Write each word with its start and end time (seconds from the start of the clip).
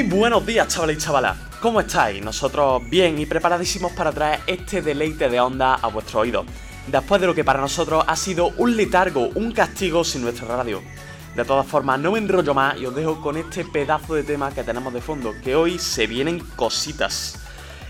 Muy 0.00 0.08
buenos 0.08 0.46
días, 0.46 0.66
chavales 0.66 0.96
y 0.96 1.00
chavalas. 1.00 1.36
¿Cómo 1.60 1.78
estáis? 1.78 2.24
Nosotros 2.24 2.80
bien 2.88 3.18
y 3.18 3.26
preparadísimos 3.26 3.92
para 3.92 4.10
traer 4.10 4.40
este 4.46 4.80
deleite 4.80 5.28
de 5.28 5.38
onda 5.38 5.74
a 5.74 5.88
vuestro 5.88 6.20
oído. 6.20 6.46
Después 6.86 7.20
de 7.20 7.26
lo 7.26 7.34
que 7.34 7.44
para 7.44 7.60
nosotros 7.60 8.02
ha 8.06 8.16
sido 8.16 8.48
un 8.56 8.78
letargo, 8.78 9.28
un 9.34 9.52
castigo 9.52 10.02
sin 10.02 10.22
nuestra 10.22 10.48
radio. 10.48 10.80
De 11.36 11.44
todas 11.44 11.66
formas, 11.66 12.00
no 12.00 12.12
me 12.12 12.18
enrollo 12.18 12.54
más 12.54 12.80
y 12.80 12.86
os 12.86 12.94
dejo 12.94 13.20
con 13.20 13.36
este 13.36 13.62
pedazo 13.66 14.14
de 14.14 14.22
tema 14.22 14.54
que 14.54 14.64
tenemos 14.64 14.94
de 14.94 15.02
fondo, 15.02 15.34
que 15.44 15.54
hoy 15.54 15.78
se 15.78 16.06
vienen 16.06 16.38
cositas. 16.56 17.38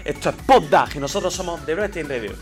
Esto 0.04 0.30
es 0.30 0.34
Poddag 0.34 0.96
y 0.96 0.98
nosotros 0.98 1.32
somos 1.32 1.64
The 1.64 1.76
Breathing 1.76 2.08
Radio. 2.08 2.32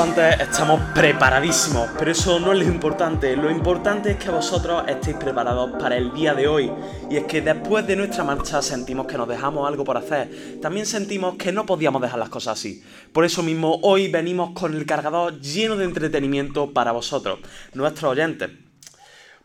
Antes, 0.00 0.40
estamos 0.40 0.80
preparadísimos, 0.94 1.88
pero 1.98 2.12
eso 2.12 2.38
no 2.38 2.52
es 2.52 2.58
lo 2.58 2.64
importante. 2.64 3.36
Lo 3.36 3.50
importante 3.50 4.12
es 4.12 4.16
que 4.16 4.30
vosotros 4.30 4.84
estéis 4.86 5.16
preparados 5.16 5.72
para 5.80 5.96
el 5.96 6.12
día 6.12 6.34
de 6.34 6.46
hoy. 6.46 6.70
Y 7.10 7.16
es 7.16 7.24
que 7.24 7.40
después 7.40 7.84
de 7.86 7.96
nuestra 7.96 8.22
marcha 8.22 8.62
sentimos 8.62 9.06
que 9.06 9.18
nos 9.18 9.26
dejamos 9.26 9.66
algo 9.66 9.82
por 9.84 9.96
hacer. 9.96 10.60
También 10.62 10.86
sentimos 10.86 11.34
que 11.34 11.50
no 11.50 11.66
podíamos 11.66 12.00
dejar 12.00 12.18
las 12.20 12.28
cosas 12.28 12.58
así. 12.58 12.82
Por 13.12 13.24
eso 13.24 13.42
mismo 13.42 13.80
hoy 13.82 14.08
venimos 14.08 14.50
con 14.50 14.74
el 14.74 14.86
cargador 14.86 15.40
lleno 15.40 15.74
de 15.74 15.86
entretenimiento 15.86 16.72
para 16.72 16.92
vosotros, 16.92 17.40
nuestros 17.74 18.12
oyentes. 18.12 18.50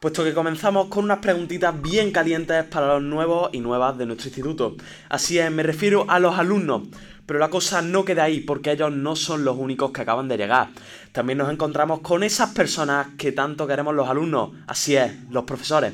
Puesto 0.03 0.25
que 0.25 0.33
comenzamos 0.33 0.87
con 0.87 1.05
unas 1.05 1.19
preguntitas 1.19 1.81
bien 1.81 2.11
calientes 2.11 2.65
para 2.65 2.95
los 2.95 3.01
nuevos 3.01 3.51
y 3.53 3.61
nuevas 3.61 3.97
de 3.97 4.05
nuestro 4.05 4.27
instituto. 4.27 4.75
Así 5.07 5.39
es, 5.39 5.49
me 5.49 5.63
refiero 5.63 6.05
a 6.09 6.19
los 6.19 6.37
alumnos. 6.37 6.89
Pero 7.25 7.39
la 7.39 7.49
cosa 7.49 7.81
no 7.81 8.03
queda 8.03 8.25
ahí 8.25 8.41
porque 8.41 8.73
ellos 8.73 8.91
no 8.91 9.15
son 9.15 9.45
los 9.45 9.57
únicos 9.57 9.93
que 9.93 10.01
acaban 10.01 10.27
de 10.27 10.35
llegar. 10.35 10.71
También 11.13 11.37
nos 11.37 11.49
encontramos 11.49 12.01
con 12.01 12.21
esas 12.21 12.49
personas 12.49 13.07
que 13.17 13.31
tanto 13.31 13.65
queremos 13.65 13.95
los 13.95 14.09
alumnos, 14.09 14.49
así 14.67 14.97
es, 14.97 15.09
los 15.29 15.45
profesores. 15.45 15.93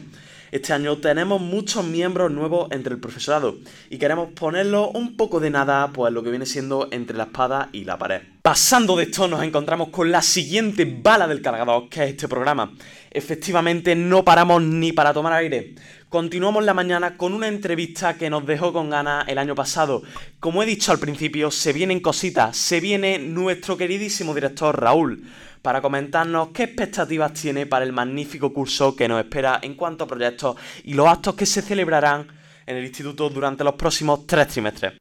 Este 0.51 0.73
año 0.73 0.97
tenemos 0.97 1.39
muchos 1.39 1.85
miembros 1.85 2.31
nuevos 2.31 2.69
entre 2.71 2.95
el 2.95 2.99
profesorado 2.99 3.57
y 3.89 3.97
queremos 3.99 4.29
ponerlo 4.31 4.89
un 4.89 5.15
poco 5.15 5.39
de 5.39 5.51
nada, 5.51 5.91
pues 5.93 6.11
lo 6.11 6.23
que 6.23 6.31
viene 6.31 6.47
siendo 6.47 6.87
entre 6.91 7.17
la 7.17 7.25
espada 7.25 7.69
y 7.71 7.83
la 7.83 7.97
pared. 7.97 8.21
Pasando 8.41 8.95
de 8.95 9.03
esto 9.03 9.27
nos 9.27 9.43
encontramos 9.43 9.89
con 9.89 10.11
la 10.11 10.23
siguiente 10.23 10.85
bala 10.85 11.27
del 11.27 11.41
cargador, 11.41 11.87
que 11.87 12.03
es 12.03 12.09
este 12.11 12.27
programa. 12.27 12.73
Efectivamente 13.11 13.95
no 13.95 14.23
paramos 14.23 14.61
ni 14.63 14.91
para 14.91 15.13
tomar 15.13 15.33
aire. 15.33 15.75
Continuamos 16.09 16.63
la 16.63 16.73
mañana 16.73 17.15
con 17.15 17.35
una 17.35 17.47
entrevista 17.47 18.17
que 18.17 18.31
nos 18.31 18.47
dejó 18.47 18.73
con 18.73 18.89
ganas 18.89 19.27
el 19.27 19.37
año 19.37 19.53
pasado. 19.53 20.01
Como 20.39 20.63
he 20.63 20.65
dicho 20.65 20.91
al 20.91 20.97
principio, 20.97 21.51
se 21.51 21.73
vienen 21.73 21.99
cositas, 21.99 22.57
se 22.57 22.79
viene 22.79 23.19
nuestro 23.19 23.77
queridísimo 23.77 24.33
director 24.33 24.81
Raúl 24.81 25.23
para 25.61 25.81
comentarnos 25.81 26.49
qué 26.49 26.63
expectativas 26.63 27.33
tiene 27.33 27.65
para 27.65 27.85
el 27.85 27.93
magnífico 27.93 28.53
curso 28.53 28.95
que 28.95 29.07
nos 29.07 29.19
espera 29.19 29.59
en 29.61 29.75
cuanto 29.75 30.03
a 30.03 30.07
proyectos 30.07 30.55
y 30.83 30.93
los 30.93 31.07
actos 31.07 31.35
que 31.35 31.45
se 31.45 31.61
celebrarán 31.61 32.27
en 32.65 32.77
el 32.77 32.85
instituto 32.85 33.29
durante 33.29 33.63
los 33.63 33.73
próximos 33.73 34.25
tres 34.27 34.47
trimestres. 34.47 34.93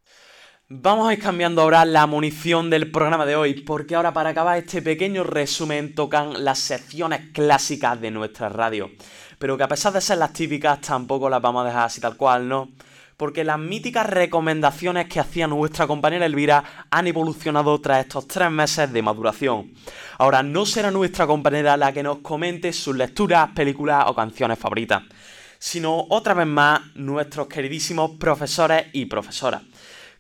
Vamos 0.70 1.08
a 1.08 1.14
ir 1.14 1.18
cambiando 1.18 1.62
ahora 1.62 1.84
la 1.86 2.06
munición 2.06 2.68
del 2.68 2.90
programa 2.90 3.24
de 3.24 3.36
hoy, 3.36 3.62
porque 3.62 3.94
ahora 3.94 4.12
para 4.12 4.30
acabar 4.30 4.58
este 4.58 4.82
pequeño 4.82 5.24
resumen 5.24 5.94
tocan 5.94 6.44
las 6.44 6.58
secciones 6.58 7.30
clásicas 7.32 7.98
de 8.00 8.10
nuestra 8.10 8.50
radio. 8.50 8.90
Pero 9.38 9.56
que 9.56 9.62
a 9.62 9.68
pesar 9.68 9.94
de 9.94 10.02
ser 10.02 10.18
las 10.18 10.34
típicas, 10.34 10.82
tampoco 10.82 11.30
las 11.30 11.40
vamos 11.40 11.62
a 11.62 11.68
dejar 11.68 11.86
así 11.86 12.02
tal 12.02 12.18
cual, 12.18 12.48
¿no? 12.48 12.68
Porque 13.18 13.42
las 13.42 13.58
míticas 13.58 14.06
recomendaciones 14.06 15.08
que 15.08 15.18
hacía 15.18 15.48
nuestra 15.48 15.88
compañera 15.88 16.24
Elvira 16.24 16.62
han 16.88 17.08
evolucionado 17.08 17.80
tras 17.80 18.06
estos 18.06 18.28
tres 18.28 18.48
meses 18.48 18.92
de 18.92 19.02
maduración. 19.02 19.72
Ahora 20.18 20.44
no 20.44 20.64
será 20.64 20.92
nuestra 20.92 21.26
compañera 21.26 21.76
la 21.76 21.92
que 21.92 22.04
nos 22.04 22.18
comente 22.18 22.72
sus 22.72 22.94
lecturas, 22.94 23.50
películas 23.56 24.04
o 24.06 24.14
canciones 24.14 24.56
favoritas, 24.56 25.02
sino 25.58 26.06
otra 26.10 26.32
vez 26.32 26.46
más 26.46 26.80
nuestros 26.94 27.48
queridísimos 27.48 28.12
profesores 28.20 28.86
y 28.92 29.06
profesoras. 29.06 29.62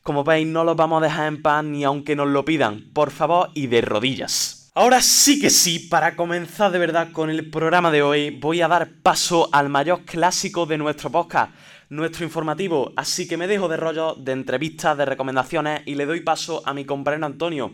Como 0.02 0.24
veis, 0.24 0.48
no 0.48 0.64
los 0.64 0.74
vamos 0.74 1.00
a 1.00 1.06
dejar 1.06 1.28
en 1.28 1.40
paz 1.40 1.62
ni 1.62 1.84
aunque 1.84 2.16
nos 2.16 2.26
lo 2.26 2.44
pidan, 2.44 2.90
por 2.92 3.12
favor 3.12 3.50
y 3.54 3.68
de 3.68 3.80
rodillas. 3.80 4.58
Ahora 4.74 5.02
sí 5.02 5.40
que 5.40 5.50
sí, 5.50 5.78
para 5.78 6.16
comenzar 6.16 6.72
de 6.72 6.78
verdad 6.78 7.12
con 7.12 7.30
el 7.30 7.48
programa 7.50 7.90
de 7.90 8.02
hoy, 8.02 8.30
voy 8.30 8.60
a 8.60 8.68
dar 8.68 8.88
paso 9.02 9.48
al 9.52 9.68
mayor 9.68 10.04
clásico 10.04 10.66
de 10.66 10.78
nuestro 10.78 11.10
podcast, 11.10 11.52
nuestro 11.90 12.24
informativo, 12.24 12.92
así 12.96 13.26
que 13.26 13.36
me 13.36 13.46
dejo 13.46 13.68
de 13.68 13.76
rollo 13.76 14.14
de 14.14 14.32
entrevistas, 14.32 14.96
de 14.96 15.04
recomendaciones 15.04 15.82
y 15.86 15.94
le 15.94 16.06
doy 16.06 16.20
paso 16.20 16.62
a 16.64 16.74
mi 16.74 16.84
compañero 16.84 17.26
Antonio. 17.26 17.72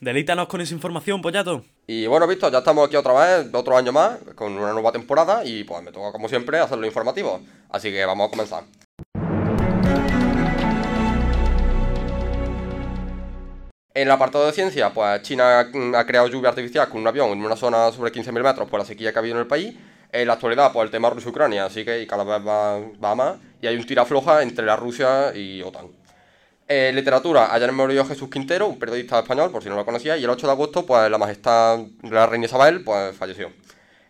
Delítanos 0.00 0.46
con 0.46 0.60
esa 0.60 0.74
información, 0.74 1.20
pollato. 1.20 1.64
Y 1.88 2.06
bueno, 2.06 2.26
visto, 2.28 2.48
ya 2.50 2.58
estamos 2.58 2.86
aquí 2.86 2.94
otra 2.94 3.12
vez, 3.14 3.52
otro 3.52 3.76
año 3.76 3.90
más, 3.90 4.18
con 4.36 4.52
una 4.52 4.72
nueva 4.72 4.92
temporada 4.92 5.44
y 5.44 5.64
pues 5.64 5.82
me 5.82 5.90
toca 5.90 6.12
como 6.12 6.28
siempre 6.28 6.60
hacer 6.60 6.78
lo 6.78 6.86
informativo. 6.86 7.40
Así 7.70 7.90
que 7.90 8.04
vamos 8.04 8.28
a 8.28 8.30
comenzar. 8.30 8.64
En 13.94 14.06
el 14.06 14.12
apartado 14.12 14.46
de 14.46 14.52
ciencia, 14.52 14.90
pues 14.94 15.22
China 15.22 15.58
ha 15.58 16.06
creado 16.06 16.28
lluvia 16.28 16.50
artificial 16.50 16.88
con 16.88 17.00
un 17.00 17.08
avión 17.08 17.30
en 17.30 17.44
una 17.44 17.56
zona 17.56 17.90
sobre 17.90 18.12
15.000 18.12 18.44
metros 18.44 18.68
por 18.68 18.78
la 18.78 18.86
sequía 18.86 19.10
que 19.10 19.18
ha 19.18 19.20
habido 19.20 19.34
en 19.34 19.40
el 19.40 19.48
país. 19.48 19.74
En 20.10 20.26
la 20.26 20.34
actualidad, 20.34 20.72
pues 20.72 20.86
el 20.86 20.90
tema 20.90 21.10
Rusia-Ucrania, 21.10 21.66
así 21.66 21.84
que 21.84 22.06
cada 22.06 22.24
vez 22.24 22.46
va, 22.46 23.14
más. 23.14 23.36
Y 23.60 23.66
hay 23.66 23.76
un 23.76 23.84
tira 23.84 24.04
floja 24.04 24.42
entre 24.42 24.64
la 24.64 24.76
Rusia 24.76 25.32
y 25.34 25.60
OTAN. 25.62 25.88
En 26.66 26.94
literatura, 26.94 27.52
ayer 27.52 27.72
murió 27.72 28.04
Jesús 28.04 28.28
Quintero, 28.30 28.68
un 28.68 28.78
periodista 28.78 29.18
español, 29.18 29.50
por 29.50 29.62
si 29.62 29.68
no 29.68 29.76
lo 29.76 29.84
conocía, 29.84 30.16
y 30.16 30.24
el 30.24 30.30
8 30.30 30.46
de 30.46 30.52
agosto, 30.52 30.86
pues 30.86 31.10
la 31.10 31.18
majestad 31.18 31.80
la 32.02 32.26
reina 32.26 32.46
Isabel, 32.46 32.84
pues 32.84 33.16
falleció. 33.16 33.50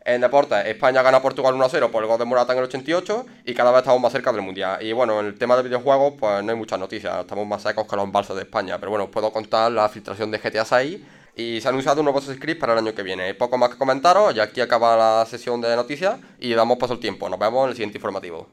En 0.04 0.20
deportes, 0.20 0.66
España 0.66 1.02
gana 1.02 1.18
a 1.18 1.22
Portugal 1.22 1.54
1-0 1.54 1.90
por 1.90 2.02
el 2.02 2.08
gol 2.08 2.18
de 2.18 2.24
Morata 2.24 2.52
en 2.52 2.58
el 2.60 2.64
88 2.64 3.26
y 3.44 3.54
cada 3.54 3.70
vez 3.70 3.80
estamos 3.80 4.00
más 4.00 4.10
cerca 4.10 4.32
del 4.32 4.40
Mundial. 4.40 4.82
Y 4.82 4.92
bueno, 4.92 5.20
en 5.20 5.26
el 5.26 5.38
tema 5.38 5.56
de 5.56 5.64
videojuegos, 5.64 6.14
pues 6.18 6.42
no 6.42 6.50
hay 6.50 6.56
muchas 6.56 6.78
noticias, 6.78 7.20
estamos 7.20 7.46
más 7.46 7.62
secos 7.62 7.86
que 7.86 7.94
los 7.94 8.06
embalses 8.06 8.34
de 8.34 8.42
España. 8.42 8.78
Pero 8.78 8.90
bueno, 8.90 9.04
os 9.04 9.10
puedo 9.10 9.30
contar 9.30 9.70
la 9.70 9.88
filtración 9.88 10.30
de 10.30 10.38
GTA 10.38 10.64
6 10.64 11.00
y 11.38 11.61
se 11.61 11.69
han 11.69 11.75
anunciado 11.75 12.02
nuevos 12.02 12.25
scripts 12.25 12.61
para 12.61 12.73
el 12.73 12.81
año 12.81 12.94
que 12.94 13.05
viene. 13.05 13.32
Poco 13.32 13.56
más 13.56 13.70
que 13.70 13.79
comentaros, 13.79 14.35
ya 14.35 14.43
aquí 14.43 14.61
acaba 14.61 14.96
la 14.96 15.25
sesión 15.25 15.61
de 15.61 15.75
noticias 15.76 16.19
y 16.40 16.52
damos 16.52 16.79
paso 16.79 16.94
al 16.94 16.99
tiempo. 16.99 17.29
Nos 17.29 17.38
vemos 17.38 17.62
en 17.62 17.70
el 17.70 17.76
siguiente 17.76 17.99
informativo. 17.99 18.49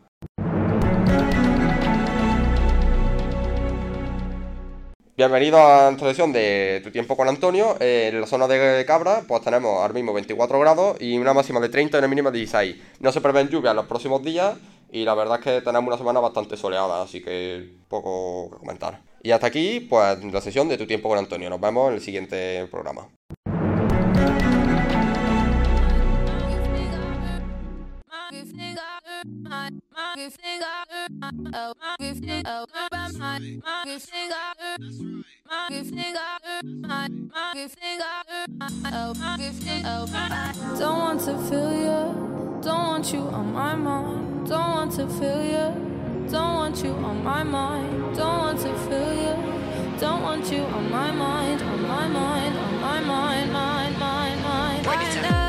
Bienvenido 5.17 5.57
a 5.57 5.89
esta 5.89 6.05
sesión 6.09 6.31
de 6.31 6.81
Tu 6.83 6.91
Tiempo 6.91 7.17
con 7.17 7.27
Antonio. 7.27 7.75
Eh, 7.79 8.11
en 8.13 8.21
la 8.21 8.27
zona 8.27 8.47
de 8.47 8.85
Cabra, 8.85 9.23
pues 9.27 9.41
tenemos 9.41 9.81
ahora 9.81 9.93
mismo 9.93 10.13
24 10.13 10.59
grados 10.59 10.97
y 11.01 11.17
una 11.17 11.33
máxima 11.33 11.59
de 11.59 11.69
30 11.69 11.97
y 11.97 11.99
una 11.99 12.07
mínima 12.07 12.29
de 12.29 12.37
16. 12.37 12.75
No 12.99 13.11
se 13.11 13.19
prevén 13.19 13.47
lluvias 13.49 13.73
los 13.73 13.87
próximos 13.87 14.21
días 14.21 14.57
y 14.91 15.05
la 15.05 15.15
verdad 15.15 15.39
es 15.39 15.43
que 15.43 15.61
tenemos 15.61 15.87
una 15.87 15.97
semana 15.97 16.19
bastante 16.19 16.55
soleada, 16.55 17.01
así 17.01 17.23
que 17.23 17.67
poco 17.87 18.51
que 18.51 18.57
comentar. 18.57 19.14
Y 19.25 19.31
hasta 19.31 19.47
aquí, 19.47 19.79
pues 19.79 20.23
la 20.23 20.39
sesión 20.39 20.69
de 20.69 20.77
Tu 20.77 20.85
Tiempo 20.85 21.09
con 21.09 21.17
Antonio. 21.17 21.49
Nos 21.49 21.59
vemos 21.59 21.89
en 21.89 21.95
el 21.95 22.01
siguiente 22.01 22.67
programa. 22.69 23.09
Don't 46.29 46.55
want 46.55 46.83
you 46.83 46.91
on 46.91 47.23
my 47.23 47.43
mind. 47.43 48.15
Don't 48.15 48.37
want 48.37 48.59
to 48.59 48.73
feel 48.87 49.13
you, 49.13 49.99
don't 49.99 50.21
want 50.23 50.51
you 50.51 50.63
on 50.63 50.89
my 50.89 51.11
mind, 51.11 51.61
on 51.61 51.81
my 51.87 52.07
mind, 52.07 52.57
on 52.57 52.81
my 52.81 52.99
mind, 53.01 53.53
mind, 53.53 53.99
mind, 53.99 54.43
mind. 54.43 54.85
Right 54.85 55.44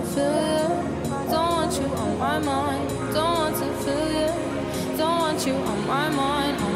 to 0.00 0.06
feel 0.06 0.24
you. 0.24 0.68
Don't 1.30 1.50
want 1.50 1.74
you 1.74 1.86
on 1.86 2.18
my 2.18 2.38
mind. 2.38 2.88
Don't 3.12 3.34
want 3.38 3.56
to 3.56 3.72
feel 3.82 4.08
you. 4.20 4.96
Don't 4.96 5.18
want 5.18 5.46
you 5.46 5.54
on 5.54 5.86
my 5.86 6.08
mind. 6.10 6.56
On 6.56 6.62
my 6.62 6.66
mind. 6.66 6.67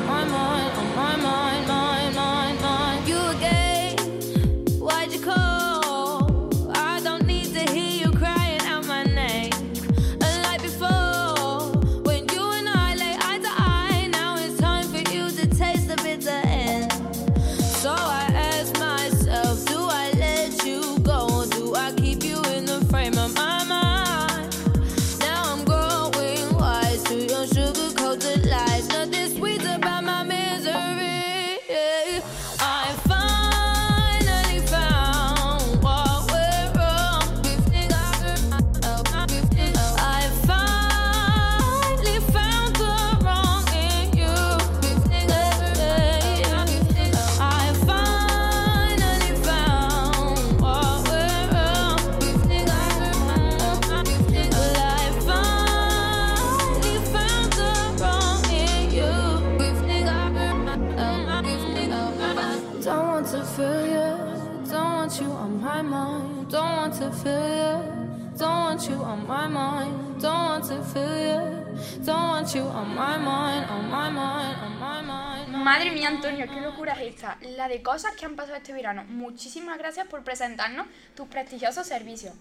Madre 75.72 75.90
mía, 75.90 76.08
Antonio, 76.08 76.44
qué 76.52 76.60
locura 76.60 76.92
es 76.92 77.14
esta. 77.14 77.38
La 77.56 77.66
de 77.66 77.80
cosas 77.82 78.14
que 78.14 78.26
han 78.26 78.36
pasado 78.36 78.58
este 78.58 78.74
verano. 78.74 79.04
Muchísimas 79.08 79.78
gracias 79.78 80.06
por 80.06 80.22
presentarnos 80.22 80.86
tus 81.16 81.28
prestigiosos 81.28 81.86
servicios. 81.86 82.34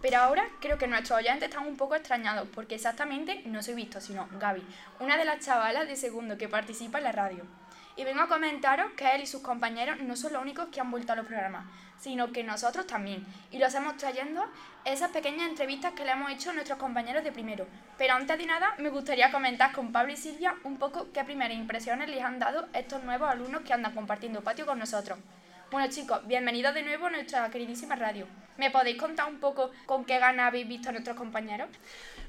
Pero 0.00 0.16
ahora 0.16 0.48
creo 0.62 0.78
que 0.78 0.86
nuestros 0.86 1.18
oyentes 1.18 1.50
están 1.50 1.66
un 1.66 1.76
poco 1.76 1.96
extrañados 1.96 2.48
porque 2.54 2.76
exactamente 2.76 3.42
no 3.44 3.62
soy 3.62 3.74
Visto, 3.74 4.00
sino 4.00 4.26
Gaby, 4.40 4.62
una 5.00 5.18
de 5.18 5.26
las 5.26 5.44
chavalas 5.44 5.86
de 5.86 5.96
segundo 5.96 6.38
que 6.38 6.48
participa 6.48 6.96
en 6.96 7.04
la 7.04 7.12
radio. 7.12 7.44
Y 7.94 8.04
vengo 8.04 8.22
a 8.22 8.28
comentaros 8.28 8.90
que 8.92 9.14
él 9.14 9.20
y 9.20 9.26
sus 9.26 9.42
compañeros 9.42 10.00
no 10.00 10.16
son 10.16 10.32
los 10.32 10.40
únicos 10.40 10.68
que 10.72 10.80
han 10.80 10.90
vuelto 10.90 11.12
a 11.12 11.16
los 11.16 11.26
programas, 11.26 11.66
sino 11.98 12.32
que 12.32 12.44
nosotros 12.44 12.86
también. 12.86 13.24
Y 13.50 13.58
lo 13.58 13.66
hacemos 13.66 13.96
trayendo 13.96 14.44
esas 14.84 15.10
pequeñas 15.10 15.48
entrevistas 15.48 15.92
que 15.92 16.04
le 16.04 16.12
hemos 16.12 16.30
hecho 16.30 16.50
a 16.50 16.52
nuestros 16.54 16.78
compañeros 16.78 17.24
de 17.24 17.32
primero. 17.32 17.66
Pero 17.96 18.14
antes 18.14 18.38
de 18.38 18.46
nada, 18.46 18.74
me 18.78 18.88
gustaría 18.88 19.30
comentar 19.30 19.72
con 19.72 19.92
Pablo 19.92 20.12
y 20.12 20.16
Silvia 20.16 20.54
un 20.64 20.78
poco 20.78 21.08
qué 21.12 21.24
primeras 21.24 21.56
impresiones 21.56 22.08
les 22.08 22.22
han 22.22 22.38
dado 22.38 22.66
estos 22.72 23.02
nuevos 23.04 23.28
alumnos 23.28 23.62
que 23.62 23.72
andan 23.72 23.94
compartiendo 23.94 24.42
patio 24.42 24.66
con 24.66 24.78
nosotros. 24.78 25.18
Bueno 25.70 25.90
chicos, 25.90 26.26
bienvenidos 26.26 26.72
de 26.72 26.82
nuevo 26.82 27.06
a 27.06 27.10
nuestra 27.10 27.50
queridísima 27.50 27.94
radio. 27.94 28.26
¿Me 28.56 28.70
podéis 28.70 28.96
contar 28.96 29.28
un 29.28 29.38
poco 29.38 29.70
con 29.84 30.04
qué 30.06 30.18
ganas 30.18 30.46
habéis 30.46 30.66
visto 30.66 30.88
a 30.88 30.92
nuestros 30.92 31.14
compañeros? 31.14 31.68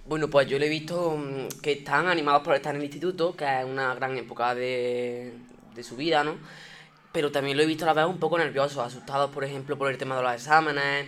Bueno, 0.06 0.30
pues 0.30 0.46
yo 0.48 0.60
le 0.60 0.66
he 0.66 0.70
visto 0.70 1.16
mm, 1.16 1.62
que 1.62 1.72
están 1.72 2.08
animados 2.08 2.44
por 2.44 2.56
estar 2.56 2.76
en 2.76 2.82
el 2.82 2.86
instituto, 2.86 3.36
que 3.36 3.46
es 3.46 3.64
una 3.64 3.96
gran 3.96 4.18
época 4.18 4.54
de, 4.56 5.34
de 5.74 5.84
su 5.84 5.96
vida, 5.96 6.24
¿no? 6.24 6.36
Pero 7.12 7.32
también 7.32 7.58
lo 7.58 7.64
he 7.64 7.66
visto 7.66 7.86
a 7.86 7.88
la 7.88 7.94
vez 7.94 8.06
un 8.06 8.20
poco 8.20 8.38
nerviosos, 8.38 8.78
asustados, 8.78 9.32
por 9.32 9.44
ejemplo, 9.44 9.78
por 9.78 9.90
el 9.90 9.98
tema 9.98 10.16
de 10.16 10.24
los 10.24 10.34
exámenes, 10.34 11.08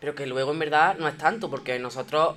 pero 0.00 0.14
que 0.14 0.26
luego 0.26 0.52
en 0.52 0.58
verdad 0.58 0.96
no 0.98 1.08
es 1.08 1.18
tanto, 1.18 1.50
porque 1.50 1.78
nosotros 1.78 2.36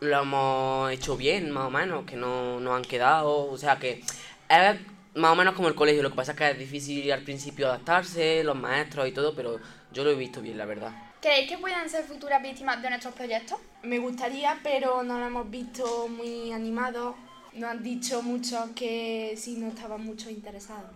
lo 0.00 0.22
hemos 0.22 0.90
hecho 0.90 1.16
bien, 1.16 1.50
más 1.50 1.66
o 1.66 1.70
menos, 1.70 2.04
que 2.04 2.16
no 2.16 2.58
nos 2.58 2.76
han 2.76 2.82
quedado, 2.82 3.50
o 3.50 3.56
sea 3.56 3.78
que 3.78 4.02
es 4.48 4.80
más 5.14 5.32
o 5.32 5.36
menos 5.36 5.54
como 5.54 5.68
el 5.68 5.74
colegio, 5.74 6.02
lo 6.02 6.10
que 6.10 6.16
pasa 6.16 6.32
es 6.32 6.38
que 6.38 6.50
es 6.50 6.58
difícil 6.58 7.10
al 7.12 7.22
principio 7.22 7.68
adaptarse, 7.68 8.42
los 8.44 8.56
maestros 8.56 9.08
y 9.08 9.12
todo, 9.12 9.34
pero 9.34 9.58
yo 9.92 10.04
lo 10.04 10.10
he 10.10 10.14
visto 10.14 10.40
bien, 10.40 10.58
la 10.58 10.64
verdad. 10.64 10.92
¿Creéis 11.20 11.48
que 11.50 11.58
puedan 11.58 11.88
ser 11.88 12.04
futuras 12.04 12.42
víctimas 12.42 12.80
de 12.80 12.88
nuestros 12.88 13.14
proyectos? 13.14 13.58
Me 13.82 13.98
gustaría, 13.98 14.58
pero 14.62 15.02
no 15.02 15.18
lo 15.18 15.26
hemos 15.26 15.50
visto 15.50 16.08
muy 16.08 16.50
animado. 16.50 17.14
Nos 17.52 17.70
han 17.70 17.82
dicho 17.82 18.22
muchos 18.22 18.70
que 18.74 19.34
sí 19.36 19.56
no 19.58 19.68
estaban 19.68 20.02
mucho 20.02 20.30
interesados. 20.30 20.90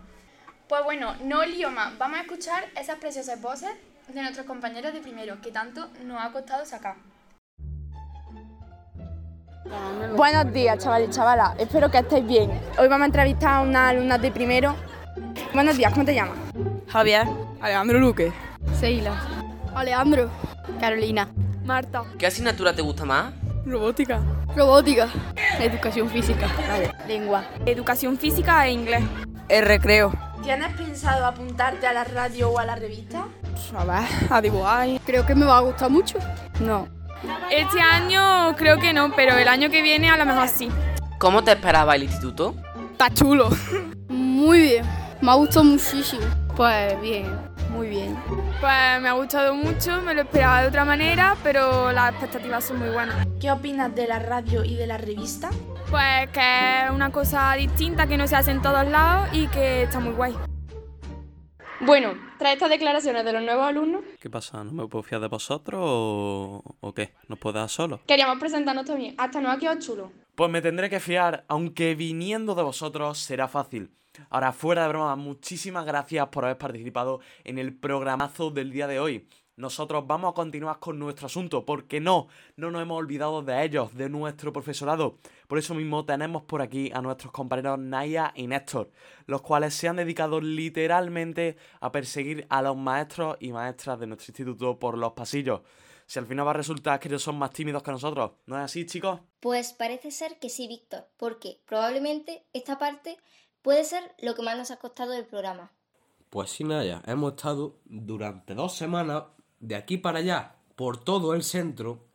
Pues 0.67 0.83
bueno, 0.83 1.15
no 1.23 1.45
lío 1.45 1.69
más. 1.69 1.97
Vamos 1.97 2.17
a 2.17 2.21
escuchar 2.21 2.65
esas 2.75 2.97
preciosas 2.97 3.41
voces 3.41 3.69
de 4.07 4.21
nuestros 4.21 4.45
compañeros 4.45 4.93
de 4.93 4.99
primero 4.99 5.39
que 5.41 5.51
tanto 5.51 5.89
nos 6.03 6.21
ha 6.23 6.31
costado 6.31 6.65
sacar. 6.65 6.95
Buenos 10.15 10.53
días, 10.53 10.77
chavales 10.83 11.09
y 11.09 11.11
chavalas. 11.11 11.53
Espero 11.57 11.89
que 11.89 11.97
estéis 11.99 12.25
bien. 12.25 12.51
Hoy 12.77 12.87
vamos 12.87 13.03
a 13.03 13.05
entrevistar 13.05 13.53
a 13.55 13.61
unas 13.61 13.91
alumnas 13.91 14.21
de 14.21 14.31
primero 14.31 14.75
Buenos 15.53 15.77
días, 15.77 15.93
¿cómo 15.93 16.05
te 16.05 16.13
llamas? 16.13 16.37
Javier. 16.87 17.27
Alejandro 17.61 17.99
Luque. 17.99 18.33
Seila. 18.79 19.15
Alejandro. 19.73 20.29
Carolina. 20.79 21.29
Marta. 21.63 22.03
¿Qué 22.17 22.27
asignatura 22.27 22.75
te 22.75 22.81
gusta 22.81 23.05
más? 23.05 23.33
Robótica. 23.65 24.21
Robótica. 24.55 25.09
Educación 25.59 26.09
física. 26.09 26.47
Vale. 26.67 26.91
Lengua. 27.07 27.45
Educación 27.65 28.17
física 28.17 28.67
e 28.67 28.71
inglés. 28.71 29.03
El 29.47 29.65
recreo. 29.65 30.11
¿Tienes 30.45 30.73
pensado 30.75 31.25
apuntarte 31.25 31.87
a 31.87 31.91
la 31.91 32.03
radio 32.03 32.51
o 32.51 32.59
a 32.59 32.65
la 32.65 32.75
revista? 32.75 33.25
A 33.75 33.83
ver, 33.83 34.07
a 34.29 34.41
dibujar. 34.41 34.87
Creo 35.03 35.25
que 35.25 35.33
me 35.33 35.43
va 35.43 35.57
a 35.57 35.61
gustar 35.61 35.89
mucho. 35.89 36.19
No. 36.59 36.87
Este 37.49 37.81
año 37.81 38.55
creo 38.55 38.77
que 38.77 38.93
no, 38.93 39.11
pero 39.15 39.35
el 39.35 39.47
año 39.47 39.71
que 39.71 39.81
viene 39.81 40.07
a 40.07 40.17
lo 40.17 40.23
mejor 40.23 40.47
sí. 40.47 40.69
¿Cómo 41.17 41.43
te 41.43 41.53
esperaba 41.53 41.95
el 41.95 42.03
instituto? 42.03 42.53
Está 42.91 43.11
chulo. 43.11 43.49
Muy 44.07 44.59
bien. 44.59 44.85
Me 45.19 45.31
ha 45.31 45.33
gustado 45.33 45.63
muchísimo. 45.63 46.21
Pues 46.55 47.01
bien, 47.01 47.25
muy 47.71 47.89
bien. 47.89 48.15
Pues 48.61 49.01
me 49.01 49.09
ha 49.09 49.13
gustado 49.13 49.55
mucho, 49.55 49.99
me 50.03 50.13
lo 50.13 50.21
esperaba 50.21 50.61
de 50.61 50.67
otra 50.67 50.85
manera, 50.85 51.35
pero 51.41 51.91
las 51.91 52.11
expectativas 52.11 52.65
son 52.65 52.77
muy 52.77 52.89
buenas. 52.89 53.25
¿Qué 53.41 53.49
opinas 53.49 53.95
de 53.95 54.05
la 54.05 54.19
radio 54.19 54.63
y 54.63 54.75
de 54.75 54.85
la 54.85 54.99
revista? 54.99 55.49
Pues 55.89 56.29
que 56.31 56.83
es 56.85 56.91
una 56.91 57.11
cosa 57.11 57.53
distinta 57.55 58.07
que 58.07 58.17
no 58.17 58.27
se 58.27 58.35
hace 58.35 58.51
en 58.51 58.61
todos 58.61 58.87
lados 58.87 59.29
y 59.33 59.47
que 59.47 59.83
está 59.83 59.99
muy 59.99 60.13
guay. 60.13 60.35
Bueno, 61.81 62.13
tras 62.39 62.53
estas 62.53 62.69
declaraciones 62.69 63.23
de 63.25 63.33
los 63.33 63.43
nuevos 63.43 63.65
alumnos, 63.65 64.01
¿Qué 64.19 64.29
pasa? 64.29 64.63
¿No 64.63 64.71
me 64.71 64.87
puedo 64.87 65.03
fiar 65.03 65.21
de 65.21 65.27
vosotros 65.27 65.79
o, 65.83 66.63
o 66.79 66.93
qué? 66.93 67.13
¿Nos 67.27 67.37
puedo 67.37 67.59
dar 67.59 67.69
solo? 67.69 67.99
queríamos 68.07 68.39
presentarnos 68.39 68.85
también. 68.85 69.13
Hasta 69.17 69.39
nos 69.41 69.55
ha 69.55 69.59
quedado 69.59 69.79
chulo. 69.79 70.11
Pues 70.35 70.49
me 70.49 70.61
tendré 70.61 70.89
que 70.89 70.99
fiar, 70.99 71.45
aunque 71.47 71.95
viniendo 71.95 72.55
de 72.55 72.63
vosotros 72.63 73.19
será 73.19 73.47
fácil. 73.47 73.91
Ahora, 74.29 74.53
fuera 74.53 74.83
de 74.83 74.89
broma, 74.89 75.15
muchísimas 75.17 75.85
gracias 75.85 76.27
por 76.29 76.45
haber 76.45 76.57
participado 76.57 77.19
en 77.43 77.57
el 77.59 77.75
programazo 77.77 78.49
del 78.49 78.71
día 78.71 78.87
de 78.87 78.99
hoy. 78.99 79.27
Nosotros 79.57 80.05
vamos 80.05 80.31
a 80.31 80.33
continuar 80.33 80.79
con 80.79 80.99
nuestro 80.99 81.27
asunto, 81.27 81.65
porque 81.65 82.01
no, 82.01 82.27
no 82.57 82.71
nos 82.71 82.81
hemos 82.81 82.97
olvidado 82.97 83.41
de 83.41 83.63
ellos, 83.63 83.95
de 83.95 84.09
nuestro 84.09 84.51
profesorado. 84.51 85.17
Por 85.47 85.57
eso 85.57 85.73
mismo 85.73 86.03
tenemos 86.03 86.43
por 86.43 86.61
aquí 86.61 86.91
a 86.93 87.01
nuestros 87.01 87.31
compañeros 87.31 87.79
Naya 87.79 88.33
y 88.35 88.47
Néstor, 88.47 88.91
los 89.27 89.41
cuales 89.41 89.73
se 89.73 89.87
han 89.87 89.95
dedicado 89.95 90.41
literalmente 90.41 91.55
a 91.79 91.91
perseguir 91.93 92.45
a 92.49 92.61
los 92.61 92.75
maestros 92.75 93.37
y 93.39 93.53
maestras 93.53 93.97
de 93.97 94.07
nuestro 94.07 94.31
instituto 94.31 94.77
por 94.77 94.97
los 94.97 95.13
pasillos. 95.13 95.61
Si 96.05 96.19
al 96.19 96.27
final 96.27 96.45
va 96.45 96.51
a 96.51 96.55
resultar 96.55 96.99
que 96.99 97.07
ellos 97.07 97.23
son 97.23 97.37
más 97.37 97.51
tímidos 97.51 97.81
que 97.81 97.91
nosotros, 97.91 98.33
¿no 98.47 98.57
es 98.57 98.65
así, 98.65 98.85
chicos? 98.85 99.21
Pues 99.39 99.71
parece 99.71 100.11
ser 100.11 100.37
que 100.37 100.49
sí, 100.49 100.67
Víctor, 100.67 101.07
porque 101.15 101.61
probablemente 101.65 102.45
esta 102.51 102.77
parte 102.77 103.17
puede 103.61 103.85
ser 103.85 104.03
lo 104.19 104.35
que 104.35 104.43
más 104.43 104.57
nos 104.57 104.69
ha 104.71 104.77
costado 104.77 105.13
del 105.13 105.25
programa. 105.25 105.71
Pues 106.29 106.49
sí, 106.49 106.65
Naya, 106.65 107.01
hemos 107.07 107.31
estado 107.31 107.79
durante 107.85 108.53
dos 108.53 108.75
semanas 108.75 109.23
de 109.59 109.75
aquí 109.75 109.97
para 109.97 110.19
allá, 110.19 110.55
por 110.75 111.03
todo 111.03 111.33
el 111.33 111.43
centro, 111.43 112.05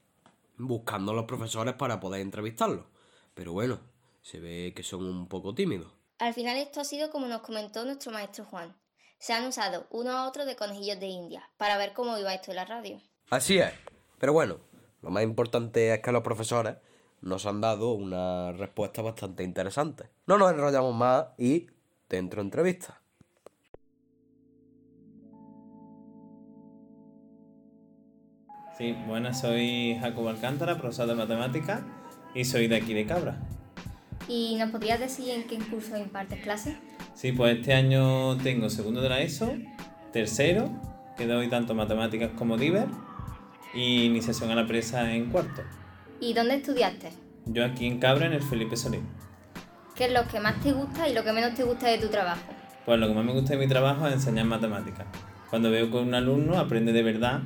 buscando 0.57 1.13
a 1.13 1.15
los 1.15 1.25
profesores 1.25 1.75
para 1.75 2.01
poder 2.01 2.21
entrevistarlos. 2.21 2.85
Pero 3.35 3.53
bueno, 3.53 3.81
se 4.23 4.41
ve 4.41 4.73
que 4.75 4.83
son 4.83 5.05
un 5.05 5.29
poco 5.29 5.55
tímidos. 5.55 5.93
Al 6.19 6.35
final 6.35 6.59
esto 6.59 6.81
ha 6.81 6.85
sido 6.85 7.11
como 7.11 7.27
nos 7.27 7.41
comentó 7.41 7.85
nuestro 7.85 8.13
maestro 8.13 8.45
Juan. 8.45 8.77
Se 9.19 9.33
han 9.33 9.47
usado 9.47 9.87
uno 9.91 10.11
a 10.13 10.29
otro 10.29 10.45
de 10.45 10.57
conejillos 10.57 11.01
de 11.01 11.07
India 11.07 11.51
para 11.57 11.77
ver 11.79 11.93
cómo 11.93 12.19
iba 12.19 12.35
esto 12.35 12.51
en 12.51 12.57
la 12.57 12.65
radio. 12.65 13.01
Así 13.31 13.59
es. 13.59 13.73
Pero 14.19 14.33
bueno, 14.33 14.59
lo 15.03 15.11
más 15.11 15.23
importante 15.23 15.95
es 15.95 16.01
que 16.01 16.13
los 16.13 16.23
profesores 16.23 16.77
nos 17.21 17.47
han 17.47 17.61
dado 17.61 17.93
una 17.93 18.53
respuesta 18.53 19.03
bastante 19.03 19.45
interesante. 19.45 20.11
No 20.27 20.39
nos 20.39 20.53
enrollamos 20.53 20.95
más 20.95 21.27
y 21.39 21.69
dentro 22.09 22.41
entrevista. 22.43 23.00
Sí, 28.81 28.97
buenas, 29.07 29.43
soy 29.43 29.99
Jacobo 30.01 30.31
Alcántara, 30.31 30.79
profesor 30.79 31.07
de 31.07 31.15
matemáticas 31.15 31.83
y 32.35 32.47
soy 32.47 32.67
de 32.67 32.77
aquí 32.77 32.95
de 32.95 33.05
Cabra. 33.05 33.37
¿Y 34.27 34.55
nos 34.55 34.71
podrías 34.71 34.99
decir 34.99 35.29
en 35.29 35.47
qué 35.47 35.59
curso 35.59 35.99
impartes 35.99 36.41
clases? 36.41 36.77
Sí, 37.13 37.33
pues 37.33 37.59
este 37.59 37.75
año 37.75 38.39
tengo 38.39 38.71
segundo 38.71 39.03
de 39.03 39.11
la 39.11 39.21
ESO, 39.21 39.53
tercero, 40.15 40.71
que 41.19 41.27
doy 41.27 41.51
tanto 41.51 41.75
matemáticas 41.75 42.31
como 42.39 42.57
diver, 42.57 42.87
y 43.75 44.05
iniciación 44.05 44.51
a 44.51 44.55
la 44.55 44.67
presa 44.67 45.13
en 45.13 45.27
cuarto. 45.27 45.61
¿Y 46.19 46.33
dónde 46.33 46.55
estudiaste? 46.55 47.11
Yo 47.45 47.67
aquí 47.67 47.87
en 47.87 47.99
Cabra, 47.99 48.25
en 48.25 48.33
el 48.33 48.43
Felipe 48.43 48.79
Solís. 48.79 49.03
¿Qué 49.95 50.07
es 50.07 50.13
lo 50.15 50.27
que 50.27 50.41
más 50.41 50.59
te 50.63 50.73
gusta 50.73 51.07
y 51.07 51.13
lo 51.13 51.23
que 51.23 51.33
menos 51.35 51.53
te 51.53 51.65
gusta 51.65 51.87
de 51.89 51.99
tu 51.99 52.09
trabajo? 52.09 52.41
Pues 52.87 52.99
lo 52.99 53.09
que 53.09 53.13
más 53.13 53.27
me 53.27 53.33
gusta 53.33 53.51
de 53.51 53.59
mi 53.59 53.69
trabajo 53.69 54.07
es 54.07 54.15
enseñar 54.15 54.47
matemáticas. 54.47 55.07
Cuando 55.51 55.71
veo 55.71 55.91
que 55.91 55.99
un 55.99 56.15
alumno 56.15 56.59
aprende 56.59 56.95
de 56.95 57.03
verdad 57.03 57.43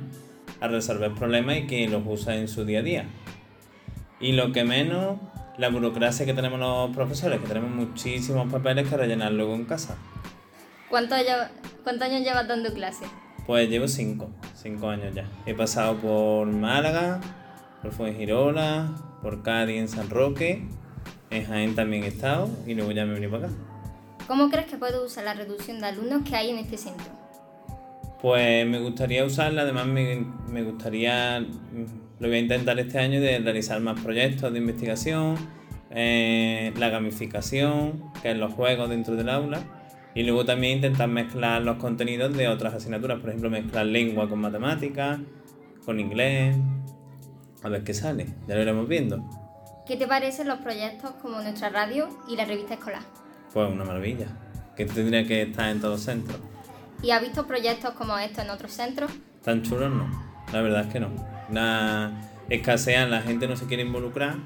a 0.59 0.67
resolver 0.67 1.13
problemas 1.13 1.57
y 1.57 1.67
que 1.67 1.87
los 1.87 2.03
usa 2.05 2.35
en 2.35 2.47
su 2.47 2.65
día 2.65 2.79
a 2.79 2.83
día. 2.83 3.05
Y 4.19 4.31
lo 4.31 4.51
que 4.51 4.63
menos, 4.63 5.17
la 5.57 5.69
burocracia 5.69 6.25
que 6.25 6.33
tenemos 6.33 6.59
los 6.59 6.95
profesores, 6.95 7.39
que 7.41 7.47
tenemos 7.47 7.71
muchísimos 7.71 8.51
papeles 8.51 8.87
que 8.87 8.97
rellenar 8.97 9.31
luego 9.31 9.55
en 9.55 9.65
casa. 9.65 9.97
¿Cuántos 10.89 11.19
cuántos 11.83 12.07
años 12.07 12.21
llevas 12.23 12.47
dando 12.47 12.73
clase? 12.73 13.05
Pues 13.45 13.69
llevo 13.69 13.87
cinco, 13.87 14.29
cinco 14.55 14.89
años 14.89 15.13
ya. 15.13 15.25
He 15.45 15.53
pasado 15.53 15.97
por 15.97 16.47
Málaga, 16.47 17.19
por 17.81 17.91
Fuengirola, 17.91 18.95
por 19.21 19.43
Cádiz 19.43 19.77
en 19.77 19.87
San 19.87 20.09
Roque, 20.09 20.67
en 21.29 21.45
Jaén 21.45 21.75
también 21.75 22.03
he 22.03 22.07
estado 22.07 22.49
y 22.65 22.73
luego 22.73 22.91
ya 22.91 23.05
me 23.05 23.13
vení 23.13 23.27
para 23.27 23.47
acá. 23.47 23.55
¿Cómo 24.27 24.49
crees 24.49 24.65
que 24.67 24.77
puedes 24.77 24.99
usar 24.99 25.25
la 25.25 25.33
reducción 25.33 25.79
de 25.79 25.87
alumnos 25.87 26.23
que 26.27 26.35
hay 26.35 26.49
en 26.49 26.57
este 26.57 26.77
centro? 26.77 27.24
Pues 28.25 28.65
me 28.65 28.79
gustaría 28.79 29.23
usarla, 29.23 29.61
además 29.61 29.85
me, 29.85 30.25
me 30.49 30.63
gustaría, 30.63 31.41
mm, 31.41 32.19
lo 32.19 32.27
voy 32.27 32.37
a 32.37 32.39
intentar 32.39 32.79
este 32.79 32.97
año, 32.97 33.21
de 33.21 33.37
realizar 33.37 33.79
más 33.81 34.01
proyectos 34.01 34.51
de 34.51 34.57
investigación, 34.57 35.35
eh, 35.91 36.73
la 36.75 36.89
gamificación, 36.89 38.11
que 38.23 38.31
es 38.31 38.37
los 38.37 38.51
juegos 38.51 38.89
dentro 38.89 39.15
del 39.15 39.29
aula, 39.29 39.59
y 40.15 40.23
luego 40.23 40.43
también 40.43 40.77
intentar 40.77 41.07
mezclar 41.07 41.61
los 41.61 41.77
contenidos 41.77 42.35
de 42.35 42.47
otras 42.47 42.73
asignaturas, 42.73 43.19
por 43.19 43.29
ejemplo, 43.29 43.51
mezclar 43.51 43.85
lengua 43.85 44.27
con 44.27 44.39
matemáticas, 44.39 45.19
con 45.85 45.99
inglés, 45.99 46.57
a 47.61 47.69
ver 47.69 47.83
qué 47.83 47.93
sale, 47.93 48.25
ya 48.47 48.55
lo 48.55 48.63
iremos 48.63 48.87
viendo. 48.87 49.23
¿Qué 49.85 49.97
te 49.97 50.07
parecen 50.07 50.47
los 50.47 50.57
proyectos 50.61 51.11
como 51.21 51.41
nuestra 51.41 51.69
radio 51.69 52.09
y 52.27 52.37
la 52.37 52.45
revista 52.45 52.73
escolar? 52.73 53.03
Pues 53.53 53.71
una 53.71 53.85
maravilla, 53.85 54.25
que 54.75 54.85
tendría 54.85 55.27
que 55.27 55.43
estar 55.43 55.69
en 55.69 55.79
todos 55.79 55.99
los 55.99 56.01
centros. 56.01 56.54
¿Y 57.05 57.11
has 57.11 57.21
visto 57.21 57.45
proyectos 57.45 57.91
como 57.91 58.17
estos 58.17 58.43
en 58.43 58.49
otros 58.49 58.71
centros? 58.71 59.11
Tan 59.43 59.61
chulos 59.61 59.91
no, 59.91 60.09
la 60.51 60.63
verdad 60.63 60.87
es 60.87 60.91
que 60.91 60.99
no. 60.99 61.11
La 61.51 62.11
escasean, 62.49 63.11
la 63.11 63.21
gente 63.21 63.47
no 63.47 63.55
se 63.55 63.67
quiere 63.67 63.83
involucrar 63.83 64.37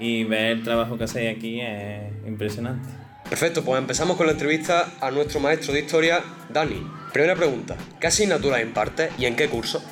y 0.00 0.24
ver 0.24 0.52
el 0.52 0.64
trabajo 0.64 0.96
que 0.96 1.04
hacéis 1.04 1.36
aquí 1.36 1.60
es 1.60 2.10
impresionante. 2.26 2.88
Perfecto, 3.28 3.62
pues 3.62 3.78
empezamos 3.78 4.16
con 4.16 4.24
la 4.24 4.32
entrevista 4.32 4.94
a 5.02 5.10
nuestro 5.10 5.38
maestro 5.40 5.74
de 5.74 5.80
historia, 5.80 6.22
Dani. 6.48 6.82
Primera 7.12 7.34
pregunta, 7.34 7.76
¿qué 8.00 8.06
asignatura 8.06 8.62
imparte 8.62 9.10
y 9.18 9.26
en 9.26 9.36
qué 9.36 9.50
curso? 9.50 9.84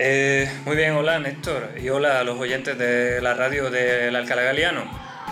Eh, 0.00 0.50
muy 0.64 0.74
bien, 0.74 0.94
hola 0.94 1.20
Néstor 1.20 1.78
y 1.80 1.88
hola 1.88 2.18
a 2.18 2.24
los 2.24 2.36
oyentes 2.36 2.76
de 2.76 3.22
la 3.22 3.32
radio 3.34 3.70
del 3.70 4.16
Alcalá 4.16 4.42
Galiano. 4.42 4.82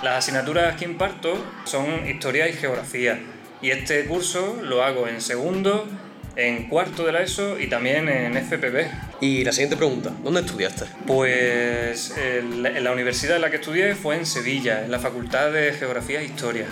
Las 0.05 0.19
asignaturas 0.19 0.77
que 0.77 0.85
imparto 0.85 1.35
son 1.65 2.07
historia 2.07 2.49
y 2.49 2.53
geografía 2.53 3.19
y 3.61 3.71
este 3.71 4.05
curso 4.07 4.59
lo 4.63 4.83
hago 4.83 5.07
en 5.07 5.21
segundo, 5.21 5.87
en 6.37 6.69
cuarto 6.69 7.05
de 7.05 7.13
la 7.13 7.23
ESO 7.23 7.59
y 7.61 7.69
también 7.69 8.09
en 8.09 8.37
FPB. 8.37 8.87
Y 9.21 9.45
la 9.45 9.53
siguiente 9.53 9.77
pregunta, 9.77 10.13
¿dónde 10.23 10.41
estudiaste? 10.41 10.87
Pues 11.07 12.15
en 12.17 12.63
la 12.63 12.93
universidad 12.93 13.37
en 13.37 13.43
la 13.43 13.51
que 13.51 13.57
estudié 13.57 13.95
fue 13.95 14.17
en 14.17 14.27
Sevilla, 14.27 14.85
en 14.85 14.91
la 14.91 14.99
Facultad 14.99 15.53
de 15.53 15.73
Geografía 15.73 16.21
e 16.21 16.25
Historia. 16.25 16.67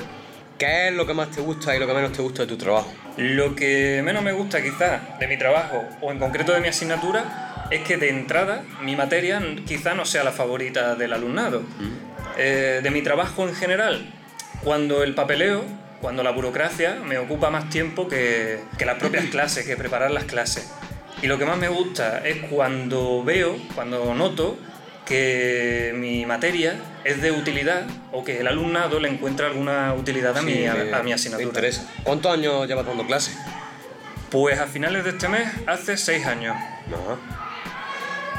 ¿Qué 0.58 0.88
es 0.88 0.94
lo 0.94 1.06
que 1.06 1.14
más 1.14 1.30
te 1.30 1.40
gusta 1.40 1.74
y 1.74 1.78
lo 1.78 1.86
que 1.86 1.94
menos 1.94 2.12
te 2.12 2.20
gusta 2.20 2.42
de 2.42 2.48
tu 2.48 2.58
trabajo? 2.58 2.92
Lo 3.16 3.54
que 3.54 4.02
menos 4.04 4.22
me 4.22 4.32
gusta 4.32 4.62
quizás 4.62 5.18
de 5.18 5.26
mi 5.26 5.38
trabajo 5.38 5.84
o 6.02 6.12
en 6.12 6.18
concreto 6.18 6.52
de 6.52 6.60
mi 6.60 6.68
asignatura 6.68 7.66
es 7.70 7.80
que 7.80 7.96
de 7.96 8.10
entrada 8.10 8.62
mi 8.82 8.94
materia 8.96 9.40
quizá 9.66 9.94
no 9.94 10.04
sea 10.04 10.22
la 10.22 10.32
favorita 10.32 10.96
del 10.96 11.12
alumnado. 11.12 11.62
Eh, 12.36 12.80
de 12.82 12.90
mi 12.90 13.00
trabajo 13.00 13.48
en 13.48 13.54
general, 13.54 14.12
cuando 14.62 15.02
el 15.02 15.14
papeleo, 15.14 15.64
cuando 16.00 16.22
la 16.22 16.30
burocracia 16.30 16.96
me 17.04 17.18
ocupa 17.18 17.50
más 17.50 17.68
tiempo 17.70 18.08
que, 18.08 18.60
que 18.78 18.86
las 18.86 18.98
propias 18.98 19.26
clases, 19.26 19.66
que 19.66 19.76
preparar 19.76 20.10
las 20.10 20.24
clases. 20.24 20.70
Y 21.22 21.26
lo 21.26 21.38
que 21.38 21.44
más 21.44 21.58
me 21.58 21.68
gusta 21.68 22.26
es 22.26 22.38
cuando 22.48 23.22
veo, 23.22 23.56
cuando 23.74 24.14
noto 24.14 24.58
que 25.04 25.92
mi 25.96 26.24
materia 26.24 26.76
es 27.04 27.20
de 27.20 27.32
utilidad 27.32 27.84
o 28.12 28.24
que 28.24 28.38
el 28.40 28.46
alumnado 28.46 29.00
le 29.00 29.08
encuentra 29.08 29.48
alguna 29.48 29.92
utilidad 29.94 30.36
a, 30.38 30.42
mi, 30.42 30.66
a, 30.66 30.74
mi 30.74 31.10
me 31.10 31.12
asignatura. 31.14 31.48
interesa. 31.48 31.90
¿Cuántos 32.04 32.32
años 32.32 32.66
llevas 32.68 32.86
dando 32.86 33.04
clase? 33.06 33.32
Pues 34.30 34.58
a 34.60 34.66
finales 34.66 35.02
de 35.04 35.10
este 35.10 35.28
mes 35.28 35.48
hace 35.66 35.96
seis 35.96 36.24
años. 36.26 36.56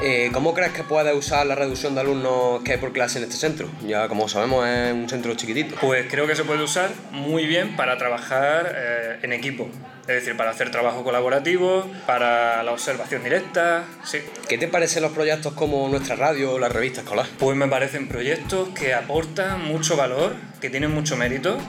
Eh, 0.03 0.31
¿Cómo 0.33 0.55
crees 0.55 0.71
que 0.71 0.83
puedes 0.83 1.15
usar 1.15 1.45
la 1.45 1.53
reducción 1.53 1.93
de 1.93 2.01
alumnos 2.01 2.63
que 2.63 2.71
hay 2.71 2.77
por 2.79 2.91
clase 2.91 3.19
en 3.19 3.25
este 3.25 3.35
centro? 3.35 3.69
Ya 3.85 4.07
como 4.07 4.27
sabemos 4.27 4.67
es 4.67 4.93
un 4.93 5.07
centro 5.07 5.35
chiquitito. 5.35 5.75
Pues 5.79 6.07
creo 6.09 6.25
que 6.25 6.35
se 6.35 6.43
puede 6.43 6.63
usar 6.63 6.89
muy 7.11 7.45
bien 7.45 7.75
para 7.75 7.99
trabajar 7.99 8.73
eh, 8.75 9.19
en 9.21 9.31
equipo. 9.31 9.69
Es 10.01 10.15
decir, 10.15 10.35
para 10.35 10.49
hacer 10.49 10.71
trabajo 10.71 11.03
colaborativo, 11.03 11.85
para 12.07 12.63
la 12.63 12.71
observación 12.71 13.23
directa, 13.23 13.83
sí. 14.03 14.17
¿Qué 14.49 14.57
te 14.57 14.67
parecen 14.67 15.03
los 15.03 15.11
proyectos 15.11 15.53
como 15.53 15.87
nuestra 15.87 16.15
radio 16.15 16.53
o 16.53 16.59
la 16.59 16.69
revista 16.69 17.01
escolar? 17.01 17.27
Pues 17.37 17.55
me 17.55 17.67
parecen 17.67 18.07
proyectos 18.07 18.69
que 18.69 18.95
aportan 18.95 19.63
mucho 19.63 19.95
valor, 19.95 20.35
que 20.59 20.71
tienen 20.71 20.91
mucho 20.91 21.15
mérito 21.15 21.59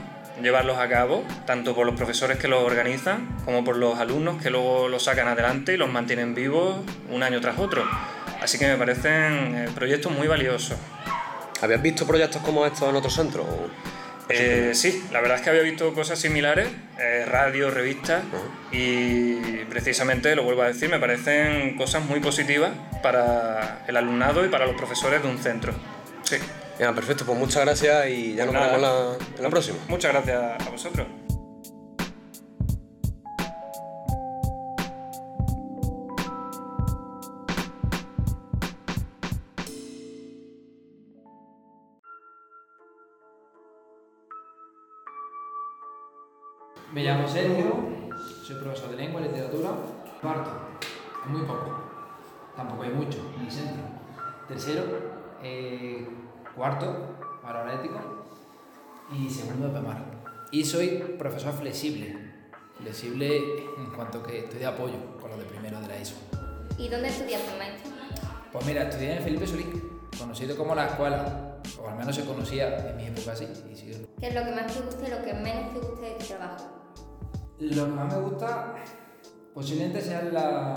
llevarlos 0.41 0.79
a 0.79 0.89
cabo, 0.89 1.25
tanto 1.47 1.75
por 1.75 1.87
los 1.87 1.95
profesores 1.95 2.39
que 2.39 2.49
los 2.49 2.63
organizan 2.65 3.29
como 3.45 3.63
por 3.65 3.77
los 3.77 3.99
alumnos 3.99 4.43
que 4.43 4.51
luego 4.51 4.89
los 4.89 5.05
sacan 5.05 5.29
adelante 5.29 5.75
y 5.75 5.77
los 5.77 5.91
mantienen 5.91 6.35
vivos 6.35 6.79
un 7.11 7.23
año 7.23 7.41
tras 7.41 7.59
otro. 7.59 7.85
Así 8.43 8.59
que 8.59 8.67
me 8.67 8.77
parecen 8.77 9.57
eh, 9.57 9.69
proyectos 9.75 10.11
muy 10.13 10.27
valiosos. 10.29 10.77
¿Habías 11.61 11.81
visto 11.81 12.07
proyectos 12.07 12.43
como 12.43 12.67
estos 12.67 12.89
en 12.89 12.97
otros 12.97 13.15
centros? 13.15 13.47
Eh, 14.29 14.73
sí, 14.75 15.05
la 15.13 15.21
verdad 15.21 15.37
es 15.39 15.43
que 15.45 15.51
había 15.51 15.63
visto 15.63 15.93
cosas 15.95 16.19
similares, 16.19 16.69
eh, 16.99 17.25
radio, 17.27 17.71
revistas, 17.71 18.23
y 18.71 19.35
precisamente, 19.69 20.35
lo 20.35 20.43
vuelvo 20.45 20.63
a 20.63 20.69
decir, 20.69 20.89
me 20.89 20.99
parecen 20.99 21.77
cosas 21.77 22.05
muy 22.05 22.21
positivas 22.21 22.71
para 23.03 23.85
el 23.87 23.97
alumnado 23.97 24.45
y 24.45 24.49
para 24.49 24.67
los 24.67 24.75
profesores 24.77 25.23
de 25.23 25.29
un 25.29 25.39
centro. 25.39 25.73
Sí. 26.23 26.37
Ya, 26.79 26.93
perfecto, 26.95 27.25
pues 27.27 27.39
muchas 27.39 27.65
gracias 27.65 28.09
y 28.09 28.35
ya 28.35 28.45
Pues 28.45 28.55
nos 28.55 28.55
nada. 28.55 28.77
vemos 28.77 28.81
la- 29.21 29.27
en 29.37 29.43
la 29.43 29.51
próxima. 29.51 29.79
Muchas 29.89 30.13
gracias 30.13 30.67
a 30.67 30.71
vosotros. 30.71 31.07
Me 46.93 47.03
llamo 47.03 47.27
Sergio, 47.27 47.73
soy 48.47 48.57
profesor 48.57 48.91
de 48.91 48.97
lengua 48.97 49.23
y 49.23 49.25
literatura. 49.25 49.71
Cuarto, 50.21 50.51
es 51.25 51.31
muy 51.31 51.41
poco, 51.41 51.75
tampoco 52.55 52.83
hay 52.83 52.91
mucho, 52.91 53.33
ni 53.43 53.51
centro. 53.51 53.83
Tercero, 54.47 54.83
eh, 55.43 56.07
cuarto, 56.55 57.17
valor 57.43 57.71
ético. 57.71 57.99
Y 59.11 59.31
segundo, 59.31 59.69
de 59.69 59.73
PEMAR. 59.73 60.05
Y 60.51 60.65
soy 60.65 61.17
profesor 61.19 61.55
flexible, 61.55 62.15
flexible 62.77 63.39
en 63.79 63.87
cuanto 63.97 64.23
que 64.23 64.41
estoy 64.41 64.59
de 64.59 64.67
apoyo 64.67 65.17
con 65.19 65.31
lo 65.31 65.39
de 65.39 65.45
primero 65.45 65.81
de 65.81 65.89
la 65.89 65.99
ISO. 65.99 66.17
¿Y 66.77 66.91
dónde 66.91 67.09
estudiaste, 67.09 67.57
maestro? 67.57 67.91
Pues 68.53 68.67
mira, 68.67 68.83
estudié 68.83 69.17
en 69.17 69.23
Felipe 69.23 69.47
Solís, 69.47 69.67
conocido 70.19 70.55
como 70.59 70.75
la 70.75 70.89
escuela, 70.89 71.57
o 71.83 71.89
al 71.89 71.97
menos 71.97 72.15
se 72.15 72.27
conocía 72.27 72.91
en 72.91 72.97
mi 72.99 73.07
época 73.07 73.33
así, 73.33 73.49
y 73.73 73.75
sigue. 73.75 74.07
¿Qué 74.21 74.29
es 74.29 74.35
lo 74.35 74.45
que 74.45 74.53
más 74.53 74.67
te 74.67 74.81
gusta 74.83 75.09
y 75.09 75.11
lo 75.11 75.25
que 75.25 75.33
menos 75.33 75.73
te 75.73 75.79
gusta 75.79 76.07
de 76.07 76.15
tu 76.17 76.27
trabajo? 76.27 76.82
Lo 77.63 77.85
que 77.85 77.93
más 77.93 78.13
me 78.13 78.21
gusta 78.21 78.75
posiblemente 79.55 80.01
sea 80.01 80.21
la 80.25 80.75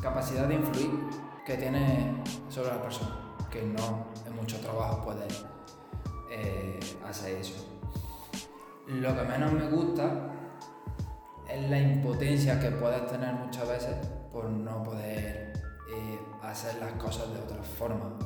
capacidad 0.00 0.48
de 0.48 0.54
influir 0.54 0.90
que 1.44 1.58
tiene 1.58 2.22
sobre 2.48 2.70
la 2.70 2.80
persona, 2.80 3.14
que 3.50 3.62
no 3.62 4.06
en 4.26 4.34
mucho 4.34 4.58
trabajo 4.58 5.04
puede 5.04 5.28
eh, 6.30 6.80
hacer 7.06 7.36
eso. 7.36 7.62
Lo 8.86 9.14
que 9.14 9.22
menos 9.22 9.52
me 9.52 9.68
gusta 9.68 10.32
es 11.46 11.68
la 11.68 11.78
impotencia 11.78 12.58
que 12.58 12.70
puedes 12.70 13.06
tener 13.06 13.34
muchas 13.34 13.68
veces 13.68 13.94
por 14.32 14.48
no 14.48 14.82
poder 14.82 15.52
eh, 15.94 16.18
hacer 16.42 16.76
las 16.76 16.92
cosas 16.92 17.30
de 17.34 17.38
otra 17.38 17.62
forma 17.62 18.16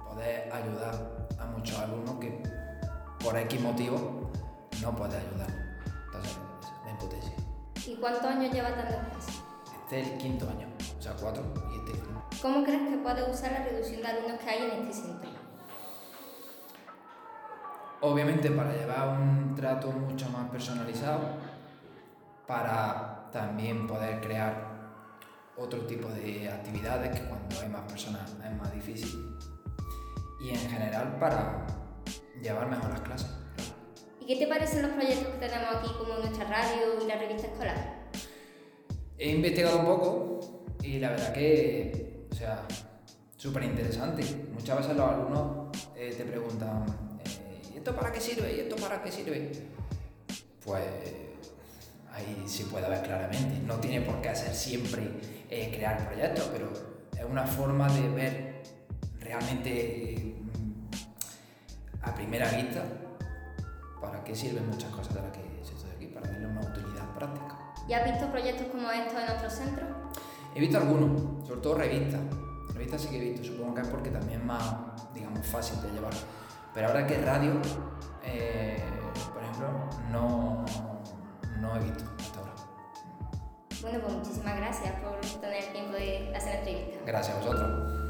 o 0.00 0.14
poder 0.14 0.50
ayudar 0.50 1.28
a 1.38 1.44
muchos 1.44 1.78
alumnos 1.78 2.14
que 2.14 2.42
por 3.22 3.36
X 3.36 3.60
motivo 3.60 4.30
no 4.80 4.96
puedes 4.96 5.16
ayudar. 5.16 5.67
¿Y 7.88 7.96
cuántos 7.96 8.24
años 8.24 8.52
llevas 8.52 8.76
dando 8.76 8.98
clases? 9.08 9.42
Este 9.84 10.00
es 10.02 10.08
el 10.08 10.18
quinto 10.18 10.46
año, 10.46 10.68
o 10.98 11.02
sea, 11.02 11.14
cuatro 11.18 11.42
y 11.72 11.78
este 11.78 11.92
es 11.92 11.96
el 11.96 12.04
quinto. 12.04 12.22
¿Cómo 12.42 12.62
crees 12.62 12.86
que 12.86 12.98
puedes 12.98 13.34
usar 13.34 13.52
la 13.52 13.64
reducción 13.64 14.02
de 14.02 14.08
alumnos 14.08 14.38
que 14.40 14.50
hay 14.50 14.70
en 14.70 14.86
este 14.86 14.92
centro? 14.92 15.30
Obviamente 18.02 18.50
para 18.50 18.74
llevar 18.74 19.18
un 19.18 19.54
trato 19.54 19.90
mucho 19.90 20.28
más 20.28 20.50
personalizado, 20.50 21.20
para 22.46 23.30
también 23.32 23.86
poder 23.86 24.20
crear 24.20 24.68
otro 25.56 25.86
tipo 25.86 26.08
de 26.08 26.50
actividades 26.50 27.18
que 27.18 27.26
cuando 27.26 27.58
hay 27.58 27.70
más 27.70 27.90
personas 27.90 28.36
es 28.44 28.56
más 28.58 28.70
difícil. 28.74 29.34
Y 30.42 30.50
en 30.50 30.70
general 30.70 31.18
para 31.18 31.66
llevar 32.42 32.68
mejor 32.68 32.90
las 32.90 33.00
clases. 33.00 33.47
¿Y 34.28 34.34
qué 34.34 34.44
te 34.44 34.46
parecen 34.46 34.82
los 34.82 34.90
proyectos 34.90 35.26
que 35.26 35.48
tenemos 35.48 35.76
aquí 35.76 35.88
como 35.96 36.18
nuestra 36.18 36.44
radio 36.44 37.02
y 37.02 37.06
la 37.06 37.16
revista 37.16 37.46
escolar? 37.46 38.10
He 39.16 39.30
investigado 39.30 39.78
un 39.78 39.86
poco 39.86 40.40
y 40.82 40.98
la 40.98 41.12
verdad 41.12 41.32
que, 41.32 42.26
o 42.30 42.34
sea, 42.34 42.62
súper 43.38 43.62
interesante. 43.62 44.22
Muchas 44.52 44.80
veces 44.80 44.96
los 44.98 45.10
alumnos 45.10 45.74
eh, 45.96 46.14
te 46.14 46.24
preguntan, 46.24 46.84
eh, 47.24 47.72
¿y 47.72 47.78
esto 47.78 47.96
para 47.96 48.12
qué 48.12 48.20
sirve? 48.20 48.54
¿Y 48.54 48.60
esto 48.60 48.76
para 48.76 49.02
qué 49.02 49.10
sirve? 49.10 49.50
Pues 50.62 50.84
ahí 52.12 52.44
sí 52.46 52.64
puede 52.64 52.86
ver 52.86 53.00
claramente. 53.00 53.60
No 53.66 53.76
tiene 53.76 54.02
por 54.02 54.20
qué 54.20 54.28
hacer 54.28 54.54
siempre 54.54 55.04
eh, 55.48 55.72
crear 55.74 56.06
proyectos, 56.06 56.50
pero 56.52 56.70
es 57.18 57.24
una 57.24 57.46
forma 57.46 57.90
de 57.94 58.08
ver 58.10 58.62
realmente 59.20 60.34
a 62.02 62.14
primera 62.14 62.50
vista 62.50 62.84
para 64.00 64.22
qué 64.24 64.34
sirven 64.34 64.68
muchas 64.68 64.90
cosas 64.90 65.14
de 65.14 65.22
las 65.22 65.32
que 65.32 65.60
se 65.62 65.74
estudia 65.74 65.94
aquí, 65.94 66.06
para 66.06 66.30
darle 66.30 66.46
una 66.46 66.60
utilidad 66.60 67.14
práctica. 67.14 67.58
¿Y 67.88 67.92
has 67.92 68.04
visto 68.04 68.30
proyectos 68.30 68.66
como 68.68 68.90
estos 68.90 69.22
en 69.22 69.36
otros 69.36 69.52
centros? 69.52 69.88
He 70.54 70.60
visto 70.60 70.78
algunos, 70.78 71.46
sobre 71.46 71.60
todo 71.60 71.74
revistas. 71.76 72.20
Revistas 72.74 73.02
sí 73.02 73.08
que 73.08 73.16
he 73.16 73.30
visto, 73.30 73.46
supongo 73.46 73.74
que 73.74 73.80
es 73.82 73.88
porque 73.88 74.10
también 74.10 74.40
es 74.40 74.46
más, 74.46 75.12
digamos, 75.14 75.46
fácil 75.46 75.80
de 75.82 75.90
llevar. 75.90 76.12
Pero 76.74 76.88
ahora 76.88 77.06
que 77.06 77.18
radio, 77.18 77.60
eh, 78.22 78.82
por 79.32 79.42
ejemplo, 79.42 79.68
no, 80.10 80.64
no 81.60 81.76
he 81.76 81.80
visto 81.80 82.04
hasta 82.18 82.38
ahora. 82.40 82.52
Bueno, 83.80 84.00
pues 84.00 84.12
muchísimas 84.14 84.56
gracias 84.56 84.94
por 85.00 85.20
tener 85.40 85.64
el 85.64 85.72
tiempo 85.72 85.92
de 85.92 86.32
hacer 86.36 86.54
la 86.54 86.58
entrevista. 86.60 86.98
Gracias 87.06 87.36
a 87.36 87.40
vosotros. 87.40 88.07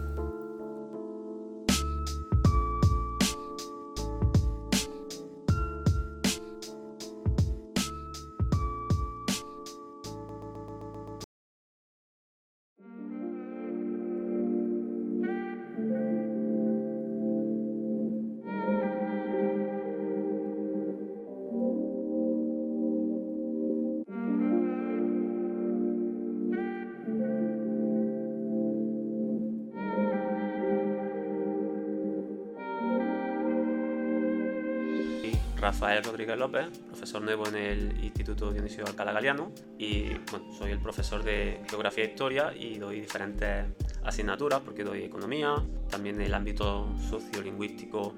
Rafael 35.79 36.03
Rodríguez 36.03 36.37
López, 36.37 36.67
profesor 36.89 37.23
nuevo 37.23 37.47
en 37.47 37.55
el 37.55 38.05
Instituto 38.05 38.51
Dionisio 38.51 38.85
Alcalá 38.85 39.13
Galiano 39.13 39.53
y 39.79 40.09
bueno, 40.29 40.53
soy 40.53 40.73
el 40.73 40.81
profesor 40.81 41.23
de 41.23 41.61
Geografía 41.71 42.03
e 42.03 42.09
Historia 42.09 42.53
y 42.53 42.79
doy 42.79 43.01
diferentes 43.01 43.65
asignaturas 44.03 44.59
porque 44.59 44.83
doy 44.83 45.05
Economía, 45.05 45.55
también 45.89 46.21
el 46.21 46.35
ámbito 46.35 46.93
sociolingüístico 47.09 48.13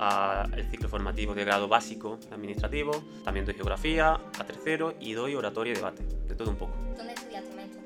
al 0.00 0.68
ciclo 0.72 0.88
formativo 0.88 1.36
de 1.36 1.44
grado 1.44 1.68
básico 1.68 2.18
administrativo, 2.32 3.04
también 3.24 3.46
doy 3.46 3.54
Geografía 3.54 4.14
a 4.14 4.44
tercero 4.44 4.96
y 4.98 5.12
doy 5.12 5.36
Oratoria 5.36 5.72
y 5.72 5.76
Debate, 5.76 6.02
de 6.26 6.34
todo 6.34 6.50
un 6.50 6.56
poco. 6.56 6.74
¿Dónde 6.96 7.12
estudiaste, 7.12 7.54
maestro? 7.54 7.80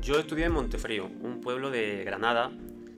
Yo 0.00 0.16
estudié 0.20 0.44
en 0.44 0.52
Montefrío, 0.52 1.06
un 1.06 1.40
pueblo 1.40 1.72
de 1.72 2.04
Granada, 2.04 2.52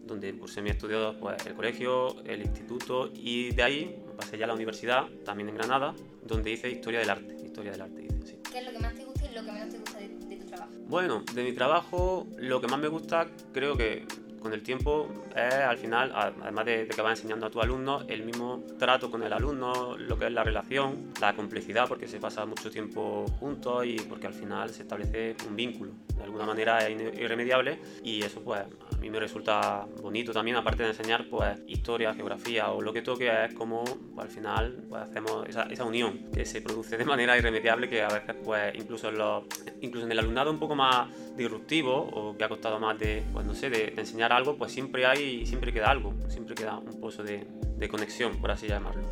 donde 0.04 0.36
cursé 0.36 0.60
mis 0.60 0.72
estudios 0.72 1.16
pues, 1.16 1.46
el 1.46 1.54
colegio, 1.54 2.22
el 2.24 2.42
instituto 2.42 3.10
y 3.14 3.52
de 3.52 3.62
ahí 3.62 4.01
pasé 4.16 4.38
ya 4.38 4.44
a 4.44 4.48
la 4.48 4.54
universidad, 4.54 5.06
también 5.24 5.48
en 5.48 5.56
Granada, 5.56 5.94
donde 6.24 6.50
hice 6.50 6.70
Historia 6.70 7.00
del 7.00 7.10
Arte. 7.10 7.36
Historia 7.42 7.72
del 7.72 7.82
Arte 7.82 8.04
hice, 8.04 8.26
sí. 8.26 8.38
¿Qué 8.50 8.58
es 8.58 8.66
lo 8.66 8.72
que 8.72 8.78
más 8.78 8.94
te 8.94 9.04
gusta 9.04 9.24
y 9.24 9.34
lo 9.34 9.44
que 9.44 9.52
menos 9.52 9.68
te 9.70 9.78
gusta 9.78 9.98
de, 9.98 10.08
de 10.08 10.36
tu 10.36 10.46
trabajo? 10.46 10.72
Bueno, 10.86 11.22
de 11.34 11.42
mi 11.42 11.52
trabajo 11.52 12.26
lo 12.36 12.60
que 12.60 12.68
más 12.68 12.78
me 12.78 12.88
gusta 12.88 13.28
creo 13.52 13.76
que 13.76 14.06
con 14.40 14.52
el 14.52 14.62
tiempo 14.64 15.08
es 15.36 15.54
al 15.54 15.78
final, 15.78 16.12
además 16.14 16.66
de, 16.66 16.84
de 16.84 16.88
que 16.88 17.00
vas 17.00 17.16
enseñando 17.16 17.46
a 17.46 17.50
tu 17.50 17.60
alumno, 17.60 18.02
el 18.08 18.24
mismo 18.24 18.64
trato 18.76 19.08
con 19.08 19.22
el 19.22 19.32
alumno, 19.32 19.96
lo 19.96 20.18
que 20.18 20.26
es 20.26 20.32
la 20.32 20.42
relación, 20.42 21.12
la 21.20 21.36
complicidad, 21.36 21.86
porque 21.86 22.08
se 22.08 22.18
pasa 22.18 22.44
mucho 22.44 22.68
tiempo 22.68 23.24
juntos 23.38 23.86
y 23.86 24.00
porque 24.00 24.26
al 24.26 24.34
final 24.34 24.68
se 24.70 24.82
establece 24.82 25.36
un 25.48 25.54
vínculo. 25.54 25.92
De 26.16 26.24
alguna 26.24 26.44
manera 26.44 26.78
es 26.88 27.00
irremediable 27.16 27.78
y 28.02 28.22
eso 28.22 28.40
pues 28.40 28.62
mí 29.02 29.10
me 29.10 29.18
resulta 29.18 29.84
bonito 30.00 30.32
también, 30.32 30.56
aparte 30.56 30.84
de 30.84 30.90
enseñar 30.90 31.26
pues 31.28 31.58
historia, 31.66 32.14
geografía 32.14 32.70
o 32.70 32.80
lo 32.80 32.92
que 32.92 33.02
toque, 33.02 33.28
es 33.46 33.52
como 33.54 33.82
pues, 33.84 34.26
al 34.26 34.30
final 34.30 34.84
pues, 34.88 35.02
hacemos 35.02 35.48
esa, 35.48 35.64
esa, 35.64 35.84
unión 35.84 36.30
que 36.32 36.46
se 36.46 36.62
produce 36.62 36.96
de 36.96 37.04
manera 37.04 37.36
irremediable 37.36 37.88
que 37.88 38.00
a 38.02 38.08
veces 38.08 38.36
pues 38.44 38.72
incluso 38.76 39.08
en, 39.08 39.18
los, 39.18 39.44
incluso 39.80 40.06
en 40.06 40.12
el 40.12 40.20
alumnado 40.20 40.52
un 40.52 40.60
poco 40.60 40.76
más 40.76 41.08
disruptivo 41.36 41.96
o 41.96 42.36
que 42.36 42.44
ha 42.44 42.48
costado 42.48 42.78
más 42.78 42.96
de, 42.98 43.24
pues 43.32 43.44
no 43.44 43.54
sé, 43.54 43.70
de, 43.70 43.92
enseñar 43.96 44.32
algo, 44.32 44.56
pues 44.56 44.70
siempre 44.70 45.04
hay, 45.04 45.44
siempre 45.46 45.72
queda 45.72 45.90
algo, 45.90 46.14
siempre 46.28 46.54
queda 46.54 46.78
un 46.78 47.00
pozo 47.00 47.24
de, 47.24 47.44
de 47.76 47.88
conexión, 47.88 48.40
por 48.40 48.52
así 48.52 48.68
llamarlo. 48.68 49.02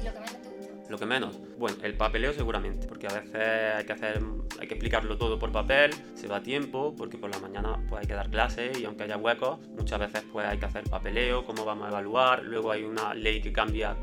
Lo 0.90 0.98
que 0.98 1.06
menos, 1.06 1.38
bueno, 1.56 1.76
el 1.84 1.94
papeleo 1.94 2.32
seguramente, 2.32 2.88
porque 2.88 3.06
a 3.06 3.12
veces 3.12 3.76
hay 3.76 3.84
que 3.84 3.92
hacer, 3.92 4.20
hay 4.58 4.66
que 4.66 4.74
explicarlo 4.74 5.16
todo 5.16 5.38
por 5.38 5.52
papel, 5.52 5.92
se 6.14 6.26
va 6.26 6.42
tiempo, 6.42 6.96
porque 6.98 7.16
por 7.16 7.30
la 7.30 7.38
mañana 7.38 7.80
pues 7.88 8.00
hay 8.00 8.08
que 8.08 8.14
dar 8.14 8.28
clases 8.28 8.76
y 8.76 8.84
aunque 8.84 9.04
haya 9.04 9.16
huecos, 9.16 9.60
muchas 9.78 10.00
veces 10.00 10.24
pues 10.32 10.48
hay 10.48 10.58
que 10.58 10.66
hacer 10.66 10.82
papeleo, 10.90 11.46
cómo 11.46 11.64
vamos 11.64 11.86
a 11.86 11.90
evaluar, 11.90 12.42
luego 12.42 12.72
hay 12.72 12.82
una 12.82 13.14
ley 13.14 13.40
que 13.40 13.52
cambia 13.52 13.96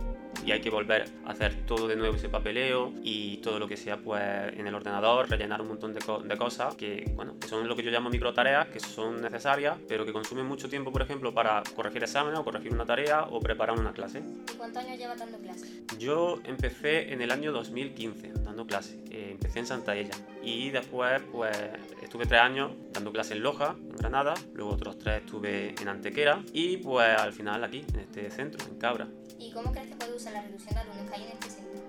y 0.46 0.52
hay 0.52 0.62
que 0.62 0.70
volver 0.70 1.06
a 1.26 1.32
hacer 1.32 1.66
todo 1.66 1.88
de 1.88 1.96
nuevo 1.96 2.16
ese 2.16 2.30
papeleo 2.30 2.94
y 3.04 3.38
todo 3.38 3.60
lo 3.60 3.68
que 3.68 3.78
sea 3.78 3.98
pues 3.98 4.22
en 4.54 4.68
el 4.68 4.74
ordenador, 4.74 5.30
rellenar 5.30 5.62
un 5.62 5.70
montón 5.70 5.94
de, 5.94 6.00
co 6.00 6.20
de 6.20 6.38
cosas 6.38 6.76
que, 6.76 7.12
bueno, 7.16 7.38
que 7.40 7.48
son 7.48 7.68
lo 7.68 7.76
que 7.76 7.84
yo 7.84 7.92
llamo 7.92 8.10
micro 8.10 8.34
tareas, 8.34 8.68
que 8.68 8.80
son 8.80 9.22
necesarias, 9.22 9.78
pero 9.88 10.06
que 10.06 10.14
consumen 10.14 10.46
mucho 10.46 10.70
tiempo, 10.70 10.92
por 10.92 11.02
ejemplo, 11.02 11.34
para 11.34 11.64
corregir 11.76 12.04
exámenes 12.04 12.40
o 12.40 12.44
corregir 12.44 12.74
una 12.74 12.86
tarea 12.86 13.24
o 13.24 13.40
preparar 13.40 13.80
una 13.80 13.94
clase. 13.94 14.24
¿Y 14.54 14.58
cuántos 14.58 14.84
años 14.84 14.98
llevas 14.98 15.20
dando 15.20 15.38
clases? 15.40 15.84
Yo 15.98 16.40
empecé 16.44 17.14
en 17.14 17.22
el 17.22 17.32
año 17.32 17.52
2015 17.52 18.34
dando 18.44 18.66
clases, 18.66 18.98
eh, 19.12 19.30
empecé 19.32 19.60
en 19.60 19.68
Santa 19.68 19.96
Ella 19.96 20.14
y 20.42 20.70
después 20.70 21.22
pues 21.32 21.56
estuve 22.02 22.26
tres 22.26 22.42
años 22.42 22.72
dando 22.94 23.12
clases 23.12 23.34
en 23.34 23.44
Loja, 23.44 23.76
en 23.80 23.96
Granada, 23.96 24.34
luego 24.54 24.72
otros 24.72 24.98
tres 24.98 25.22
estuve 25.22 25.76
en 25.80 25.88
Antequera 25.88 26.44
y 26.54 26.78
pues 26.78 27.18
al 27.18 27.34
final 27.34 27.64
aquí, 27.64 27.84
en 27.94 28.00
este 28.00 28.30
centro, 28.32 28.66
en 28.68 28.78
Cabra. 28.78 29.08
¿Y 29.40 29.52
cómo 29.52 29.72
crees 29.72 29.88
que 29.90 29.97
usar 30.18 30.34
la 30.34 30.42
reducción 30.42 30.74
de 30.74 30.80
alumnos 30.82 31.10
que 31.10 31.16
hay 31.16 31.24
en 31.24 31.30
este 31.30 31.50
centro? 31.50 31.82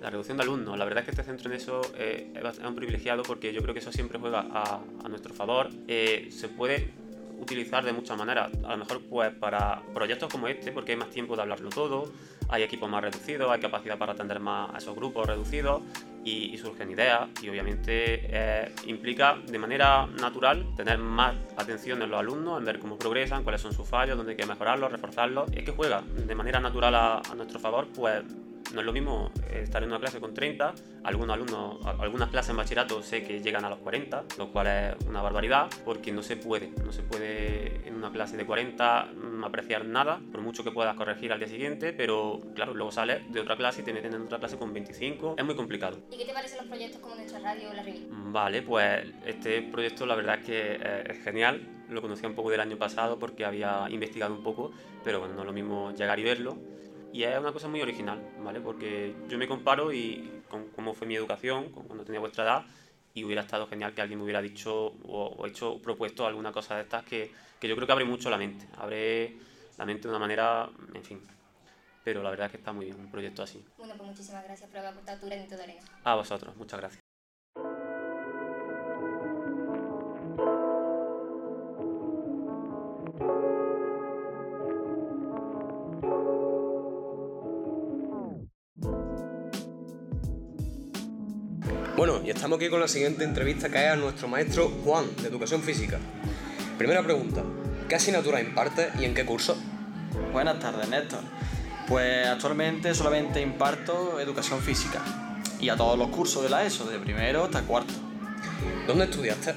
La 0.00 0.10
reducción 0.10 0.36
de 0.36 0.42
alumnos, 0.42 0.78
la 0.78 0.84
verdad 0.84 1.00
es 1.00 1.04
que 1.06 1.10
este 1.12 1.24
centro 1.24 1.50
en 1.50 1.56
eso 1.56 1.80
eh, 1.96 2.32
es 2.34 2.58
un 2.58 2.74
privilegiado 2.74 3.22
porque 3.22 3.52
yo 3.52 3.62
creo 3.62 3.72
que 3.72 3.80
eso 3.80 3.92
siempre 3.92 4.18
juega 4.18 4.40
a, 4.50 4.80
a 5.04 5.08
nuestro 5.08 5.32
favor. 5.32 5.70
Eh, 5.88 6.28
se 6.30 6.48
puede 6.48 6.90
utilizar 7.40 7.84
de 7.84 7.92
muchas 7.92 8.16
maneras, 8.16 8.50
a 8.64 8.72
lo 8.72 8.78
mejor 8.78 9.02
pues 9.08 9.32
para 9.34 9.82
proyectos 9.94 10.32
como 10.32 10.48
este, 10.48 10.72
porque 10.72 10.92
hay 10.92 10.98
más 10.98 11.10
tiempo 11.10 11.36
de 11.36 11.42
hablarlo 11.42 11.70
todo, 11.70 12.10
hay 12.48 12.62
equipos 12.62 12.88
más 12.88 13.02
reducidos, 13.02 13.50
hay 13.50 13.60
capacidad 13.60 13.98
para 13.98 14.12
atender 14.12 14.40
más 14.40 14.74
a 14.74 14.78
esos 14.78 14.94
grupos 14.94 15.26
reducidos 15.26 15.82
y, 16.24 16.54
y 16.54 16.58
surgen 16.58 16.90
ideas 16.90 17.28
y 17.42 17.48
obviamente 17.48 18.20
eh, 18.22 18.72
implica 18.86 19.36
de 19.46 19.58
manera 19.58 20.06
natural 20.06 20.66
tener 20.76 20.98
más 20.98 21.34
atención 21.56 22.02
en 22.02 22.10
los 22.10 22.18
alumnos, 22.18 22.58
en 22.58 22.64
ver 22.64 22.78
cómo 22.78 22.98
progresan, 22.98 23.44
cuáles 23.44 23.60
son 23.60 23.72
sus 23.72 23.88
fallos, 23.88 24.16
dónde 24.16 24.32
hay 24.32 24.36
que 24.36 24.46
mejorarlos, 24.46 24.90
reforzarlos. 24.90 25.50
Es 25.52 25.64
que 25.64 25.72
juega 25.72 26.02
de 26.02 26.34
manera 26.34 26.60
natural 26.60 26.94
a, 26.94 27.18
a 27.18 27.34
nuestro 27.34 27.58
favor, 27.60 27.86
pues 27.94 28.24
no 28.72 28.80
es 28.80 28.86
lo 28.86 28.92
mismo 28.92 29.30
estar 29.50 29.82
en 29.82 29.90
una 29.90 30.00
clase 30.00 30.20
con 30.20 30.34
30, 30.34 30.74
algunos 31.04 31.34
alumnos, 31.34 31.86
algunas 31.98 32.30
clases 32.30 32.50
en 32.50 32.56
bachillerato 32.56 33.02
sé 33.02 33.22
que 33.22 33.40
llegan 33.40 33.64
a 33.64 33.70
los 33.70 33.78
40, 33.78 34.24
lo 34.38 34.52
cual 34.52 34.66
es 34.66 35.06
una 35.06 35.22
barbaridad, 35.22 35.68
porque 35.84 36.12
no 36.12 36.22
se 36.22 36.36
puede, 36.36 36.70
no 36.84 36.92
se 36.92 37.02
puede 37.02 37.86
en 37.86 37.94
una 37.94 38.10
clase 38.10 38.36
de 38.36 38.44
40 38.44 39.08
apreciar 39.44 39.84
nada, 39.84 40.20
por 40.32 40.40
mucho 40.40 40.64
que 40.64 40.70
puedas 40.70 40.96
corregir 40.96 41.32
al 41.32 41.38
día 41.38 41.48
siguiente, 41.48 41.92
pero 41.92 42.40
claro, 42.54 42.74
luego 42.74 42.90
sales 42.90 43.30
de 43.32 43.40
otra 43.40 43.56
clase 43.56 43.82
y 43.82 43.84
te 43.84 43.92
meten 43.92 44.14
en 44.14 44.22
otra 44.22 44.38
clase 44.38 44.56
con 44.56 44.72
25, 44.72 45.36
es 45.38 45.44
muy 45.44 45.54
complicado. 45.54 45.98
¿Y 46.10 46.18
qué 46.18 46.24
te 46.24 46.32
parecen 46.32 46.58
los 46.58 46.66
proyectos 46.66 47.00
como 47.00 47.14
nuestra 47.14 47.38
radio 47.40 47.70
o 47.70 47.74
la 47.74 47.82
revista? 47.82 48.06
Vale, 48.10 48.62
pues 48.62 49.06
este 49.24 49.62
proyecto 49.62 50.06
la 50.06 50.14
verdad 50.16 50.38
es 50.40 50.44
que 50.44 50.78
es 51.08 51.18
genial, 51.22 51.60
lo 51.88 52.02
conocía 52.02 52.28
un 52.28 52.34
poco 52.34 52.50
del 52.50 52.60
año 52.60 52.76
pasado 52.76 53.18
porque 53.18 53.44
había 53.44 53.86
investigado 53.90 54.34
un 54.34 54.42
poco, 54.42 54.72
pero 55.04 55.20
bueno, 55.20 55.34
no 55.34 55.42
es 55.42 55.46
lo 55.46 55.52
mismo 55.52 55.92
llegar 55.92 56.18
y 56.18 56.24
verlo 56.24 56.56
y 57.16 57.24
es 57.24 57.38
una 57.38 57.50
cosa 57.50 57.66
muy 57.66 57.80
original, 57.80 58.20
¿vale? 58.40 58.60
Porque 58.60 59.14
yo 59.26 59.38
me 59.38 59.48
comparo 59.48 59.90
y 59.90 60.42
con 60.50 60.68
cómo 60.68 60.92
fue 60.92 61.06
mi 61.06 61.16
educación 61.16 61.70
cuando 61.70 62.04
tenía 62.04 62.20
vuestra 62.20 62.44
edad 62.44 62.66
y 63.14 63.24
hubiera 63.24 63.40
estado 63.40 63.66
genial 63.66 63.94
que 63.94 64.02
alguien 64.02 64.18
me 64.18 64.24
hubiera 64.24 64.42
dicho 64.42 64.74
o, 64.74 65.34
o 65.38 65.46
hecho, 65.46 65.80
propuesto 65.80 66.26
alguna 66.26 66.52
cosa 66.52 66.76
de 66.76 66.82
estas 66.82 67.04
que, 67.04 67.32
que, 67.58 67.68
yo 67.68 67.74
creo 67.74 67.86
que 67.86 67.92
abre 67.92 68.04
mucho 68.04 68.28
la 68.28 68.36
mente, 68.36 68.68
abre 68.76 69.34
la 69.78 69.86
mente 69.86 70.02
de 70.02 70.08
una 70.10 70.18
manera, 70.18 70.68
en 70.92 71.02
fin. 71.02 71.22
Pero 72.04 72.22
la 72.22 72.28
verdad 72.28 72.46
es 72.46 72.52
que 72.52 72.58
está 72.58 72.74
muy 72.74 72.84
bien 72.84 73.00
un 73.00 73.10
proyecto 73.10 73.42
así. 73.42 73.64
Bueno, 73.78 73.94
pues 73.96 74.10
muchísimas 74.10 74.44
gracias 74.44 74.68
por 74.68 74.80
haber 74.80 74.90
aportado 74.90 75.18
tu 75.18 75.26
granito 75.26 75.56
de 75.56 75.62
arena. 75.62 75.82
A 76.04 76.16
vosotros, 76.16 76.54
muchas 76.56 76.80
gracias. 76.80 77.05
Estamos 92.36 92.58
aquí 92.58 92.68
con 92.68 92.80
la 92.80 92.86
siguiente 92.86 93.24
entrevista 93.24 93.70
que 93.70 93.82
es 93.82 93.90
a 93.90 93.96
nuestro 93.96 94.28
maestro 94.28 94.68
Juan, 94.84 95.06
de 95.22 95.28
Educación 95.28 95.62
Física. 95.62 95.98
Primera 96.76 97.02
pregunta, 97.02 97.42
¿qué 97.88 97.94
asignatura 97.94 98.42
imparte 98.42 98.90
y 99.00 99.04
en 99.04 99.14
qué 99.14 99.24
curso? 99.24 99.56
Buenas 100.32 100.58
tardes, 100.60 100.86
Néstor. 100.88 101.20
Pues 101.88 102.26
actualmente 102.26 102.94
solamente 102.94 103.40
imparto 103.40 104.20
Educación 104.20 104.60
Física 104.60 105.00
y 105.58 105.70
a 105.70 105.76
todos 105.76 105.98
los 105.98 106.08
cursos 106.08 106.42
de 106.42 106.50
la 106.50 106.64
ESO, 106.64 106.84
de 106.84 106.98
primero 106.98 107.44
hasta 107.44 107.62
cuarto. 107.62 107.94
¿Dónde 108.86 109.06
estudiaste? 109.06 109.54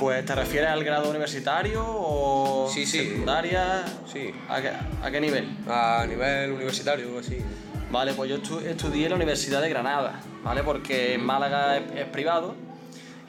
Pues 0.00 0.24
¿te 0.24 0.34
refieres 0.34 0.70
al 0.70 0.82
grado 0.82 1.10
universitario 1.10 1.84
o 1.86 2.70
sí, 2.72 2.86
sí. 2.86 3.00
secundaria? 3.00 3.84
Sí. 4.10 4.30
¿A 4.48 4.62
qué, 4.62 4.70
¿A 5.02 5.10
qué 5.10 5.20
nivel? 5.20 5.46
A 5.68 6.06
nivel 6.08 6.52
universitario, 6.52 7.18
así. 7.18 7.38
Vale, 7.90 8.12
pues 8.14 8.30
yo 8.30 8.36
estu 8.36 8.60
estudié 8.60 9.04
en 9.04 9.10
la 9.10 9.16
Universidad 9.16 9.62
de 9.62 9.70
Granada, 9.70 10.20
¿vale? 10.44 10.62
Porque 10.62 11.18
Málaga 11.18 11.78
es, 11.78 11.82
es, 11.94 12.06
privado 12.06 12.54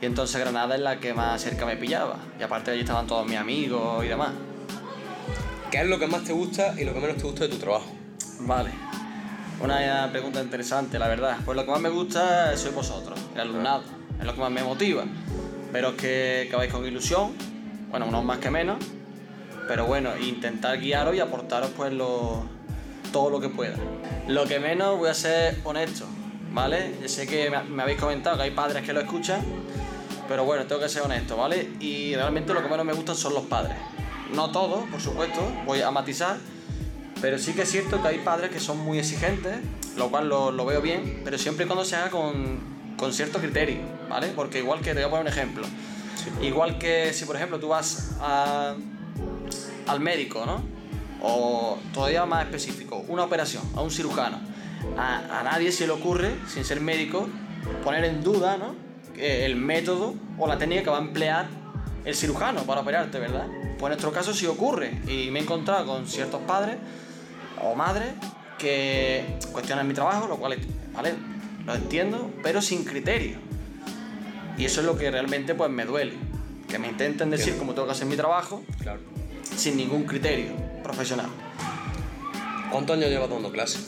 y 0.01 0.05
entonces 0.05 0.39
Granada 0.39 0.75
es 0.75 0.81
la 0.81 0.99
que 0.99 1.13
más 1.13 1.41
cerca 1.41 1.65
me 1.65 1.75
pillaba. 1.75 2.17
Y 2.39 2.43
aparte 2.43 2.71
allí 2.71 2.81
estaban 2.81 3.07
todos 3.07 3.25
mis 3.25 3.37
amigos 3.37 4.03
y 4.05 4.07
demás. 4.07 4.31
¿Qué 5.71 5.81
es 5.81 5.87
lo 5.87 5.99
que 5.99 6.07
más 6.07 6.23
te 6.23 6.33
gusta 6.33 6.73
y 6.79 6.83
lo 6.83 6.93
que 6.93 6.99
menos 6.99 7.17
te 7.17 7.23
gusta 7.23 7.43
de 7.43 7.49
tu 7.49 7.57
trabajo? 7.57 7.91
Vale. 8.39 8.71
Una 9.61 10.07
pregunta 10.09 10.41
interesante, 10.41 10.97
la 10.97 11.07
verdad. 11.07 11.37
Pues 11.43 11.55
lo 11.55 11.65
que 11.65 11.71
más 11.71 11.81
me 11.81 11.89
gusta 11.89 12.55
sois 12.55 12.73
vosotros, 12.73 13.19
el 13.35 13.41
alumnado. 13.41 13.83
Es 14.19 14.25
lo 14.25 14.33
que 14.33 14.39
más 14.39 14.51
me 14.51 14.63
motiva. 14.63 15.03
Pero 15.71 15.89
es 15.89 15.95
que, 15.95 16.47
que 16.49 16.55
vais 16.55 16.71
con 16.71 16.85
ilusión, 16.85 17.33
bueno, 17.89 18.07
unos 18.07 18.23
más 18.23 18.39
que 18.39 18.49
menos, 18.49 18.77
pero 19.67 19.85
bueno, 19.85 20.17
intentar 20.17 20.79
guiaros 20.79 21.15
y 21.15 21.19
aportaros 21.19 21.69
pues 21.77 21.93
lo, 21.93 22.43
todo 23.11 23.29
lo 23.29 23.39
que 23.39 23.49
pueda. 23.49 23.75
Lo 24.27 24.45
que 24.45 24.59
menos 24.59 24.97
voy 24.97 25.09
a 25.09 25.13
ser 25.13 25.59
honesto, 25.63 26.05
¿vale? 26.53 26.95
Yo 27.01 27.07
sé 27.07 27.27
que 27.27 27.49
me 27.49 27.83
habéis 27.83 27.99
comentado 27.99 28.37
que 28.37 28.43
hay 28.43 28.51
padres 28.51 28.83
que 28.83 28.93
lo 28.93 28.99
escuchan, 28.99 29.41
pero 30.27 30.45
bueno, 30.45 30.65
tengo 30.65 30.81
que 30.81 30.89
ser 30.89 31.01
honesto, 31.01 31.37
¿vale? 31.37 31.71
Y 31.79 32.15
realmente 32.15 32.53
lo 32.53 32.61
que 32.61 32.69
menos 32.69 32.85
me 32.85 32.93
gustan 32.93 33.15
son 33.15 33.33
los 33.33 33.43
padres. 33.43 33.75
No 34.33 34.51
todos, 34.51 34.87
por 34.89 35.01
supuesto, 35.01 35.41
voy 35.65 35.81
a 35.81 35.91
matizar, 35.91 36.37
pero 37.21 37.37
sí 37.37 37.53
que 37.53 37.63
es 37.63 37.71
cierto 37.71 38.01
que 38.01 38.09
hay 38.09 38.19
padres 38.19 38.51
que 38.51 38.59
son 38.59 38.77
muy 38.77 38.99
exigentes, 38.99 39.57
lo 39.97 40.09
cual 40.09 40.29
lo, 40.29 40.51
lo 40.51 40.65
veo 40.65 40.81
bien, 40.81 41.21
pero 41.23 41.37
siempre 41.37 41.65
y 41.65 41.67
cuando 41.67 41.83
se 41.83 41.95
haga 41.95 42.09
con, 42.09 42.59
con, 42.97 43.11
cierto 43.13 43.39
criterio, 43.39 43.79
¿vale? 44.09 44.27
Porque 44.35 44.59
igual 44.59 44.81
que, 44.81 44.93
te 44.93 44.95
voy 44.95 45.03
a 45.03 45.09
poner 45.09 45.25
un 45.25 45.31
ejemplo, 45.31 45.65
sí. 46.15 46.45
igual 46.45 46.77
que 46.77 47.11
si 47.13 47.25
por 47.25 47.35
ejemplo 47.35 47.59
tú 47.59 47.69
vas 47.69 48.15
a, 48.21 48.75
al 49.87 49.99
médico, 49.99 50.45
¿no? 50.45 50.79
o 51.21 51.77
todavía 51.93 52.25
más 52.25 52.45
específico, 52.45 53.03
una 53.07 53.23
operación 53.23 53.63
a 53.75 53.81
un 53.81 53.91
cirujano. 53.91 54.39
A, 54.97 55.39
a, 55.39 55.43
nadie 55.43 55.71
se 55.71 55.85
le 55.85 55.93
ocurre, 55.93 56.35
sin 56.47 56.63
ser 56.65 56.81
médico, 56.81 57.27
poner 57.83 58.05
en 58.05 58.23
duda 58.23 58.57
¿no? 58.57 58.75
el 59.17 59.55
método 59.55 60.15
o 60.37 60.47
la 60.47 60.57
técnica 60.57 60.83
que 60.83 60.89
va 60.89 60.97
a 60.97 61.01
emplear 61.01 61.47
el 62.05 62.15
cirujano 62.15 62.63
para 62.63 62.81
operarte, 62.81 63.19
¿verdad? 63.19 63.47
Pues 63.47 63.83
en 63.83 63.89
nuestro 63.89 64.11
caso 64.11 64.33
sí 64.33 64.45
ocurre 64.45 64.99
y 65.07 65.29
me 65.31 65.39
he 65.39 65.43
encontrado 65.43 65.85
con 65.85 66.07
ciertos 66.07 66.41
padres 66.41 66.77
o 67.61 67.75
madres 67.75 68.13
que 68.57 69.37
cuestionan 69.51 69.87
mi 69.87 69.93
trabajo, 69.93 70.27
lo 70.27 70.37
cual, 70.37 70.57
¿vale? 70.93 71.13
Lo 71.65 71.75
entiendo, 71.75 72.31
pero 72.43 72.61
sin 72.61 72.83
criterio. 72.83 73.37
Y 74.57 74.65
eso 74.65 74.81
es 74.81 74.85
lo 74.85 74.97
que 74.97 75.09
realmente 75.11 75.55
pues 75.55 75.69
me 75.69 75.85
duele. 75.85 76.13
Que 76.67 76.77
me 76.77 76.87
intenten 76.87 77.29
decir 77.29 77.57
cómo 77.57 77.73
tengo 77.73 77.87
que 77.87 77.93
hacer 77.93 78.07
mi 78.07 78.15
trabajo 78.15 78.63
claro. 78.81 78.99
sin 79.55 79.77
ningún 79.77 80.03
criterio 80.03 80.51
profesional. 80.83 81.27
¿Cuántos 82.71 82.97
años 82.97 83.09
llevas 83.09 83.29
dando 83.29 83.51
clase? 83.51 83.79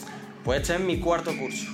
Pues 0.44 0.62
este 0.62 0.74
es 0.74 0.80
mi 0.80 1.00
cuarto 1.00 1.38
curso. 1.38 1.68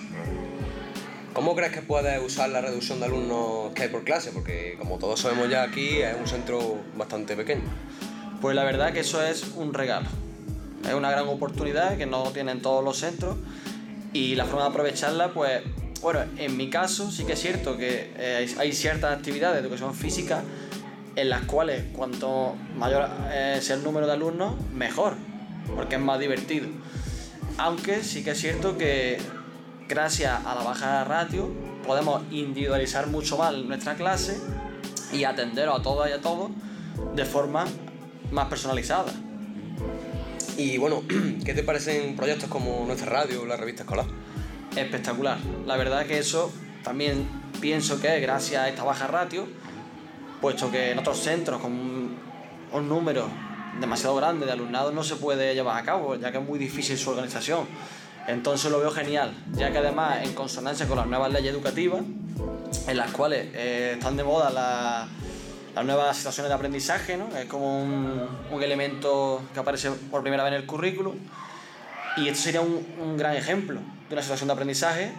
¿Cómo 1.34 1.56
crees 1.56 1.72
que 1.72 1.82
puedes 1.82 2.22
usar 2.22 2.50
la 2.50 2.60
reducción 2.60 3.00
de 3.00 3.06
alumnos 3.06 3.72
que 3.74 3.84
hay 3.84 3.90
por 3.90 4.04
clase? 4.04 4.32
Porque 4.32 4.76
como 4.78 4.98
todos 4.98 5.22
sabemos 5.22 5.50
ya 5.50 5.64
aquí 5.64 6.02
es 6.02 6.16
un 6.20 6.28
centro 6.28 6.82
bastante 6.98 7.38
pequeño. 7.38 7.64
Pues 8.42 8.56
la 8.56 8.66
verdad 8.66 8.92
que 8.92 9.02
eso 9.02 9.24
es 9.24 9.52
un 9.56 9.74
regalo. 9.74 10.08
Es 10.86 10.94
una 10.94 11.10
gran 11.12 11.28
oportunidad 11.28 11.98
que 11.98 12.06
no 12.06 12.24
tienen 12.32 12.62
todos 12.62 12.84
los 12.84 12.98
centros 12.98 13.38
y 14.12 14.36
la 14.36 14.46
forma 14.46 14.64
de 14.64 14.70
aprovecharla 14.70 15.34
pues 15.34 15.62
bueno, 16.02 16.20
en 16.38 16.58
mi 16.58 16.70
caso 16.70 17.10
sí 17.10 17.24
que 17.24 17.34
es 17.34 17.40
cierto 17.40 17.78
que 17.78 18.12
eh, 18.18 18.54
hay 18.58 18.74
ciertas 18.74 19.16
actividades 19.16 19.56
de 19.56 19.62
educación 19.62 19.96
física 19.96 20.44
en 21.16 21.30
las 21.30 21.44
cuales 21.46 21.86
cuanto 21.94 22.56
mayor 22.76 23.10
eh, 23.32 23.60
sea 23.62 23.78
el 23.78 23.84
número 23.84 24.06
de 24.06 24.14
alumnos, 24.14 24.56
mejor, 24.74 25.16
porque 25.76 25.96
es 25.96 26.02
más 26.02 26.20
divertido. 26.20 26.68
Aunque 27.58 28.04
sí 28.04 28.24
que 28.24 28.32
es 28.32 28.40
cierto 28.40 28.78
que 28.78 29.18
gracias 29.88 30.46
a 30.46 30.54
la 30.54 30.62
baja 30.62 31.04
ratio 31.04 31.50
podemos 31.86 32.22
individualizar 32.32 33.08
mucho 33.08 33.38
más 33.38 33.54
nuestra 33.54 33.96
clase 33.96 34.40
y 35.12 35.24
atender 35.24 35.68
a 35.70 35.82
todas 35.82 36.10
y 36.10 36.14
a 36.14 36.22
todos 36.22 36.52
de 37.16 37.26
forma 37.26 37.66
más 38.32 38.48
personalizada. 38.48 39.12
Y 40.56 40.78
bueno, 40.78 41.02
¿qué 41.46 41.54
te 41.54 41.64
parecen 41.64 42.16
proyectos 42.16 42.50
como 42.50 42.86
nuestra 42.86 43.10
radio 43.10 43.42
o 43.42 43.46
la 43.46 43.58
revista 43.58 43.84
escolar? 43.84 44.06
Espectacular. 44.76 45.40
La 45.66 45.78
verdad 45.78 46.06
que 46.06 46.20
eso 46.20 46.52
también 46.84 47.28
pienso 47.60 48.00
que 48.00 48.18
es 48.18 48.22
gracias 48.22 48.62
a 48.62 48.70
esta 48.70 48.84
baja 48.84 49.08
ratio, 49.08 49.48
puesto 50.42 50.70
que 50.70 50.92
en 50.92 51.00
otros 51.00 51.18
centros 51.18 51.60
con 51.60 51.72
un 51.72 52.90
número 52.90 53.47
demasiado 53.80 54.16
grande 54.16 54.46
de 54.46 54.52
alumnados 54.52 54.94
no 54.94 55.04
se 55.04 55.16
puede 55.16 55.54
llevar 55.54 55.78
a 55.78 55.84
cabo, 55.86 56.16
ya 56.16 56.32
que 56.32 56.38
es 56.40 56.44
muy 56.44 56.58
difícil 56.60 56.98
su 56.98 57.10
organización. 57.12 57.68
Entonces 58.28 58.70
lo 58.72 58.80
veo 58.80 58.92
genial, 58.92 59.32
ya 59.54 59.72
que 59.72 59.78
además 59.78 60.20
en 60.24 60.34
consonancia 60.34 60.88
con 60.88 60.98
las 60.98 61.08
nuevas 61.08 61.32
leyes 61.32 61.52
educativas, 61.54 62.02
en 62.88 62.98
las 62.98 63.12
cuales 63.12 63.48
eh, 63.54 63.94
están 63.98 64.18
de 64.18 64.24
moda 64.24 64.50
la- 64.50 65.08
las 65.76 65.86
nuevas 65.86 66.18
situaciones 66.18 66.50
de 66.50 66.56
aprendizaje, 66.56 67.18
¿no? 67.18 67.28
es 67.38 67.46
como 67.46 67.82
un, 67.84 68.64
elemento 68.64 69.44
que 69.54 69.60
aparece 69.60 69.92
por 69.92 70.22
primera 70.22 70.44
vez 70.44 70.54
en 70.54 70.60
el 70.60 70.66
currículum, 70.66 71.16
y 72.18 72.28
esto 72.30 72.42
sería 72.42 72.62
un, 72.62 72.84
un 73.00 73.16
gran 73.16 73.36
ejemplo 73.36 73.80
de 74.10 74.16
una 74.16 74.24
situación 74.24 74.48
de 74.48 74.54
aprendizaje 74.54 75.12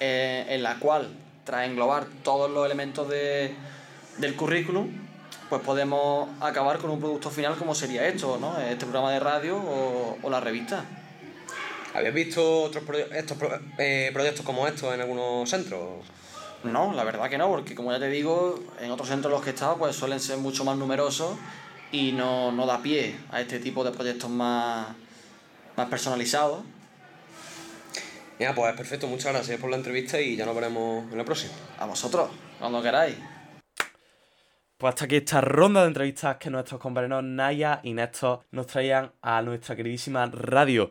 eh, 0.00 0.46
en 0.48 0.62
la 0.64 0.80
cual, 0.80 1.08
tras 1.44 1.66
englobar 1.68 2.06
todos 2.24 2.50
los 2.50 2.66
elementos 2.66 3.08
de- 3.08 3.54
del 4.18 4.34
currículum, 4.34 4.88
pues 5.50 5.60
podemos 5.62 6.30
acabar 6.40 6.78
con 6.78 6.90
un 6.90 6.98
producto 7.00 7.28
final 7.28 7.56
como 7.56 7.74
sería 7.74 8.06
esto, 8.08 8.38
¿no? 8.40 8.58
este 8.58 8.86
programa 8.86 9.10
de 9.12 9.20
radio 9.20 9.56
o, 9.58 10.16
o 10.22 10.30
la 10.30 10.40
revista. 10.40 10.84
¿Habías 11.92 12.14
visto 12.14 12.62
otros 12.62 12.84
proye- 12.84 13.08
estos 13.14 13.36
pro- 13.36 13.58
eh, 13.78 14.10
proyectos 14.14 14.46
como 14.46 14.66
estos 14.68 14.94
en 14.94 15.00
algunos 15.00 15.50
centros? 15.50 16.06
No, 16.62 16.92
la 16.92 17.02
verdad 17.04 17.28
que 17.28 17.36
no, 17.36 17.48
porque 17.48 17.74
como 17.74 17.90
ya 17.90 17.98
te 17.98 18.08
digo, 18.08 18.60
en 18.80 18.90
otros 18.92 19.08
centros 19.08 19.30
en 19.30 19.34
los 19.34 19.42
que 19.42 19.50
he 19.50 19.52
estado 19.54 19.76
pues 19.76 19.96
suelen 19.96 20.20
ser 20.20 20.38
mucho 20.38 20.64
más 20.64 20.76
numerosos 20.76 21.36
y 21.90 22.12
no, 22.12 22.52
no 22.52 22.64
da 22.66 22.80
pie 22.80 23.16
a 23.32 23.40
este 23.40 23.58
tipo 23.58 23.82
de 23.82 23.90
proyectos 23.90 24.30
más, 24.30 24.86
más 25.76 25.88
personalizados. 25.88 26.60
Ya, 28.38 28.54
pues 28.54 28.74
perfecto, 28.76 29.06
muchas 29.06 29.32
gracias 29.32 29.60
por 29.60 29.68
la 29.70 29.76
entrevista 29.76 30.20
y 30.20 30.36
ya 30.36 30.46
nos 30.46 30.54
veremos 30.54 31.10
en 31.10 31.18
la 31.18 31.24
próxima. 31.24 31.52
A 31.78 31.86
vosotros, 31.86 32.30
cuando 32.58 32.80
queráis. 32.82 33.16
Pues 34.80 34.94
hasta 34.94 35.04
aquí 35.04 35.16
esta 35.16 35.42
ronda 35.42 35.82
de 35.82 35.88
entrevistas 35.88 36.38
que 36.38 36.48
nuestros 36.48 36.80
compañeros 36.80 37.22
Naya 37.22 37.80
y 37.82 37.92
Néstor 37.92 38.44
nos 38.50 38.66
traían 38.66 39.12
a 39.20 39.42
nuestra 39.42 39.76
queridísima 39.76 40.24
radio. 40.24 40.90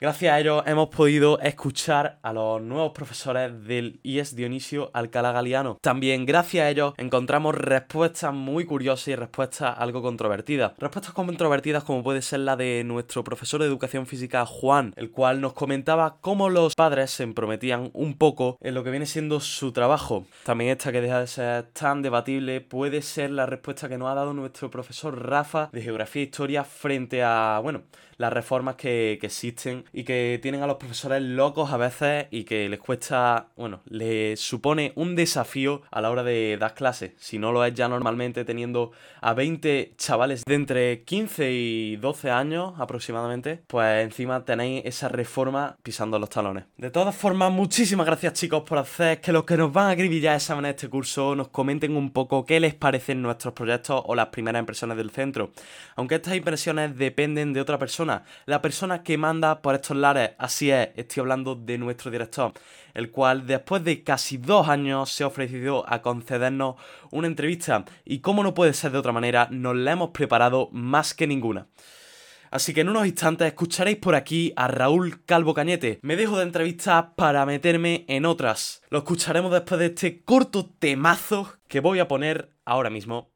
Gracias 0.00 0.32
a 0.32 0.38
ellos 0.38 0.62
hemos 0.64 0.90
podido 0.90 1.40
escuchar 1.40 2.20
a 2.22 2.32
los 2.32 2.62
nuevos 2.62 2.92
profesores 2.92 3.64
del 3.64 3.98
IES 4.04 4.36
Dionisio 4.36 4.92
Alcalá 4.94 5.32
Galiano. 5.32 5.76
También 5.82 6.24
gracias 6.24 6.64
a 6.64 6.70
ellos 6.70 6.94
encontramos 6.98 7.56
respuestas 7.56 8.32
muy 8.32 8.64
curiosas 8.64 9.08
y 9.08 9.16
respuestas 9.16 9.76
algo 9.76 10.00
controvertidas. 10.00 10.74
Respuestas 10.78 11.12
controvertidas 11.14 11.82
como 11.82 12.04
puede 12.04 12.22
ser 12.22 12.38
la 12.40 12.54
de 12.54 12.84
nuestro 12.84 13.24
profesor 13.24 13.60
de 13.60 13.66
educación 13.66 14.06
física 14.06 14.46
Juan, 14.46 14.92
el 14.94 15.10
cual 15.10 15.40
nos 15.40 15.54
comentaba 15.54 16.18
cómo 16.20 16.48
los 16.48 16.76
padres 16.76 17.10
se 17.10 17.26
prometían 17.26 17.90
un 17.92 18.16
poco 18.16 18.56
en 18.60 18.74
lo 18.74 18.84
que 18.84 18.90
viene 18.90 19.06
siendo 19.06 19.40
su 19.40 19.72
trabajo. 19.72 20.26
También 20.44 20.70
esta 20.70 20.92
que 20.92 21.00
deja 21.00 21.18
de 21.18 21.26
ser 21.26 21.64
tan 21.72 22.02
debatible 22.02 22.60
puede 22.60 23.02
ser 23.02 23.30
la 23.30 23.46
respuesta 23.46 23.88
que 23.88 23.98
nos 23.98 24.08
ha 24.10 24.14
dado 24.14 24.32
nuestro 24.32 24.70
profesor 24.70 25.28
Rafa 25.28 25.70
de 25.72 25.82
Geografía 25.82 26.22
e 26.22 26.26
Historia 26.26 26.62
frente 26.62 27.24
a, 27.24 27.58
bueno, 27.60 27.82
las 28.16 28.32
reformas 28.32 28.76
que, 28.76 29.18
que 29.20 29.26
existen 29.26 29.87
y 29.92 30.04
que 30.04 30.38
tienen 30.42 30.62
a 30.62 30.66
los 30.66 30.76
profesores 30.76 31.22
locos 31.22 31.72
a 31.72 31.76
veces 31.76 32.26
y 32.30 32.44
que 32.44 32.68
les 32.68 32.78
cuesta, 32.78 33.48
bueno, 33.56 33.80
les 33.86 34.40
supone 34.40 34.92
un 34.96 35.14
desafío 35.14 35.82
a 35.90 36.00
la 36.00 36.10
hora 36.10 36.22
de 36.22 36.56
dar 36.58 36.74
clases. 36.74 37.12
Si 37.18 37.38
no 37.38 37.52
lo 37.52 37.64
es 37.64 37.74
ya 37.74 37.88
normalmente 37.88 38.44
teniendo 38.44 38.92
a 39.20 39.34
20 39.34 39.94
chavales 39.96 40.44
de 40.44 40.54
entre 40.54 41.02
15 41.02 41.52
y 41.52 41.96
12 41.96 42.30
años 42.30 42.74
aproximadamente, 42.78 43.62
pues 43.66 44.04
encima 44.04 44.44
tenéis 44.44 44.82
esa 44.84 45.08
reforma 45.08 45.76
pisando 45.82 46.18
los 46.18 46.30
talones. 46.30 46.64
De 46.76 46.90
todas 46.90 47.14
formas, 47.14 47.52
muchísimas 47.52 48.06
gracias 48.06 48.34
chicos 48.34 48.62
por 48.62 48.78
hacer 48.78 49.20
que 49.20 49.32
los 49.32 49.44
que 49.44 49.56
nos 49.56 49.72
van 49.72 49.86
a 49.86 49.90
acribillar 49.90 50.36
exámenes 50.36 50.68
de 50.70 50.76
este 50.76 50.88
curso 50.88 51.34
nos 51.34 51.48
comenten 51.48 51.96
un 51.96 52.10
poco 52.10 52.44
qué 52.44 52.60
les 52.60 52.74
parecen 52.74 53.22
nuestros 53.22 53.54
proyectos 53.54 54.02
o 54.06 54.14
las 54.14 54.28
primeras 54.28 54.60
impresiones 54.60 54.96
del 54.96 55.10
centro. 55.10 55.50
Aunque 55.96 56.16
estas 56.16 56.36
impresiones 56.36 56.96
dependen 56.96 57.52
de 57.52 57.60
otra 57.60 57.78
persona, 57.78 58.24
la 58.46 58.62
persona 58.62 59.02
que 59.02 59.18
manda 59.18 59.62
por 59.62 59.77
estos 59.78 59.96
lares, 59.96 60.30
así 60.38 60.70
es, 60.70 60.90
estoy 60.96 61.22
hablando 61.22 61.54
de 61.54 61.78
nuestro 61.78 62.10
director, 62.10 62.52
el 62.94 63.10
cual 63.10 63.46
después 63.46 63.82
de 63.82 64.02
casi 64.04 64.36
dos 64.36 64.68
años 64.68 65.10
se 65.10 65.24
ha 65.24 65.26
ofrecido 65.26 65.84
a 65.88 66.02
concedernos 66.02 66.76
una 67.10 67.26
entrevista 67.26 67.84
y 68.04 68.20
como 68.20 68.42
no 68.42 68.54
puede 68.54 68.74
ser 68.74 68.92
de 68.92 68.98
otra 68.98 69.12
manera, 69.12 69.48
nos 69.50 69.74
la 69.74 69.92
hemos 69.92 70.10
preparado 70.10 70.68
más 70.72 71.14
que 71.14 71.26
ninguna. 71.26 71.66
Así 72.50 72.72
que 72.72 72.80
en 72.80 72.88
unos 72.88 73.06
instantes 73.06 73.46
escucharéis 73.46 73.98
por 73.98 74.14
aquí 74.14 74.52
a 74.56 74.68
Raúl 74.68 75.24
Calvo 75.24 75.54
Cañete. 75.54 75.98
Me 76.02 76.16
dejo 76.16 76.38
de 76.38 76.44
entrevistas 76.44 77.06
para 77.16 77.44
meterme 77.44 78.04
en 78.08 78.24
otras. 78.24 78.82
Lo 78.88 78.98
escucharemos 78.98 79.52
después 79.52 79.78
de 79.78 79.86
este 79.86 80.22
corto 80.22 80.66
temazo 80.66 81.58
que 81.68 81.80
voy 81.80 81.98
a 81.98 82.08
poner 82.08 82.54
ahora 82.64 82.90
mismo. 82.90 83.30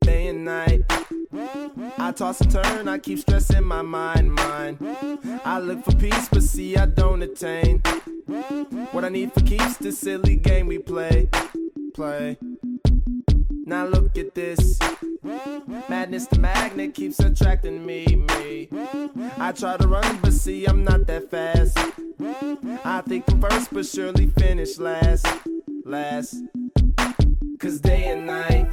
Day 0.00 0.26
and 0.28 0.44
night. 0.44 0.82
I 1.98 2.12
toss 2.12 2.40
and 2.40 2.50
turn, 2.50 2.88
I 2.88 2.98
keep 2.98 3.18
stressing 3.18 3.64
my 3.64 3.82
mind, 3.82 4.32
mind. 4.34 4.78
I 5.44 5.58
look 5.60 5.84
for 5.84 5.94
peace, 5.94 6.28
but 6.30 6.42
see, 6.42 6.76
I 6.76 6.86
don't 6.86 7.22
attain. 7.22 7.82
What 8.92 9.04
I 9.04 9.08
need 9.08 9.32
for 9.32 9.40
keeps 9.40 9.76
this 9.78 9.98
silly 9.98 10.36
game 10.36 10.66
we 10.66 10.78
play, 10.78 11.28
play. 11.94 12.38
Now 13.64 13.86
look 13.86 14.16
at 14.18 14.34
this. 14.34 14.78
Madness, 15.88 16.26
the 16.26 16.38
magnet 16.38 16.94
keeps 16.94 17.18
attracting 17.20 17.84
me, 17.84 18.06
me. 18.06 18.68
I 19.38 19.52
try 19.52 19.76
to 19.76 19.88
run, 19.88 20.18
but 20.22 20.32
see, 20.32 20.64
I'm 20.64 20.84
not 20.84 21.06
that 21.06 21.30
fast. 21.30 21.78
I 22.84 23.02
think 23.06 23.24
I'm 23.30 23.40
first, 23.40 23.72
but 23.72 23.86
surely 23.86 24.28
finish 24.28 24.78
last, 24.78 25.26
last. 25.84 26.36
Cause 27.58 27.80
day 27.80 28.04
and 28.04 28.26
night, 28.26 28.70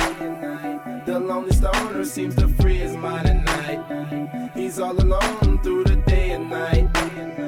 the 1.05 1.19
lonely 1.19 1.51
stoner 1.51 2.05
seems 2.05 2.35
to 2.35 2.47
free 2.47 2.77
his 2.77 2.95
mind 2.95 3.27
at 3.27 3.43
night. 3.43 4.51
He's 4.53 4.79
all 4.79 4.93
alone 4.93 5.59
through 5.63 5.85
the 5.85 5.95
day 6.07 6.31
and 6.31 6.49
night. 6.49 7.44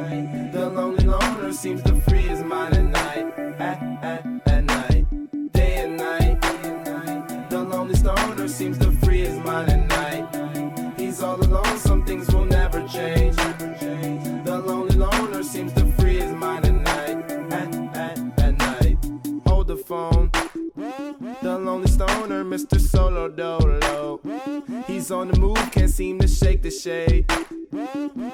Things 12.08 12.34
will 12.34 12.46
never 12.46 12.88
change. 12.88 13.36
The 13.36 14.64
lonely 14.66 14.96
loner 14.96 15.44
seems 15.44 15.74
to 15.74 15.86
free 15.98 16.20
his 16.22 16.32
mind 16.32 16.66
at 16.66 16.74
night. 16.74 17.32
At, 17.52 17.76
at, 17.98 18.40
at 18.40 18.58
night, 18.58 18.98
hold 19.46 19.68
the 19.68 19.76
phone. 19.76 20.32
The 21.42 21.60
lonely 21.60 21.90
stoner, 21.90 22.46
Mr. 22.46 22.80
Solo 22.80 23.28
Dolo. 23.28 24.22
He's 24.88 25.12
on 25.12 25.28
the 25.32 25.38
move, 25.38 25.60
can't 25.72 25.90
seem 25.90 26.20
to 26.20 26.28
shake 26.28 26.62
the 26.62 26.72
shade. 26.72 27.30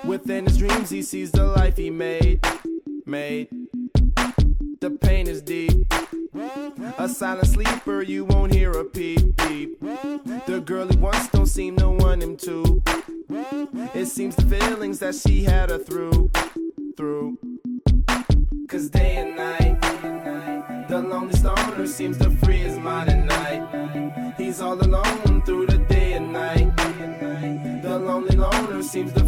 Within 0.05 0.45
his 0.45 0.57
dreams, 0.59 0.91
he 0.91 1.01
sees 1.01 1.31
the 1.31 1.45
life 1.45 1.75
he 1.77 1.89
made. 1.89 2.45
Made. 3.07 3.49
The 4.81 4.91
pain 5.01 5.27
is 5.27 5.41
deep. 5.41 5.91
A 6.97 7.07
silent 7.07 7.47
sleeper, 7.47 8.01
you 8.01 8.25
won't 8.25 8.53
hear 8.53 8.71
a 8.71 8.83
peep 8.83 9.37
peep. 9.37 9.79
The 9.79 10.61
girl 10.65 10.87
he 10.87 10.97
wants 10.97 11.29
don't 11.29 11.45
seem 11.45 11.77
to 11.77 11.89
want 11.89 12.21
him 12.21 12.35
to. 12.37 12.83
It 13.93 14.07
seems 14.07 14.35
the 14.35 14.43
feelings 14.43 14.99
that 14.99 15.15
she 15.15 15.43
had 15.43 15.69
her 15.69 15.77
through, 15.77 16.31
through. 16.97 17.37
Cause 18.67 18.89
day 18.89 19.15
and 19.17 19.35
night, 19.37 20.87
the 20.89 20.99
lonely 20.99 21.33
stoner 21.35 21.87
seems 21.87 22.17
to 22.17 22.29
free 22.31 22.57
his 22.57 22.77
mind 22.77 23.09
at 23.09 23.25
night. 23.25 24.33
He's 24.37 24.59
all 24.61 24.73
alone 24.73 25.41
through 25.43 25.67
the 25.67 25.77
day 25.77 26.13
and 26.13 26.33
night. 26.33 26.75
The 27.83 27.99
lonely 27.99 28.35
loner 28.35 28.83
seems 28.83 29.13
to 29.13 29.23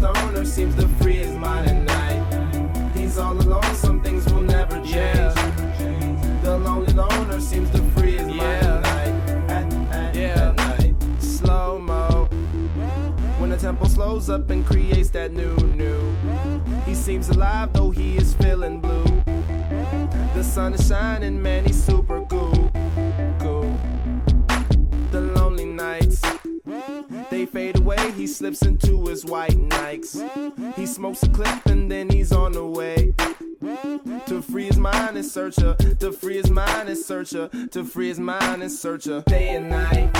The 0.00 0.14
stoner 0.14 0.44
seems 0.46 0.74
to 0.76 0.88
free 0.88 1.16
his 1.16 1.36
mind 1.36 1.68
at 1.68 1.82
night. 1.84 2.96
He's 2.96 3.18
all 3.18 3.34
alone, 3.34 3.74
some 3.74 4.00
things 4.00 4.24
will 4.32 4.40
never 4.40 4.76
change. 4.76 4.94
Yeah. 4.94 6.40
The 6.42 6.56
lonely 6.56 6.90
loner 6.94 7.38
seems 7.38 7.68
to 7.72 7.82
free 7.90 8.12
his 8.12 8.26
mind 8.26 8.40
at 8.40 8.82
night. 8.82 9.50
At, 9.50 9.72
at, 9.92 10.14
yeah. 10.16 10.48
at 10.48 10.56
night. 10.56 10.94
Slow 11.18 11.78
mo. 11.78 12.24
When 13.38 13.50
the 13.50 13.58
tempo 13.58 13.88
slows 13.88 14.30
up 14.30 14.48
and 14.48 14.64
creates 14.64 15.10
that 15.10 15.32
new, 15.32 15.54
new. 15.56 16.16
He 16.86 16.94
seems 16.94 17.28
alive 17.28 17.74
though 17.74 17.90
he 17.90 18.16
is 18.16 18.32
feeling 18.32 18.80
blue. 18.80 19.04
The 20.34 20.42
sun 20.42 20.72
is 20.72 20.88
shining, 20.88 21.42
man, 21.42 21.66
he's 21.66 21.82
super 21.84 22.19
he 28.20 28.26
slips 28.26 28.60
into 28.60 29.06
his 29.06 29.24
white 29.24 29.56
Nikes. 29.56 30.14
He 30.76 30.84
smokes 30.84 31.22
a 31.22 31.28
clip 31.30 31.64
and 31.64 31.90
then 31.90 32.10
he's 32.10 32.32
on 32.32 32.52
the 32.52 32.66
way. 32.66 33.14
To 34.26 34.42
free 34.42 34.66
his 34.66 34.76
mind 34.76 35.16
and 35.16 35.24
search 35.24 35.56
her. 35.56 35.74
To 35.74 36.12
free 36.12 36.36
his 36.36 36.50
mind 36.50 36.90
and 36.90 36.98
search 36.98 37.30
her. 37.30 37.48
To 37.70 37.82
free 37.82 38.08
his 38.08 38.20
mind 38.20 38.60
and 38.60 38.70
search 38.70 39.06
her. 39.06 39.22
Day 39.22 39.56
and 39.56 39.70
night. 39.70 40.12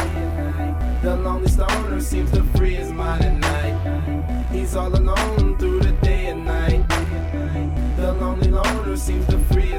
The 1.02 1.14
lonely 1.16 1.48
stoner 1.48 2.00
seems 2.00 2.30
to 2.30 2.42
free 2.56 2.74
his 2.74 2.90
mind 2.90 3.22
at 3.22 3.38
night. 3.38 4.46
He's 4.50 4.74
all 4.74 4.94
alone 4.94 5.58
through 5.58 5.80
the 5.80 5.92
day 6.00 6.28
and 6.28 6.46
night. 6.46 6.88
The 7.96 8.14
lonely 8.14 8.48
loner 8.48 8.96
seems 8.96 9.26
to 9.26 9.38
free 9.52 9.69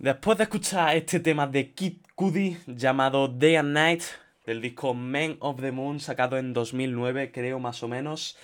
Después 0.00 0.38
de 0.38 0.44
escuchar 0.44 0.96
este 0.96 1.20
tema 1.20 1.46
de 1.46 1.74
Kid 1.74 1.98
Cudi 2.14 2.56
llamado 2.66 3.28
Day 3.28 3.56
and 3.56 3.74
Night 3.74 4.02
del 4.46 4.62
disco 4.62 4.94
Men 4.94 5.36
of 5.40 5.60
the 5.60 5.72
Moon 5.72 6.00
sacado 6.00 6.38
en 6.38 6.54
2009 6.54 7.30
creo 7.32 7.58
más 7.58 7.82
o 7.82 7.88
menos, 7.88 8.38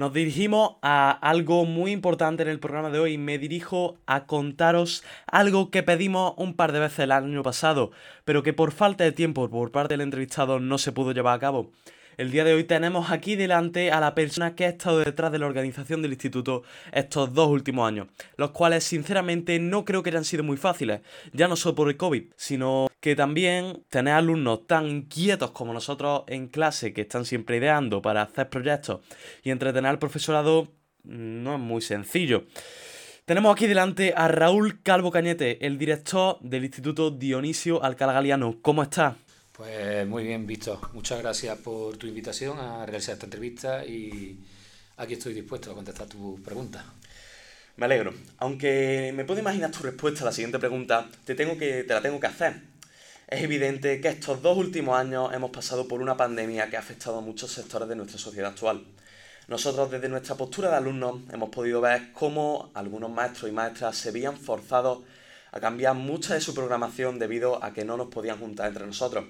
nos 0.00 0.14
dirigimos 0.14 0.76
a 0.80 1.10
algo 1.10 1.66
muy 1.66 1.90
importante 1.90 2.42
en 2.42 2.48
el 2.48 2.58
programa 2.58 2.88
de 2.88 2.98
hoy. 2.98 3.18
Me 3.18 3.36
dirijo 3.36 3.98
a 4.06 4.24
contaros 4.24 5.04
algo 5.26 5.70
que 5.70 5.82
pedimos 5.82 6.32
un 6.38 6.54
par 6.54 6.72
de 6.72 6.80
veces 6.80 7.00
el 7.00 7.12
año 7.12 7.42
pasado, 7.42 7.90
pero 8.24 8.42
que 8.42 8.54
por 8.54 8.72
falta 8.72 9.04
de 9.04 9.12
tiempo 9.12 9.50
por 9.50 9.72
parte 9.72 9.92
del 9.92 10.00
entrevistado 10.00 10.58
no 10.58 10.78
se 10.78 10.92
pudo 10.92 11.12
llevar 11.12 11.36
a 11.36 11.38
cabo. 11.38 11.70
El 12.16 12.30
día 12.30 12.44
de 12.44 12.54
hoy 12.54 12.64
tenemos 12.64 13.10
aquí 13.10 13.36
delante 13.36 13.92
a 13.92 14.00
la 14.00 14.14
persona 14.14 14.54
que 14.54 14.66
ha 14.66 14.68
estado 14.68 14.98
detrás 14.98 15.32
de 15.32 15.38
la 15.38 15.46
organización 15.46 16.02
del 16.02 16.12
instituto 16.12 16.64
estos 16.92 17.32
dos 17.32 17.48
últimos 17.48 17.86
años, 17.86 18.08
los 18.36 18.50
cuales 18.50 18.84
sinceramente 18.84 19.58
no 19.58 19.84
creo 19.84 20.02
que 20.02 20.10
hayan 20.10 20.24
sido 20.24 20.42
muy 20.42 20.56
fáciles, 20.56 21.00
ya 21.32 21.48
no 21.48 21.56
solo 21.56 21.74
por 21.74 21.88
el 21.88 21.96
COVID, 21.96 22.24
sino 22.36 22.88
que 23.00 23.16
también 23.16 23.84
tener 23.88 24.14
alumnos 24.14 24.66
tan 24.66 24.86
inquietos 24.86 25.52
como 25.52 25.72
nosotros 25.72 26.24
en 26.26 26.48
clase, 26.48 26.92
que 26.92 27.02
están 27.02 27.24
siempre 27.24 27.56
ideando 27.56 28.02
para 28.02 28.22
hacer 28.22 28.50
proyectos 28.50 29.00
y 29.42 29.50
entretener 29.50 29.90
al 29.90 29.98
profesorado, 29.98 30.64
mm, 31.04 31.42
no 31.42 31.54
es 31.54 31.60
muy 31.60 31.80
sencillo. 31.80 32.44
Tenemos 33.24 33.52
aquí 33.52 33.66
delante 33.66 34.12
a 34.16 34.26
Raúl 34.28 34.82
Calvo 34.82 35.12
Cañete, 35.12 35.64
el 35.64 35.78
director 35.78 36.38
del 36.40 36.64
Instituto 36.64 37.12
Dionisio 37.12 37.82
Alcalá 37.82 38.12
Galiano. 38.12 38.56
¿Cómo 38.60 38.82
está? 38.82 39.16
Pues 39.60 40.06
muy 40.06 40.24
bien, 40.24 40.46
Víctor. 40.46 40.78
Muchas 40.94 41.18
gracias 41.20 41.58
por 41.58 41.94
tu 41.98 42.06
invitación 42.06 42.58
a 42.58 42.86
realizar 42.86 43.12
esta 43.12 43.26
entrevista 43.26 43.84
y 43.84 44.40
aquí 44.96 45.12
estoy 45.12 45.34
dispuesto 45.34 45.70
a 45.70 45.74
contestar 45.74 46.06
tus 46.06 46.40
preguntas. 46.40 46.82
Me 47.76 47.84
alegro. 47.84 48.14
Aunque 48.38 49.12
me 49.14 49.26
puedo 49.26 49.40
imaginar 49.40 49.70
tu 49.70 49.82
respuesta 49.82 50.22
a 50.22 50.24
la 50.24 50.32
siguiente 50.32 50.58
pregunta, 50.58 51.10
te, 51.26 51.34
tengo 51.34 51.58
que, 51.58 51.84
te 51.84 51.92
la 51.92 52.00
tengo 52.00 52.18
que 52.18 52.26
hacer. 52.26 52.54
Es 53.28 53.42
evidente 53.42 54.00
que 54.00 54.08
estos 54.08 54.40
dos 54.40 54.56
últimos 54.56 54.98
años 54.98 55.30
hemos 55.34 55.50
pasado 55.50 55.86
por 55.86 56.00
una 56.00 56.16
pandemia 56.16 56.70
que 56.70 56.78
ha 56.78 56.80
afectado 56.80 57.18
a 57.18 57.20
muchos 57.20 57.52
sectores 57.52 57.86
de 57.86 57.96
nuestra 57.96 58.18
sociedad 58.18 58.52
actual. 58.52 58.82
Nosotros 59.46 59.90
desde 59.90 60.08
nuestra 60.08 60.36
postura 60.36 60.70
de 60.70 60.76
alumnos 60.76 61.20
hemos 61.30 61.50
podido 61.50 61.82
ver 61.82 62.12
cómo 62.14 62.70
algunos 62.72 63.10
maestros 63.10 63.50
y 63.50 63.52
maestras 63.52 63.94
se 63.94 64.10
veían 64.10 64.38
forzados 64.38 65.00
a 65.52 65.60
cambiar 65.60 65.94
mucha 65.94 66.34
de 66.34 66.40
su 66.40 66.54
programación 66.54 67.18
debido 67.18 67.62
a 67.64 67.72
que 67.72 67.84
no 67.84 67.96
nos 67.96 68.08
podían 68.08 68.38
juntar 68.38 68.68
entre 68.68 68.86
nosotros. 68.86 69.24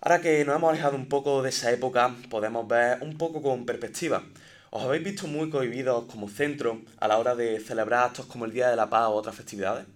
Ahora 0.00 0.20
que 0.20 0.44
nos 0.44 0.56
hemos 0.56 0.70
alejado 0.70 0.96
un 0.96 1.08
poco 1.08 1.42
de 1.42 1.50
esa 1.50 1.70
época, 1.70 2.16
podemos 2.30 2.66
ver 2.66 3.02
un 3.02 3.18
poco 3.18 3.42
con 3.42 3.66
perspectiva. 3.66 4.24
¿Os 4.70 4.84
habéis 4.84 5.04
visto 5.04 5.26
muy 5.26 5.50
cohibidos 5.50 6.04
como 6.06 6.28
centro 6.28 6.80
a 6.98 7.08
la 7.08 7.18
hora 7.18 7.34
de 7.34 7.60
celebrar 7.60 8.04
actos 8.04 8.26
como 8.26 8.44
el 8.44 8.52
Día 8.52 8.70
de 8.70 8.76
la 8.76 8.88
Paz 8.88 9.08
o 9.08 9.14
otras 9.14 9.34
festividades? 9.34 9.86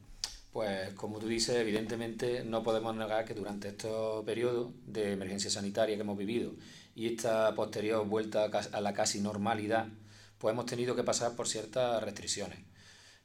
Pues 0.53 0.93
como 0.95 1.19
tú 1.19 1.27
dices, 1.27 1.57
evidentemente 1.57 2.45
no 2.45 2.63
podemos 2.63 2.95
negar 2.95 3.25
que 3.25 3.35
durante 3.35 3.69
estos 3.69 4.25
periodos 4.25 4.73
de 4.87 5.13
emergencia 5.13 5.51
sanitaria 5.51 5.97
que 5.97 6.03
hemos 6.03 6.19
vivido 6.19 6.53
y 6.95 7.09
esta 7.09 7.55
posterior 7.55 8.07
vuelta 8.07 8.45
a 8.45 8.81
la 8.81 8.93
casi 8.93 9.21
normalidad, 9.21 9.87
pues 10.39 10.53
hemos 10.53 10.67
tenido 10.67 10.95
que 10.95 11.03
pasar 11.03 11.35
por 11.35 11.49
ciertas 11.49 12.03
restricciones. 12.03 12.59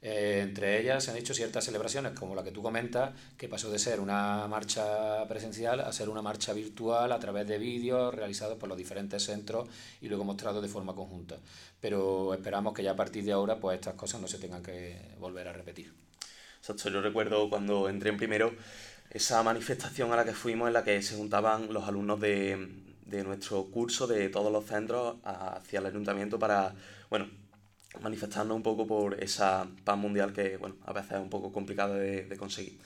Eh, 0.02 0.40
entre 0.42 0.80
ellas 0.80 1.04
se 1.04 1.10
han 1.10 1.18
hecho 1.18 1.34
ciertas 1.34 1.64
celebraciones, 1.64 2.12
como 2.12 2.34
la 2.34 2.42
que 2.42 2.52
tú 2.52 2.62
comentas, 2.62 3.12
que 3.36 3.48
pasó 3.48 3.70
de 3.70 3.78
ser 3.78 4.00
una 4.00 4.46
marcha 4.48 5.26
presencial 5.28 5.80
a 5.80 5.92
ser 5.92 6.08
una 6.08 6.22
marcha 6.22 6.54
virtual 6.54 7.12
a 7.12 7.18
través 7.18 7.46
de 7.46 7.58
vídeos 7.58 8.14
realizados 8.14 8.56
por 8.56 8.68
los 8.68 8.78
diferentes 8.78 9.22
centros 9.24 9.68
y 10.00 10.08
luego 10.08 10.24
mostrados 10.24 10.62
de 10.62 10.68
forma 10.68 10.94
conjunta. 10.94 11.36
Pero 11.80 12.32
esperamos 12.32 12.72
que 12.72 12.82
ya 12.82 12.92
a 12.92 12.96
partir 12.96 13.24
de 13.24 13.32
ahora 13.32 13.60
pues 13.60 13.74
estas 13.74 13.94
cosas 13.94 14.20
no 14.20 14.28
se 14.28 14.38
tengan 14.38 14.62
que 14.62 14.96
volver 15.18 15.48
a 15.48 15.52
repetir. 15.52 15.92
Exacto, 16.58 16.88
yo 16.90 17.02
recuerdo 17.02 17.50
cuando 17.50 17.88
entré 17.88 18.10
en 18.10 18.16
primero 18.16 18.54
esa 19.10 19.42
manifestación 19.42 20.12
a 20.12 20.16
la 20.16 20.24
que 20.24 20.32
fuimos 20.32 20.68
en 20.68 20.74
la 20.74 20.84
que 20.84 21.02
se 21.02 21.16
juntaban 21.16 21.72
los 21.72 21.84
alumnos 21.84 22.20
de, 22.20 22.68
de 23.04 23.24
nuestro 23.24 23.64
curso, 23.66 24.06
de 24.06 24.28
todos 24.28 24.52
los 24.52 24.64
centros, 24.64 25.16
hacia 25.24 25.80
el 25.80 25.86
ayuntamiento 25.86 26.38
para, 26.38 26.74
bueno, 27.10 27.28
manifestarnos 28.00 28.56
un 28.56 28.62
poco 28.62 28.86
por 28.86 29.22
esa 29.22 29.66
paz 29.84 29.98
mundial 29.98 30.32
que, 30.32 30.56
bueno, 30.56 30.76
a 30.84 30.92
veces 30.92 31.12
es 31.12 31.18
un 31.18 31.30
poco 31.30 31.52
complicada 31.52 31.96
de, 31.96 32.36
conseguir. 32.36 32.78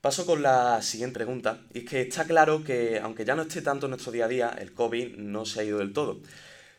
Paso 0.00 0.26
con 0.26 0.42
la 0.42 0.82
siguiente 0.82 1.14
pregunta, 1.14 1.60
y 1.72 1.78
es 1.78 1.84
que 1.84 2.02
está 2.02 2.24
claro 2.26 2.62
que, 2.62 3.00
aunque 3.00 3.24
ya 3.24 3.34
no 3.34 3.42
esté 3.42 3.62
tanto 3.62 3.86
en 3.86 3.90
nuestro 3.90 4.12
día 4.12 4.26
a 4.26 4.28
día, 4.28 4.56
el 4.58 4.72
COVID 4.72 5.16
no 5.16 5.46
se 5.46 5.60
ha 5.60 5.64
ido 5.64 5.78
del 5.78 5.94
todo. 5.94 6.20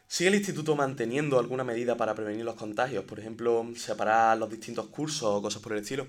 ¿Sigue 0.08 0.30
el 0.30 0.36
instituto 0.36 0.76
manteniendo 0.76 1.40
alguna 1.40 1.64
medida 1.64 1.98
para 1.98 2.14
prevenir 2.14 2.46
los 2.46 2.56
contagios? 2.56 3.04
Por 3.06 3.20
ejemplo, 3.20 3.68
separar 3.76 4.38
los 4.38 4.52
distintos 4.52 4.86
cursos 4.88 5.24
o 5.24 5.42
cosas 5.42 5.62
por 5.62 5.74
el 5.74 5.80
estilo. 5.80 6.06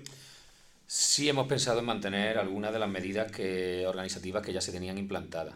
Sí 0.85 1.27
hemos 1.27 1.47
pensado 1.47 1.79
en 1.79 1.85
mantener 1.85 2.37
algunas 2.37 2.71
de 2.71 2.79
las 2.79 2.89
medidas 2.89 3.31
que, 3.31 3.85
organizativas 3.87 4.45
que 4.45 4.53
ya 4.53 4.61
se 4.61 4.71
tenían 4.71 4.99
implantadas. 4.99 5.55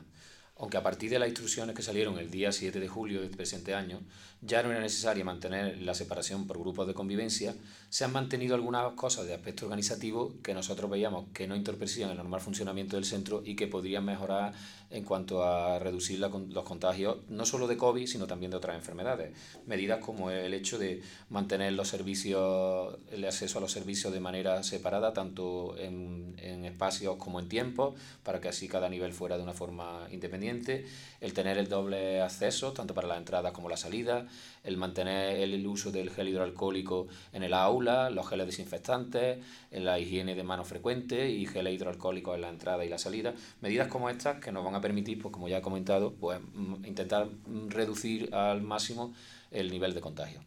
Aunque 0.62 0.78
a 0.78 0.84
partir 0.84 1.09
de 1.09 1.18
las 1.18 1.28
instrucciones 1.28 1.76
que 1.76 1.82
salieron 1.82 2.20
el 2.20 2.30
día 2.30 2.51
7 2.51 2.80
de 2.80 2.88
julio 2.88 3.22
del 3.22 3.32
presente 3.32 3.74
año, 3.74 3.99
ya 4.41 4.62
no 4.62 4.70
era 4.70 4.80
necesario 4.80 5.26
mantener 5.26 5.82
la 5.82 5.95
separación 5.95 6.45
por 6.45 6.59
grupos 6.59 6.86
de 6.86 6.93
convivencia, 6.93 7.55
se 7.92 8.06
han 8.06 8.14
mantenido 8.14 8.56
algunas 8.56 8.94
cosas 8.94 9.28
de 9.28 9.34
aspecto 9.34 9.66
organizativo 9.66 10.32
que 10.42 10.54
nosotros 10.54 10.89
veíamos 10.89 11.26
que 11.34 11.46
no 11.46 11.56
entorpecían 11.56 12.10
el 12.10 12.16
normal 12.16 12.39
funcionamiento 12.39 12.96
del 12.96 13.04
centro 13.04 13.44
y 13.44 13.58
que 13.58 13.68
podrían 13.68 14.06
mejorar 14.06 14.54
en 14.92 15.04
cuanto 15.04 15.44
a 15.44 15.78
reducir 15.78 16.20
la 16.20 16.30
los 16.30 16.64
contagios, 16.64 17.18
no 17.28 17.46
solo 17.46 17.68
de 17.68 17.76
COVID, 17.76 18.08
sino 18.08 18.28
también 18.28 18.52
de 18.52 18.58
otras 18.58 18.78
enfermedades. 18.78 19.36
Medidas 19.66 20.00
como 20.00 20.32
el 20.32 20.54
hecho 20.54 20.78
de 20.80 21.02
mantener 21.30 21.74
los 21.74 21.89
servicios, 21.89 22.98
el 23.12 23.26
acceso 23.26 23.58
a 23.58 23.62
los 23.62 23.72
servicios 23.72 24.14
de 24.14 24.22
manera 24.22 24.64
separada, 24.64 25.12
tanto 25.12 25.78
en, 25.78 26.36
en 26.38 26.64
espacios 26.64 27.18
como 27.18 27.42
en 27.42 27.50
tiempos, 27.50 27.96
para 28.24 28.39
que 28.39 28.48
así 28.50 28.70
cada 28.70 28.88
nivel 28.88 29.12
fuera 29.12 29.38
de 29.38 29.44
una 29.44 29.54
forma 29.54 30.08
independiente, 30.12 30.86
el 31.20 31.34
tener 31.34 31.58
el 31.58 31.68
doble 31.68 32.22
acceso, 32.22 32.72
tanto 32.72 32.94
para 32.94 33.08
la 33.08 33.18
entrada 33.18 33.52
como 33.52 33.70
la 33.70 33.78
salida, 33.78 34.28
el 34.64 34.78
mantener 34.78 35.39
el 35.39 35.66
uso 35.68 35.92
del 35.92 36.10
gel 36.10 36.30
hidroalcohólico 36.30 37.08
en 37.34 37.44
el 37.44 37.54
aula, 37.54 37.80
los 37.82 38.27
geles 38.27 38.47
desinfectantes, 38.47 39.39
la 39.71 39.99
higiene 39.99 40.36
de 40.36 40.43
manos 40.43 40.67
frecuente 40.67 41.29
y 41.29 41.45
geles 41.45 41.73
hidroalcohólicos 41.73 42.36
en 42.36 42.41
la 42.41 42.49
entrada 42.49 42.86
y 42.86 42.89
la 42.89 42.97
salida. 42.97 43.34
Medidas 43.61 43.88
como 43.88 44.09
estas 44.09 44.39
que 44.39 44.51
nos 44.51 44.63
van 44.63 44.75
a 44.75 44.82
permitir, 44.82 45.21
pues 45.21 45.34
como 45.34 45.47
ya 45.49 45.57
he 45.57 45.61
comentado, 45.61 46.13
pues 46.13 46.39
mm, 46.53 46.86
intentar 46.86 47.27
mm, 47.27 47.69
reducir 47.69 48.34
al 48.34 48.61
máximo 48.61 49.13
el 49.51 49.69
nivel 49.69 49.93
de 49.93 50.01
contagio. 50.01 50.41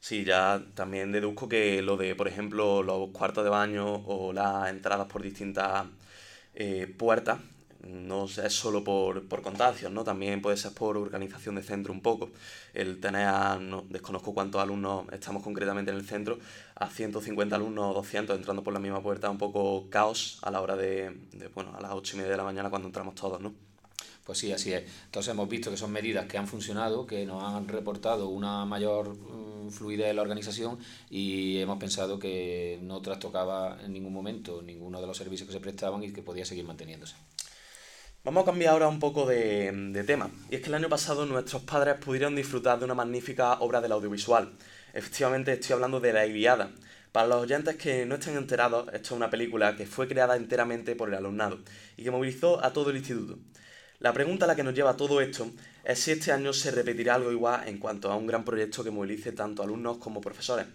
Sí, 0.00 0.24
ya 0.24 0.62
también 0.74 1.10
deduzco 1.10 1.48
que 1.48 1.82
lo 1.82 1.96
de, 1.96 2.14
por 2.14 2.28
ejemplo, 2.28 2.82
los 2.82 3.10
cuartos 3.10 3.42
de 3.44 3.50
baño 3.50 4.02
o 4.06 4.32
las 4.32 4.70
entradas 4.70 5.08
por 5.08 5.22
distintas 5.22 5.86
eh, 6.54 6.86
puertas 6.96 7.40
no 7.82 8.24
es 8.26 8.52
solo 8.52 8.84
por, 8.84 9.26
por 9.28 9.42
contagios, 9.42 9.92
¿no? 9.92 10.04
También 10.04 10.42
puede 10.42 10.56
ser 10.56 10.72
por 10.72 10.96
organización 10.96 11.54
de 11.54 11.62
centro 11.62 11.92
un 11.92 12.00
poco. 12.00 12.30
El 12.74 13.00
tener 13.00 13.26
a, 13.26 13.56
no, 13.56 13.84
desconozco 13.88 14.34
cuántos 14.34 14.60
alumnos 14.60 15.06
estamos 15.12 15.42
concretamente 15.42 15.90
en 15.90 15.96
el 15.96 16.06
centro, 16.06 16.38
a 16.74 16.88
150 16.88 17.56
alumnos 17.56 17.90
o 17.90 17.94
200 17.94 18.36
entrando 18.36 18.62
por 18.62 18.72
la 18.72 18.80
misma 18.80 19.02
puerta, 19.02 19.30
un 19.30 19.38
poco 19.38 19.88
caos 19.90 20.38
a 20.42 20.50
la 20.50 20.60
hora 20.60 20.76
de, 20.76 21.10
de, 21.32 21.48
bueno, 21.48 21.74
a 21.76 21.80
las 21.80 21.92
8 21.92 22.14
y 22.14 22.18
media 22.18 22.32
de 22.32 22.36
la 22.36 22.44
mañana 22.44 22.70
cuando 22.70 22.88
entramos 22.88 23.14
todos, 23.14 23.40
¿no? 23.40 23.54
Pues 24.26 24.38
sí, 24.38 24.50
así 24.50 24.72
es. 24.72 24.82
Entonces 25.04 25.32
hemos 25.32 25.48
visto 25.48 25.70
que 25.70 25.76
son 25.76 25.92
medidas 25.92 26.26
que 26.26 26.36
han 26.36 26.48
funcionado, 26.48 27.06
que 27.06 27.24
nos 27.24 27.44
han 27.44 27.68
reportado 27.68 28.28
una 28.28 28.64
mayor 28.64 29.08
um, 29.08 29.70
fluidez 29.70 30.10
en 30.10 30.16
la 30.16 30.22
organización 30.22 30.78
y 31.08 31.58
hemos 31.58 31.78
pensado 31.78 32.18
que 32.18 32.80
no 32.82 33.00
trastocaba 33.00 33.78
en 33.84 33.92
ningún 33.92 34.12
momento 34.12 34.62
ninguno 34.62 35.00
de 35.00 35.06
los 35.06 35.16
servicios 35.16 35.46
que 35.46 35.52
se 35.52 35.60
prestaban 35.60 36.02
y 36.02 36.12
que 36.12 36.22
podía 36.22 36.44
seguir 36.44 36.64
manteniéndose. 36.64 37.14
Vamos 38.26 38.42
a 38.42 38.46
cambiar 38.46 38.72
ahora 38.72 38.88
un 38.88 38.98
poco 38.98 39.24
de, 39.24 40.02
tema. 40.04 40.28
Y 40.50 40.56
es 40.56 40.60
que 40.60 40.66
el 40.66 40.74
año 40.74 40.88
pasado 40.88 41.24
nuestros 41.26 41.62
padres 41.62 41.94
pudieron 41.94 42.34
disfrutar 42.34 42.76
de 42.76 42.84
una 42.84 42.94
magnífica 42.94 43.52
obra 43.60 43.80
del 43.80 43.92
audiovisual. 43.92 44.50
Efectivamente 44.92 45.52
estoy 45.52 45.74
hablando 45.74 46.00
de 46.00 46.12
La 46.12 46.26
Iliada. 46.26 46.72
Para 47.12 47.28
los 47.28 47.42
oyentes 47.44 47.76
que 47.76 48.04
no 48.04 48.16
estén 48.16 48.36
enterados, 48.36 48.88
esto 48.88 48.96
es 48.96 49.10
una 49.12 49.30
película 49.30 49.76
que 49.76 49.86
fue 49.86 50.08
creada 50.08 50.34
enteramente 50.34 50.96
por 50.96 51.08
el 51.08 51.14
alumnado 51.14 51.60
y 51.96 52.02
que 52.02 52.10
movilizó 52.10 52.64
a 52.64 52.72
todo 52.72 52.90
el 52.90 52.96
instituto. 52.96 53.38
La 54.00 54.12
pregunta 54.12 54.44
a 54.44 54.48
la 54.48 54.56
que 54.56 54.64
nos 54.64 54.74
lleva 54.74 54.96
todo 54.96 55.20
esto 55.20 55.48
es 55.84 56.00
si 56.00 56.10
este 56.10 56.32
año 56.32 56.52
se 56.52 56.72
repetirá 56.72 57.14
algo 57.14 57.30
igual 57.30 57.68
en 57.68 57.78
cuanto 57.78 58.10
a 58.10 58.16
un 58.16 58.26
gran 58.26 58.44
proyecto 58.44 58.82
que 58.82 58.90
movilice 58.90 59.30
tanto 59.30 59.62
alumnos 59.62 59.98
como 59.98 60.20
profesores. 60.20 60.66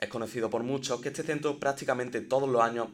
Es 0.00 0.08
conocido 0.08 0.50
por 0.50 0.64
muchos 0.64 1.00
que 1.00 1.10
este 1.10 1.22
centro 1.22 1.60
prácticamente 1.60 2.20
todos 2.20 2.48
los 2.48 2.60
años 2.60 2.88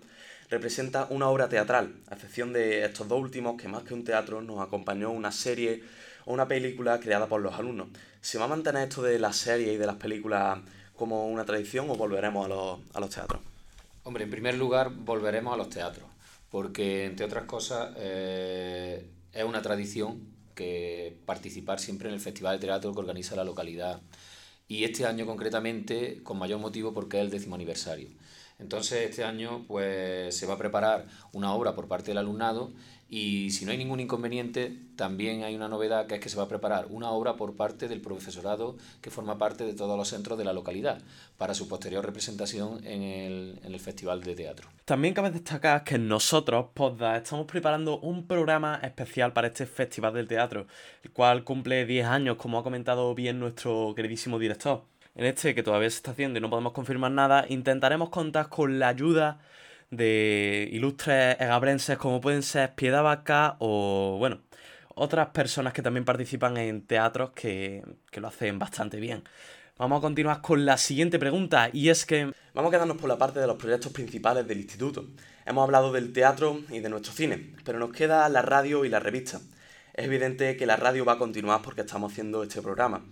representa 0.49 1.07
una 1.11 1.28
obra 1.28 1.49
teatral, 1.49 1.94
a 2.09 2.14
excepción 2.14 2.53
de 2.53 2.84
estos 2.84 3.09
dos 3.09 3.20
últimos 3.20 3.61
que 3.61 3.68
más 3.68 3.82
que 3.82 3.94
un 3.94 4.05
teatro 4.05 4.42
nos 4.42 4.61
acompañó 4.61 5.11
una 5.11 5.32
serie 5.32 5.82
o 6.24 6.32
una 6.32 6.49
película 6.49 7.01
creada 7.01 7.26
por 7.26 7.40
los 7.40 7.55
alumnos. 7.55 7.88
¿Se 8.20 8.38
va 8.38 8.44
a 8.44 8.49
mantener 8.49 8.88
esto 8.88 9.03
de 9.03 9.18
las 9.18 9.36
series 9.36 9.74
y 9.74 9.76
de 9.76 9.86
las 9.86 9.97
películas 9.97 10.59
como 10.97 11.26
una 11.28 11.44
tradición 11.44 11.90
o 11.90 11.94
volveremos 11.94 12.47
a 12.47 12.49
los, 12.49 12.80
a 12.94 13.01
los 13.01 13.11
teatros? 13.11 13.40
Hombre, 14.05 14.24
en 14.24 14.30
primer 14.30 14.57
lugar 14.57 14.90
volveremos 14.90 15.53
a 15.53 15.57
los 15.57 15.68
teatros, 15.68 16.09
porque 16.51 17.07
entre 17.07 17.26
otras 17.26 17.44
cosas 17.44 17.92
eh, 17.97 19.05
es 19.32 19.44
una 19.44 19.62
tradición 19.62 20.20
que 20.55 21.16
participar 21.26 21.80
siempre 21.80 22.09
en 22.09 22.14
el 22.14 22.20
Festival 22.20 22.59
de 22.59 22.66
Teatro 22.66 22.92
que 22.92 23.01
organiza 23.01 23.36
la 23.36 23.44
localidad. 23.44 24.01
Y 24.68 24.84
este 24.84 25.07
año 25.07 25.26
concretamente 25.26 26.22
con 26.22 26.38
mayor 26.38 26.59
motivo 26.59 26.92
porque 26.94 27.18
es 27.18 27.24
el 27.24 27.30
décimo 27.30 27.55
aniversario. 27.55 28.09
Entonces 28.59 29.11
este 29.11 29.25
año 29.25 29.65
pues 29.69 30.37
se 30.37 30.47
va 30.47 30.55
a 30.55 30.59
preparar 30.59 31.07
una 31.33 31.53
obra 31.53 31.75
por 31.75 31.89
parte 31.89 32.11
del 32.11 32.19
alumnado 32.19 32.73
y 33.09 33.51
si 33.51 33.65
no 33.65 33.71
hay 33.71 33.79
ningún 33.79 34.01
inconveniente 34.01 34.77
también 34.97 35.45
hay 35.45 35.55
una 35.55 35.69
novedad 35.69 36.07
que 36.07 36.17
es 36.17 36.21
que 36.21 36.29
se 36.29 36.37
va 36.37 36.45
a 36.45 36.49
preparar 36.49 36.87
una 36.91 37.11
obra 37.11 37.37
por 37.37 37.55
parte 37.55 37.87
del 37.87 38.01
profesorado 38.01 38.77
que 39.01 39.11
forma 39.11 39.39
parte 39.39 39.65
de 39.65 39.75
todos 39.75 39.97
los 39.97 40.09
centros 40.09 40.39
de 40.39 40.45
la 40.45 40.53
localidad 40.53 41.01
para 41.37 41.55
su 41.55 41.69
posterior 41.69 42.05
representación 42.05 42.85
en 42.85 43.03
el, 43.03 43.61
en 43.63 43.75
el 43.75 43.79
Festival 43.79 44.23
de 44.25 44.35
Teatro. 44.35 44.69
También 44.87 45.15
cabe 45.15 45.31
destacar 45.31 45.85
que 45.85 45.99
nosotros, 45.99 46.67
Podda, 46.75 47.19
estamos 47.19 47.47
preparando 47.47 48.01
un 48.01 48.27
programa 48.27 48.81
especial 48.83 49.33
para 49.33 49.49
este 49.49 49.67
Festival 49.67 50.15
del 50.15 50.27
Teatro, 50.27 50.67
el 51.05 51.13
cual 51.13 51.45
cumple 51.45 51.87
10 51.87 52.07
años, 52.07 52.37
como 52.39 52.59
ha 52.59 52.65
comentado 52.65 53.15
bien 53.15 53.39
nuestro 53.39 53.93
queridísimo 53.95 54.39
director 54.39 54.83
en 55.17 55.25
este 55.25 55.55
que 55.55 55.62
todavía 55.62 55.91
se 55.91 55.97
está 55.97 56.11
haciendo 56.11 56.39
y 56.39 56.43
no 56.43 56.51
podemos 56.51 56.73
confirmar 56.73 57.11
nada, 57.11 57.47
intentaremos 57.49 58.11
contar 58.11 58.49
con 58.49 58.79
la 58.79 58.89
ayuda 58.89 59.39
de 59.91 60.69
ilustres 60.73 61.37
egabrenses 61.41 61.97
como 61.97 62.21
pueden 62.21 62.43
ser 62.43 62.75
Piedad 62.75 63.03
Vaca 63.03 63.57
o, 63.59 64.17
bueno, 64.19 64.41
otras 64.95 65.29
personas 65.29 65.73
que 65.73 65.83
también 65.83 66.05
participan 66.05 66.59
en 66.59 66.83
teatros 66.83 67.31
que, 67.31 67.83
que 68.11 68.21
lo 68.21 68.29
hacen 68.29 68.59
bastante 68.59 69.01
bien. 69.01 69.25
Vamos 69.79 69.99
a 69.99 70.03
continuar 70.03 70.43
con 70.43 70.67
la 70.67 70.77
siguiente 70.77 71.19
pregunta 71.19 71.71
y 71.73 71.89
es 71.89 72.05
que 72.05 72.33
vamos 72.53 72.71
a 72.71 72.77
quedarnos 72.77 72.97
por 72.99 73.09
la 73.09 73.19
parte 73.19 73.41
de 73.41 73.47
los 73.47 73.57
proyectos 73.57 73.93
principales 73.93 74.47
del 74.47 74.59
instituto. 74.59 75.07
Hemos 75.47 75.64
hablado 75.64 75.93
del 75.93 76.12
teatro 76.12 76.61
y 76.71 76.81
de 76.81 76.89
nuestro 76.91 77.12
cine, 77.12 77.55
pero 77.64 77.79
nos 77.79 77.93
queda 77.93 78.29
la 78.29 78.43
radio 78.43 78.85
y 78.85 78.91
la 78.91 79.01
revista. 79.01 79.41
Es 79.95 80.07
evidente 80.07 80.57
que 80.57 80.67
la 80.67 80.77
radio 80.77 81.07
va 81.07 81.14
a 81.14 81.19
continuar 81.19 81.62
porque 81.62 81.83
estamos 81.83 82.12
haciendo 82.12 82.43
este 82.43 82.61
programa 82.61 83.03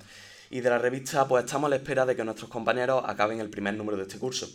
y 0.50 0.60
de 0.60 0.70
la 0.70 0.78
revista 0.78 1.26
pues 1.26 1.44
estamos 1.44 1.68
a 1.68 1.70
la 1.70 1.76
espera 1.76 2.06
de 2.06 2.16
que 2.16 2.24
nuestros 2.24 2.50
compañeros 2.50 3.02
acaben 3.06 3.40
el 3.40 3.50
primer 3.50 3.74
número 3.74 3.96
de 3.96 4.04
este 4.04 4.18
curso. 4.18 4.48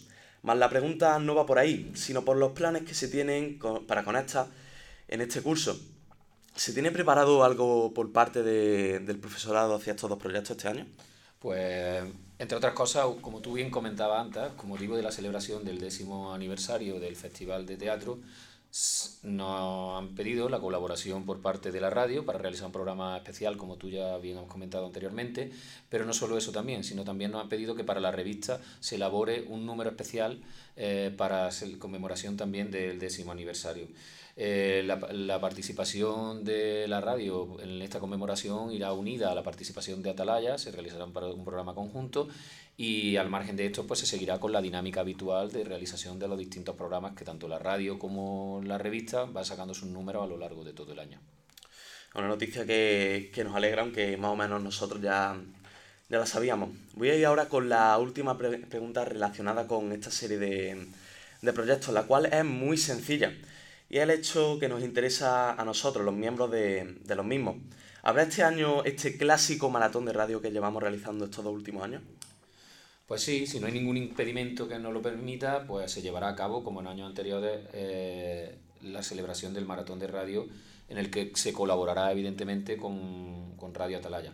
Más 0.43 0.57
la 0.57 0.69
pregunta 0.69 1.19
no 1.19 1.35
va 1.35 1.45
por 1.45 1.59
ahí, 1.59 1.91
sino 1.95 2.23
por 2.23 2.37
los 2.37 2.53
planes 2.53 2.83
que 2.83 2.93
se 2.93 3.07
tienen 3.07 3.59
para 3.87 4.03
conectar 4.03 4.47
en 5.07 5.21
este 5.21 5.41
curso. 5.41 5.79
¿Se 6.55 6.73
tiene 6.73 6.91
preparado 6.91 7.43
algo 7.43 7.93
por 7.93 8.11
parte 8.11 8.43
de, 8.43 8.99
del 8.99 9.19
profesorado 9.19 9.75
hacia 9.75 9.91
estos 9.91 10.09
dos 10.09 10.19
proyectos 10.19 10.51
este 10.51 10.67
año? 10.67 10.87
Pues, 11.39 12.03
entre 12.37 12.57
otras 12.57 12.73
cosas, 12.73 13.05
como 13.21 13.39
tú 13.39 13.53
bien 13.53 13.69
comentabas 13.69 14.21
antes, 14.21 14.53
con 14.57 14.69
motivo 14.69 14.95
de 14.95 15.03
la 15.03 15.11
celebración 15.11 15.63
del 15.63 15.79
décimo 15.79 16.33
aniversario 16.33 16.99
del 16.99 17.15
Festival 17.15 17.65
de 17.65 17.77
Teatro, 17.77 18.19
nos 19.23 19.97
han 19.97 20.15
pedido 20.15 20.47
la 20.47 20.59
colaboración 20.59 21.25
por 21.25 21.41
parte 21.41 21.71
de 21.71 21.81
la 21.81 21.89
radio 21.89 22.25
para 22.25 22.37
realizar 22.37 22.67
un 22.67 22.71
programa 22.71 23.17
especial, 23.17 23.57
como 23.57 23.77
tú 23.77 23.89
ya 23.89 24.17
bien 24.17 24.37
has 24.37 24.45
comentado 24.45 24.85
anteriormente, 24.85 25.51
pero 25.89 26.05
no 26.05 26.13
solo 26.13 26.37
eso 26.37 26.51
también, 26.51 26.83
sino 26.83 27.03
también 27.03 27.31
nos 27.31 27.41
han 27.41 27.49
pedido 27.49 27.75
que 27.75 27.83
para 27.83 27.99
la 27.99 28.11
revista 28.11 28.61
se 28.79 28.95
elabore 28.95 29.45
un 29.47 29.65
número 29.65 29.89
especial 29.89 30.41
eh, 30.75 31.13
para 31.17 31.49
conmemoración 31.79 32.37
también 32.37 32.69
del 32.69 32.99
décimo 32.99 33.31
aniversario. 33.31 33.87
Eh, 34.41 34.83
la, 34.85 34.95
la, 35.11 35.41
participación 35.41 36.45
de 36.45 36.87
la 36.87 37.01
radio 37.01 37.57
en 37.61 37.81
esta 37.81 37.99
conmemoración 37.99 38.71
irá 38.71 38.93
unida 38.93 39.33
a 39.33 39.35
la 39.35 39.43
participación 39.43 40.01
de 40.01 40.11
Atalaya, 40.11 40.57
se 40.57 40.71
realizará 40.71 41.03
un, 41.03 41.11
programa 41.11 41.75
conjunto 41.75 42.29
y 42.77 43.17
al 43.17 43.29
margen 43.29 43.57
de 43.57 43.65
esto 43.65 43.85
pues 43.85 43.99
se 43.99 44.05
seguirá 44.05 44.39
con 44.39 44.53
la 44.53 44.61
dinámica 44.61 45.01
habitual 45.01 45.51
de 45.51 45.65
realización 45.65 46.19
de 46.19 46.29
los 46.29 46.39
distintos 46.39 46.77
programas 46.77 47.17
que 47.17 47.25
tanto 47.25 47.49
la 47.49 47.59
radio 47.59 47.99
como 47.99 48.61
la 48.63 48.77
revista 48.77 49.25
va 49.25 49.43
sacando 49.43 49.73
sus 49.73 49.89
números 49.89 50.23
a 50.23 50.27
lo 50.27 50.37
largo 50.37 50.63
de 50.63 50.71
todo 50.71 50.93
el 50.93 50.99
año. 50.99 51.19
Una 52.15 52.29
noticia 52.29 52.65
que, 52.65 53.31
que 53.33 53.43
nos 53.43 53.57
alegra, 53.57 53.81
aunque 53.81 54.15
más 54.15 54.31
o 54.31 54.37
menos 54.37 54.63
nosotros 54.63 55.01
ya, 55.01 55.37
ya 56.07 56.17
la 56.17 56.25
sabíamos. 56.25 56.69
Voy 56.93 57.09
a 57.09 57.15
ir 57.15 57.25
ahora 57.25 57.49
con 57.49 57.67
la 57.67 57.97
última 57.97 58.37
pre 58.37 58.59
pregunta 58.59 59.03
relacionada 59.03 59.67
con 59.67 59.91
esta 59.91 60.11
serie 60.11 60.37
de, 60.37 60.87
de 61.41 61.51
proyectos, 61.51 61.93
la 61.93 62.03
cual 62.03 62.27
es 62.27 62.45
muy 62.45 62.77
sencilla 62.77 63.33
y 63.89 63.97
el 63.97 64.11
hecho 64.11 64.57
que 64.59 64.69
nos 64.69 64.83
interesa 64.83 65.53
a 65.53 65.65
nosotros, 65.65 66.05
los 66.05 66.13
miembros 66.13 66.51
de, 66.51 66.97
de 67.03 67.15
los 67.15 67.25
mismos. 67.25 67.57
¿Habrá 68.03 68.23
este 68.23 68.43
año 68.43 68.83
este 68.85 69.17
clásico 69.17 69.69
maratón 69.69 70.05
de 70.05 70.13
radio 70.13 70.41
que 70.41 70.51
llevamos 70.51 70.81
realizando 70.81 71.25
estos 71.25 71.43
dos 71.43 71.53
últimos 71.53 71.83
años? 71.83 72.01
Pues 73.07 73.23
sí, 73.23 73.47
si 73.47 73.59
no 73.59 73.65
hay 73.65 73.73
ningún 73.73 73.97
impedimento 73.97 74.67
que 74.67 74.77
nos 74.77 74.93
lo 74.93 75.01
permita, 75.01 75.65
pues 75.65 75.91
se 75.91 76.03
llevará 76.03 76.29
a 76.29 76.35
cabo, 76.35 76.63
como 76.63 76.79
en 76.79 76.87
años 76.87 77.07
anteriores, 77.07 77.61
eh, 77.73 78.55
la 78.83 79.01
celebración 79.01 79.53
del 79.53 79.65
maratón 79.65 79.97
de 79.97 80.05
radio, 80.05 80.47
en 80.87 80.99
el 80.99 81.09
que 81.09 81.31
se 81.33 81.51
colaborará 81.51 82.11
evidentemente 82.11 82.77
con, 82.77 83.57
con 83.57 83.73
Radio 83.73 83.97
Atalaya. 83.97 84.31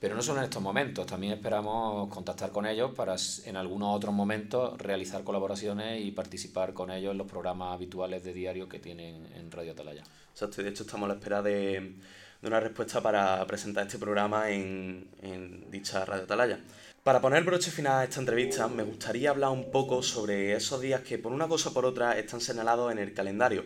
Pero 0.00 0.14
no 0.14 0.22
solo 0.22 0.38
en 0.38 0.44
estos 0.44 0.62
momentos, 0.62 1.04
también 1.04 1.34
esperamos 1.34 2.08
contactar 2.08 2.50
con 2.50 2.64
ellos 2.64 2.92
para 2.96 3.16
en 3.44 3.56
algunos 3.56 3.94
otros 3.94 4.14
momentos 4.14 4.78
realizar 4.78 5.22
colaboraciones 5.24 6.02
y 6.02 6.10
participar 6.10 6.72
con 6.72 6.90
ellos 6.90 7.12
en 7.12 7.18
los 7.18 7.26
programas 7.26 7.74
habituales 7.74 8.24
de 8.24 8.32
diario 8.32 8.66
que 8.66 8.78
tienen 8.78 9.26
en 9.36 9.50
Radio 9.50 9.72
Atalaya. 9.72 10.02
Exacto, 10.32 10.62
de 10.62 10.70
hecho 10.70 10.84
estamos 10.84 11.04
a 11.04 11.08
la 11.08 11.18
espera 11.18 11.42
de, 11.42 11.96
de 12.40 12.48
una 12.48 12.60
respuesta 12.60 13.02
para 13.02 13.46
presentar 13.46 13.84
este 13.84 13.98
programa 13.98 14.48
en, 14.48 15.06
en 15.20 15.70
dicha 15.70 16.02
Radio 16.06 16.24
Atalaya. 16.24 16.60
Para 17.02 17.20
poner 17.20 17.44
broche 17.44 17.70
final 17.70 18.00
a 18.00 18.04
esta 18.04 18.20
entrevista, 18.20 18.68
me 18.68 18.82
gustaría 18.82 19.28
hablar 19.28 19.50
un 19.50 19.70
poco 19.70 20.02
sobre 20.02 20.54
esos 20.54 20.80
días 20.80 21.02
que 21.02 21.18
por 21.18 21.32
una 21.32 21.46
cosa 21.46 21.68
o 21.68 21.72
por 21.74 21.84
otra 21.84 22.18
están 22.18 22.40
señalados 22.40 22.90
en 22.90 22.98
el 22.98 23.12
calendario. 23.12 23.64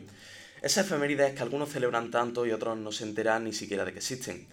Esas 0.62 0.86
efemérides 0.86 1.34
que 1.34 1.42
algunos 1.42 1.68
celebran 1.68 2.10
tanto 2.10 2.44
y 2.44 2.50
otros 2.50 2.76
no 2.76 2.90
se 2.90 3.04
enteran 3.04 3.44
ni 3.44 3.52
siquiera 3.52 3.84
de 3.84 3.92
que 3.92 3.98
existen. 3.98 4.48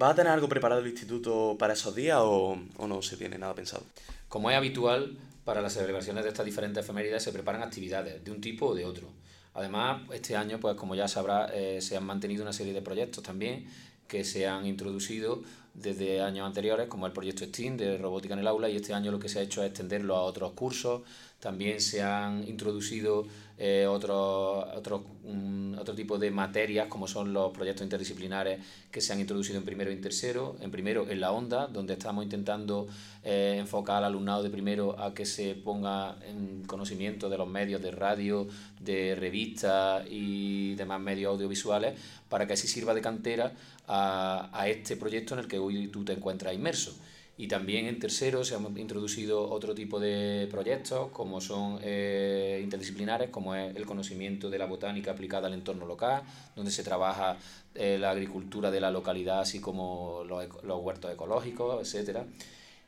¿Va 0.00 0.10
a 0.10 0.14
tener 0.14 0.30
algo 0.30 0.48
preparado 0.48 0.82
el 0.82 0.88
instituto 0.88 1.56
para 1.58 1.72
esos 1.72 1.94
días 1.94 2.18
o, 2.20 2.58
o 2.76 2.86
no 2.86 3.00
se 3.00 3.16
tiene 3.16 3.38
nada 3.38 3.54
pensado? 3.54 3.82
Como 4.28 4.50
es 4.50 4.56
habitual, 4.56 5.16
para 5.44 5.62
las 5.62 5.72
celebraciones 5.72 6.24
de 6.24 6.30
estas 6.30 6.44
diferentes 6.44 6.84
efemérides 6.84 7.22
se 7.22 7.32
preparan 7.32 7.62
actividades 7.62 8.22
de 8.22 8.30
un 8.30 8.40
tipo 8.40 8.66
o 8.66 8.74
de 8.74 8.84
otro. 8.84 9.08
Además, 9.54 10.02
este 10.12 10.36
año, 10.36 10.60
pues 10.60 10.76
como 10.76 10.94
ya 10.94 11.08
sabrá, 11.08 11.46
eh, 11.54 11.80
se 11.80 11.96
han 11.96 12.04
mantenido 12.04 12.42
una 12.42 12.52
serie 12.52 12.74
de 12.74 12.82
proyectos 12.82 13.22
también 13.22 13.66
que 14.06 14.22
se 14.22 14.46
han 14.46 14.66
introducido 14.66 15.42
desde 15.72 16.20
años 16.20 16.46
anteriores, 16.46 16.88
como 16.88 17.06
el 17.06 17.12
proyecto 17.12 17.44
STEAM 17.44 17.76
de 17.76 17.96
robótica 17.96 18.34
en 18.34 18.40
el 18.40 18.46
aula, 18.48 18.68
y 18.68 18.76
este 18.76 18.92
año 18.92 19.10
lo 19.10 19.18
que 19.18 19.28
se 19.28 19.38
ha 19.38 19.42
hecho 19.42 19.62
es 19.62 19.68
extenderlo 19.68 20.16
a 20.16 20.22
otros 20.22 20.52
cursos. 20.52 21.02
También 21.40 21.80
se 21.80 22.02
han 22.02 22.46
introducido 22.46 23.26
eh, 23.58 23.86
otros 23.88 24.66
otro, 24.76 25.04
mm, 25.24 25.78
otro 25.78 25.94
tipo 25.94 26.18
de 26.18 26.30
materias, 26.30 26.88
como 26.88 27.08
son 27.08 27.32
los 27.32 27.52
proyectos 27.52 27.84
interdisciplinares 27.84 28.60
que 28.90 29.00
se 29.00 29.12
han 29.12 29.20
introducido 29.20 29.58
en 29.58 29.64
primero 29.64 29.90
y 29.90 29.94
en 29.94 30.00
tercero. 30.00 30.56
En 30.60 30.70
primero, 30.70 31.08
en 31.08 31.20
la 31.20 31.32
onda, 31.32 31.66
donde 31.66 31.94
estamos 31.94 32.24
intentando 32.24 32.86
eh, 33.22 33.56
enfocar 33.58 33.98
al 33.98 34.04
alumnado 34.04 34.42
de 34.42 34.50
primero 34.50 34.98
a 35.00 35.14
que 35.14 35.24
se 35.24 35.54
ponga 35.54 36.16
en 36.26 36.64
conocimiento 36.66 37.30
de 37.30 37.38
los 37.38 37.48
medios 37.48 37.80
de 37.80 37.90
radio, 37.90 38.46
de 38.80 39.14
revistas 39.14 40.04
y 40.10 40.74
demás 40.74 41.00
medios 41.00 41.32
audiovisuales, 41.32 41.98
para 42.28 42.46
que 42.46 42.52
así 42.52 42.68
sirva 42.68 42.92
de 42.92 43.00
cantera 43.00 43.52
a, 43.88 44.50
a 44.52 44.68
este 44.68 44.96
proyecto 44.96 45.34
en 45.34 45.40
el 45.40 45.48
que 45.48 45.58
hoy 45.58 45.88
tú 45.88 46.04
te 46.04 46.12
encuentras 46.12 46.54
inmerso. 46.54 46.94
Y 47.38 47.48
también 47.48 47.86
en 47.86 47.98
tercero 47.98 48.44
se 48.44 48.54
han 48.54 48.78
introducido 48.78 49.50
otro 49.50 49.74
tipo 49.74 50.00
de 50.00 50.48
proyectos, 50.50 51.10
como 51.12 51.42
son 51.42 51.78
eh, 51.82 52.60
interdisciplinares, 52.62 53.28
como 53.28 53.54
es 53.54 53.76
el 53.76 53.84
conocimiento 53.84 54.48
de 54.48 54.58
la 54.58 54.64
botánica 54.64 55.10
aplicada 55.10 55.46
al 55.48 55.52
entorno 55.52 55.84
local, 55.84 56.22
donde 56.54 56.70
se 56.70 56.82
trabaja 56.82 57.36
eh, 57.74 57.98
la 58.00 58.10
agricultura 58.10 58.70
de 58.70 58.80
la 58.80 58.90
localidad, 58.90 59.40
así 59.40 59.60
como 59.60 60.24
los, 60.26 60.46
los 60.62 60.82
huertos 60.82 61.12
ecológicos, 61.12 61.82
etcétera. 61.82 62.24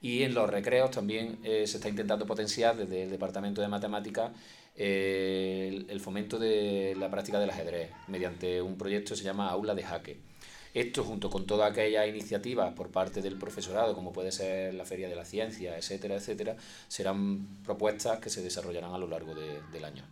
Y 0.01 0.23
en 0.23 0.33
los 0.33 0.49
recreos 0.49 0.93
también 0.93 1.39
eh, 1.45 1.67
se 1.67 1.77
está 1.77 1.91
intentando 1.91 2.25
potenciar 2.25 2.75
desde 2.77 3.03
el 3.03 3.11
Departamento 3.11 3.61
de 3.61 3.69
Matemáticas 3.69 4.33
el, 4.77 5.87
el 5.91 6.01
fomento 6.01 6.39
de 6.39 6.97
la 6.99 7.11
práctica 7.11 7.41
del 7.41 7.51
ajedrez 7.51 7.91
mediante 8.07 8.63
un 8.63 8.79
proyecto 8.79 9.11
que 9.11 9.17
se 9.17 9.25
llama 9.25 9.51
Aula 9.51 9.75
de 9.75 9.83
Jaque. 9.83 10.28
Esto, 10.79 11.03
junto 11.03 11.29
con 11.29 11.45
todas 11.45 11.71
aquellas 11.73 12.07
iniciativas 12.09 12.73
por 12.75 12.91
parte 12.91 13.21
del 13.21 13.37
profesorado, 13.37 13.95
como 13.95 14.13
puede 14.13 14.31
ser 14.31 14.75
la 14.75 14.85
Feria 14.85 15.09
de 15.09 15.17
la 15.17 15.25
Ciencia, 15.25 15.77
etcétera, 15.77 16.15
etcétera, 16.17 16.57
serán 16.87 17.63
propuestas 17.65 18.21
que 18.21 18.31
se 18.31 18.43
desarrollarán 18.43 18.93
a 18.93 18.99
lo 18.99 19.09
largo 19.09 19.35
de- 19.35 19.61
del 19.73 19.85
año. 19.85 20.05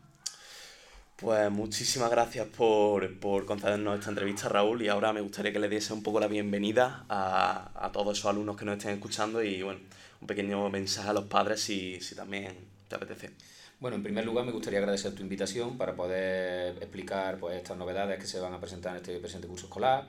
Pues 1.17 1.51
muchísimas 1.51 2.11
gracias 2.11 2.47
por, 2.49 3.19
por 3.21 3.47
concedernos 3.47 3.99
esta 3.99 4.11
entrevista, 4.11 4.49
Raúl, 4.49 4.83
y 4.83 4.89
ahora 4.89 5.12
me 5.12 5.21
gustaría 5.21 5.53
que 5.53 5.59
le 5.61 5.69
diese 5.69 5.93
un 5.93 6.03
poco 6.03 6.19
la 6.21 6.27
bienvenida 6.27 7.07
a, 7.09 7.71
a 7.87 7.93
todos 7.93 8.19
esos 8.19 8.29
alumnos 8.29 8.57
que 8.57 8.64
nos 8.64 8.77
estén 8.77 8.95
escuchando 8.95 9.43
y, 9.43 9.62
bueno, 9.62 9.81
un 10.21 10.27
pequeño 10.27 10.69
mensaje 10.69 11.09
a 11.09 11.12
los 11.12 11.27
padres 11.27 11.61
si, 11.61 12.01
si 12.01 12.14
también 12.17 12.55
te 12.89 12.97
apetece. 12.97 13.31
Bueno, 13.79 13.97
en 13.97 14.03
primer 14.03 14.25
lugar 14.27 14.45
me 14.45 14.53
gustaría 14.53 14.79
agradecer 14.81 15.14
tu 15.14 15.23
invitación 15.23 15.79
para 15.79 15.95
poder 15.95 16.77
explicar 16.79 17.39
pues, 17.39 17.57
estas 17.57 17.77
novedades 17.77 18.19
que 18.19 18.27
se 18.27 18.41
van 18.41 18.53
a 18.53 18.61
presentar 18.61 18.93
en 18.93 18.97
este 19.03 19.19
presente 19.21 19.47
curso 19.47 19.67
escolar 19.67 20.09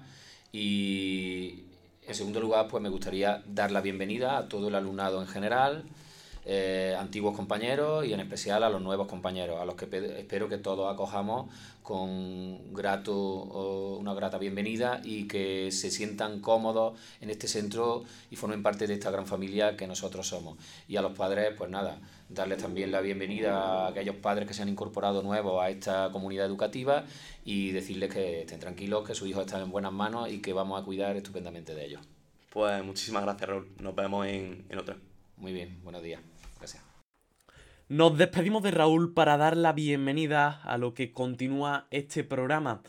y 0.52 1.64
en 2.08 2.16
segundo 2.16 2.39
lugar 2.39 2.68
pues 2.70 2.82
me 2.82 2.89
gustaría 2.89 3.43
dar 3.45 3.72
la 3.72 3.82
bienvenida 3.82 4.38
a 4.38 4.48
todo 4.48 4.70
el 4.70 4.76
alumnado 4.76 5.22
en 5.22 5.28
general, 5.28 5.84
eh, 6.50 6.95
antiguos 6.98 7.36
compañeros 7.36 8.06
y 8.06 8.14
en 8.14 8.22
especial 8.22 8.64
a 8.64 8.70
los 8.70 8.82
nuevos 8.82 9.08
compañeros, 9.08 9.60
a 9.60 9.66
los 9.66 9.76
que 9.76 9.86
pe- 9.86 10.20
espero 10.22 10.48
que 10.48 10.58
todos 10.58 10.91
acojamos 10.91 11.52
con 11.84 12.74
grato, 12.74 13.98
una 14.00 14.14
grata 14.14 14.38
bienvenida 14.38 15.02
y 15.04 15.28
que 15.28 15.72
se 15.72 15.91
sientan 15.91 16.39
cómodos 16.39 16.98
en 17.22 17.30
este 17.30 17.48
centro 17.48 18.04
y 18.32 18.36
formen 18.38 18.64
parte 18.64 18.88
de 18.88 18.93
esta 18.93 19.12
gran 19.12 19.26
familia 19.28 19.76
que 19.76 19.88
nosotros 19.88 20.28
somos. 20.28 20.58
Y 20.88 20.95
a 20.95 21.02
los 21.02 21.14
padres, 21.14 21.54
pues 21.58 21.70
nada, 21.70 22.00
darles 22.30 22.60
también 22.60 22.91
la 22.91 23.02
bienvenida 23.02 23.86
a 23.86 23.88
aquellos 23.89 24.16
padres 24.16 24.48
que 24.48 24.54
se 24.54 24.62
han 24.62 24.70
incorporado 24.70 25.22
nuevos 25.24 25.62
a 25.62 25.70
esta 25.70 26.10
comunidad 26.12 26.45
educativa 26.45 27.04
y 27.45 27.72
decirles 27.72 28.14
que 28.14 28.41
estén 28.41 28.60
tranquilos, 28.60 29.06
que 29.06 29.16
sus 29.16 29.28
hijos 29.28 29.45
están 29.45 29.62
en 29.64 29.72
buenas 29.72 29.91
manos 29.93 30.30
y 30.30 30.41
que 30.41 30.54
vamos 30.54 30.82
a 30.82 30.86
cuidar 30.86 31.16
estupendamente 31.18 31.76
de 31.76 31.86
ellos. 31.86 32.02
Pues 32.50 32.84
muchísimas 32.84 33.24
gracias, 33.24 33.50
Raúl. 33.50 33.68
Nos 33.80 33.95
vemos 33.95 34.26
en, 34.28 34.66
en 34.70 34.78
otra. 34.78 34.95
Muy 35.38 35.54
bien, 35.54 35.78
buenos 35.84 36.02
días. 36.02 36.22
Nos 37.89 38.17
despedimos 38.17 38.63
de 38.63 38.71
Raúl 38.71 39.13
para 39.13 39.38
dar 39.38 39.55
la 39.55 39.71
bienvenida 39.71 40.59
a 40.65 40.77
lo 40.77 40.93
que 40.93 41.13
continúa 41.13 41.88
este 41.89 42.25
programa. 42.25 42.81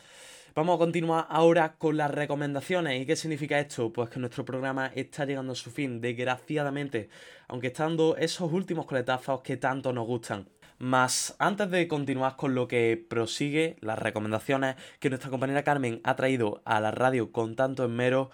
Vamos 0.55 0.75
a 0.75 0.79
continuar 0.79 1.25
ahora 1.29 1.75
con 1.77 1.95
las 1.95 2.11
recomendaciones. 2.11 3.01
¿Y 3.01 3.05
qué 3.05 3.15
significa 3.15 3.57
esto? 3.61 3.93
Pues 3.93 4.09
que 4.09 4.19
nuestro 4.19 4.43
programa 4.43 4.91
está 4.93 5.23
llegando 5.23 5.53
a 5.53 5.55
su 5.55 5.71
fin, 5.71 6.01
desgraciadamente, 6.01 7.07
aunque 7.47 7.67
estando 7.67 8.17
esos 8.17 8.51
últimos 8.51 8.85
coletazos 8.85 9.39
que 9.39 9.55
tanto 9.55 9.93
nos 9.93 10.05
gustan. 10.05 10.49
Más 10.79 11.33
antes 11.39 11.71
de 11.71 11.87
continuar 11.87 12.35
con 12.35 12.53
lo 12.53 12.67
que 12.67 13.01
prosigue, 13.09 13.77
las 13.79 13.99
recomendaciones 13.99 14.75
que 14.99 15.09
nuestra 15.09 15.29
compañera 15.29 15.63
Carmen 15.63 16.01
ha 16.03 16.17
traído 16.17 16.61
a 16.65 16.81
la 16.81 16.91
radio 16.91 17.31
con 17.31 17.55
tanto 17.55 17.85
esmero, 17.85 18.31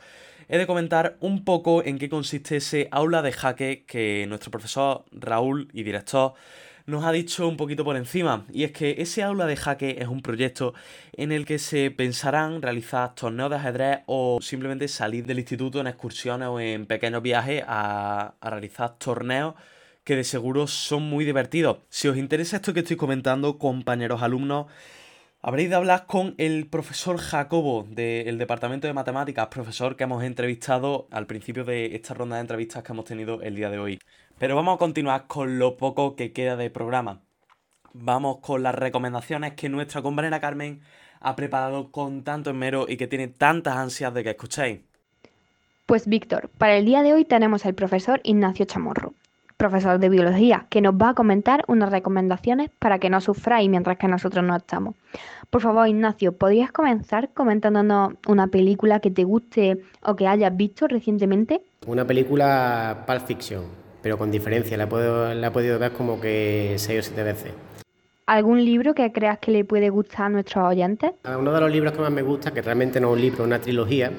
he 0.47 0.57
de 0.57 0.67
comentar 0.67 1.17
un 1.19 1.43
poco 1.43 1.83
en 1.83 1.97
qué 1.97 2.09
consiste 2.09 2.57
ese 2.57 2.87
aula 2.91 3.21
de 3.21 3.31
jaque 3.31 3.83
que 3.87 4.25
nuestro 4.27 4.51
profesor 4.51 5.05
Raúl 5.11 5.69
y 5.73 5.83
director 5.83 6.33
nos 6.85 7.03
ha 7.03 7.11
dicho 7.11 7.47
un 7.47 7.57
poquito 7.57 7.83
por 7.83 7.97
encima. 7.97 8.45
Y 8.53 8.63
es 8.63 8.71
que 8.71 8.95
ese 8.99 9.23
aula 9.23 9.47
de 9.47 9.55
jaque 9.55 9.97
es 9.99 10.07
un 10.07 10.21
proyecto 10.21 10.73
en 11.13 11.31
el 11.31 11.45
que 11.45 11.57
se 11.57 11.89
pensarán 11.89 12.61
realizar 12.61 13.15
torneos 13.15 13.49
de 13.49 13.55
ajedrez 13.55 13.99
o 14.05 14.39
simplemente 14.41 14.87
salir 14.87 15.25
del 15.25 15.39
instituto 15.39 15.79
en 15.79 15.87
excursiones 15.87 16.47
o 16.47 16.59
en 16.59 16.85
pequeños 16.85 17.23
viajes 17.23 17.63
a, 17.67 18.35
a 18.39 18.49
realizar 18.49 18.97
torneos 18.97 19.55
que 20.03 20.15
de 20.15 20.23
seguro 20.23 20.67
son 20.67 21.03
muy 21.03 21.25
divertidos. 21.25 21.79
Si 21.89 22.07
os 22.07 22.17
interesa 22.17 22.57
esto 22.57 22.73
que 22.73 22.81
estoy 22.81 22.95
comentando, 22.95 23.57
compañeros 23.57 24.21
alumnos, 24.21 24.67
habréis 25.47 25.69
de 25.69 25.75
hablar 25.75 26.07
con 26.07 26.33
el 26.39 26.65
profesor 26.65 27.17
Jacobo 27.17 27.85
del 27.87 28.39
Departamento 28.39 28.87
de 28.87 28.93
Matemáticas, 28.93 29.45
profesor 29.49 29.95
que 29.95 30.05
hemos 30.05 30.23
entrevistado 30.23 31.07
al 31.11 31.27
principio 31.27 31.63
de 31.63 31.95
esta 31.95 32.15
ronda 32.15 32.37
de 32.37 32.41
entrevistas 32.41 32.81
que 32.81 32.91
hemos 32.91 33.05
tenido 33.05 33.39
el 33.43 33.55
día 33.55 33.69
de 33.69 33.77
hoy. 33.77 33.99
Pero 34.39 34.55
vamos 34.55 34.73
a 34.73 34.79
continuar 34.79 35.27
con 35.27 35.59
lo 35.59 35.77
poco 35.77 36.15
que 36.15 36.33
queda 36.33 36.55
de 36.55 36.71
programa. 36.71 37.21
Vamos 37.93 38.37
con 38.41 38.63
las 38.63 38.73
recomendaciones 38.73 39.53
que 39.53 39.69
nuestra 39.69 40.01
compañera 40.01 40.39
Carmen 40.39 40.81
ha 41.19 41.35
preparado 41.35 41.91
con 41.91 42.23
tanto 42.23 42.49
esmero 42.49 42.87
y 42.89 42.97
que 42.97 43.05
tiene 43.05 43.27
tantas 43.27 43.77
ansias 43.77 44.15
de 44.15 44.23
que 44.23 44.31
escuchéis. 44.31 44.79
Pues 45.85 46.07
Víctor, 46.07 46.49
para 46.57 46.75
el 46.75 46.85
día 46.85 47.03
de 47.03 47.13
hoy 47.13 47.23
tenemos 47.23 47.67
al 47.67 47.75
profesor 47.75 48.19
Ignacio 48.23 48.65
Chamorro, 48.65 49.13
profesor 49.57 49.99
de 49.99 50.09
biología, 50.09 50.65
que 50.71 50.81
nos 50.81 50.95
va 50.95 51.09
a 51.09 51.13
comentar 51.13 51.63
unas 51.67 51.91
recomendaciones 51.91 52.71
para 52.79 52.97
que 52.97 53.11
no 53.11 53.21
sufráis 53.21 53.69
mientras 53.69 53.97
que 53.99 54.07
nosotros 54.07 54.43
no 54.43 54.55
estamos. 54.55 54.95
Por 55.49 55.61
favor, 55.61 55.87
Ignacio, 55.87 56.33
¿podrías 56.33 56.71
comenzar 56.71 57.29
comentándonos 57.33 58.13
una 58.27 58.47
película 58.47 58.99
que 58.99 59.11
te 59.11 59.23
guste 59.23 59.81
o 60.01 60.15
que 60.15 60.27
hayas 60.27 60.55
visto 60.55 60.87
recientemente? 60.87 61.61
Una 61.87 62.05
película 62.05 63.03
Pulp 63.07 63.25
Fiction, 63.25 63.63
pero 64.01 64.17
con 64.17 64.31
diferencia, 64.31 64.75
la, 64.77 64.89
puedo, 64.89 65.33
la 65.33 65.47
he 65.47 65.51
podido 65.51 65.79
ver 65.79 65.91
como 65.93 66.19
que 66.19 66.75
seis 66.77 66.99
o 66.99 67.03
siete 67.03 67.23
veces. 67.23 67.53
¿Algún 68.25 68.65
libro 68.65 68.95
que 68.95 69.11
creas 69.11 69.37
que 69.37 69.51
le 69.51 69.65
puede 69.65 69.89
gustar 69.89 70.25
a 70.25 70.29
nuestros 70.29 70.65
oyentes? 70.65 71.11
Uno 71.23 71.51
de 71.53 71.61
los 71.61 71.71
libros 71.71 71.93
que 71.93 71.99
más 71.99 72.11
me 72.11 72.23
gusta, 72.23 72.51
que 72.51 72.61
realmente 72.61 72.99
no 72.99 73.09
es 73.09 73.13
un 73.13 73.21
libro, 73.21 73.43
es 73.43 73.47
una 73.47 73.59
trilogía, 73.59 74.11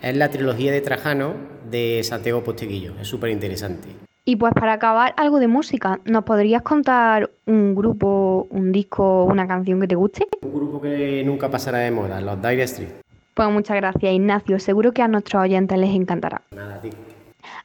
es 0.00 0.16
la 0.16 0.30
trilogía 0.30 0.70
de 0.70 0.80
Trajano 0.80 1.34
de 1.68 2.00
Santiago 2.04 2.44
Posteguillo. 2.44 2.94
Es 3.00 3.08
súper 3.08 3.30
interesante. 3.30 3.88
Y 4.30 4.36
pues 4.36 4.54
para 4.54 4.74
acabar, 4.74 5.12
algo 5.16 5.40
de 5.40 5.48
música. 5.48 5.98
¿Nos 6.04 6.22
podrías 6.22 6.62
contar 6.62 7.30
un 7.46 7.74
grupo, 7.74 8.46
un 8.50 8.70
disco, 8.70 9.24
una 9.24 9.44
canción 9.48 9.80
que 9.80 9.88
te 9.88 9.96
guste? 9.96 10.28
Un 10.42 10.54
grupo 10.54 10.80
que 10.80 11.24
nunca 11.26 11.50
pasará 11.50 11.78
de 11.78 11.90
moda, 11.90 12.20
los 12.20 12.40
Dire 12.40 12.62
Street. 12.62 12.90
Pues 13.34 13.50
muchas 13.50 13.78
gracias, 13.78 14.12
Ignacio. 14.12 14.60
Seguro 14.60 14.92
que 14.92 15.02
a 15.02 15.08
nuestros 15.08 15.42
oyentes 15.42 15.76
les 15.76 15.90
encantará. 15.90 16.42
Nada, 16.54 16.76
a 16.76 16.80
ti. 16.80 16.90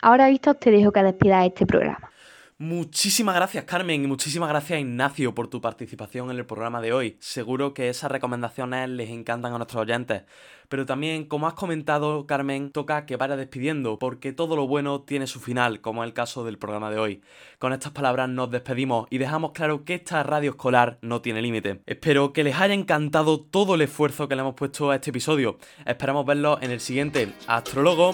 Ahora, 0.01 0.28
Víctor, 0.28 0.55
te 0.55 0.72
dejo 0.72 0.91
que 0.91 1.03
despidas 1.03 1.45
este 1.45 1.68
programa. 1.68 2.09
Muchísimas 2.58 3.36
gracias 3.36 3.66
Carmen 3.66 4.06
y 4.06 4.08
muchísimas 4.08 4.47
gracias 4.47 4.80
Ignacio 4.80 5.36
por 5.36 5.49
tu 5.49 5.60
participación 5.60 6.32
en 6.32 6.38
el 6.38 6.45
programa 6.45 6.80
de 6.80 6.93
hoy. 6.93 7.18
Seguro 7.20 7.74
que 7.74 7.89
esas 7.89 8.10
recomendaciones 8.10 8.88
les 8.88 9.10
encantan 9.10 9.53
a 9.53 9.58
nuestros 9.58 9.82
oyentes. 9.82 10.24
Pero 10.70 10.86
también, 10.86 11.26
como 11.26 11.47
has 11.47 11.53
comentado 11.53 12.26
Carmen, 12.26 12.72
toca 12.72 13.06
que 13.06 13.18
vaya 13.18 13.36
despidiendo 13.36 13.99
porque 13.99 14.32
todo 14.32 14.56
lo 14.56 14.68
bueno 14.68 15.01
tiene 15.01 15.28
su 15.28 15.41
final, 15.41 15.82
como 15.82 16.01
es 16.01 16.08
el 16.08 16.14
caso 16.14 16.45
del 16.45 16.58
programa 16.58 16.89
de 16.89 16.97
hoy. 16.97 17.22
Con 17.60 17.74
estas 17.74 17.91
palabras 17.91 18.30
nos 18.30 18.49
despedimos 18.49 19.06
y 19.10 19.18
dejamos 19.18 19.51
claro 19.51 19.84
que 19.84 19.95
esta 19.95 20.24
radio 20.24 20.51
escolar 20.51 20.97
no 21.01 21.22
tiene 21.22 21.41
límite. 21.41 21.82
Espero 21.86 22.32
que 22.32 22.45
les 22.45 22.56
haya 22.56 22.74
encantado 22.74 23.41
todo 23.41 23.76
el 23.76 23.82
esfuerzo 23.82 24.30
que 24.30 24.36
le 24.36 24.43
hemos 24.43 24.56
puesto 24.56 24.91
a 24.91 24.95
este 24.95 25.10
episodio. 25.10 25.58
Esperamos 25.86 26.26
verlos 26.26 26.60
en 26.62 26.72
el 26.72 26.80
siguiente. 26.80 27.34
Astrólogo. 27.47 28.14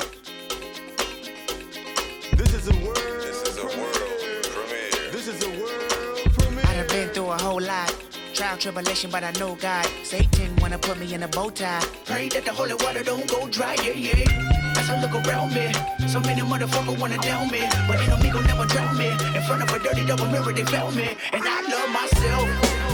A 7.34 7.38
whole 7.38 7.62
lot. 7.62 7.96
Trial, 8.34 8.58
tribulation, 8.58 9.12
but 9.12 9.24
I 9.24 9.32
know 9.40 9.56
God. 9.56 9.86
Satan 10.04 10.56
wanna 10.58 10.78
put 10.78 10.98
me 11.00 11.14
in 11.14 11.24
a 11.24 11.28
bow 11.28 11.50
tie. 11.50 11.84
Pray 12.06 12.30
that 12.30 12.46
the 12.46 12.54
holy 12.54 12.76
water 12.76 13.04
don't 13.04 13.28
go 13.28 13.48
dry, 13.48 13.76
yeah, 13.84 13.94
yeah. 13.94 14.78
As 14.80 14.90
I 14.90 15.02
look 15.02 15.14
around 15.26 15.54
me, 15.54 15.72
so 16.08 16.20
many 16.22 16.42
motherfuckers 16.42 17.00
wanna 17.00 17.18
down 17.18 17.52
me. 17.52 17.62
But 17.88 18.00
ain't 18.00 18.10
no 18.10 18.18
me 18.18 18.30
never 18.48 18.66
drown 18.66 18.98
me. 18.98 19.10
In 19.36 19.42
front 19.44 19.64
of 19.64 19.70
a 19.70 19.80
dirty 19.80 20.06
double 20.06 20.28
mirror, 20.28 20.54
they 20.54 20.64
found 20.64 20.96
me. 20.96 21.16
And 21.34 21.44
I 21.46 21.62
love 21.74 21.90
myself. 22.00 22.48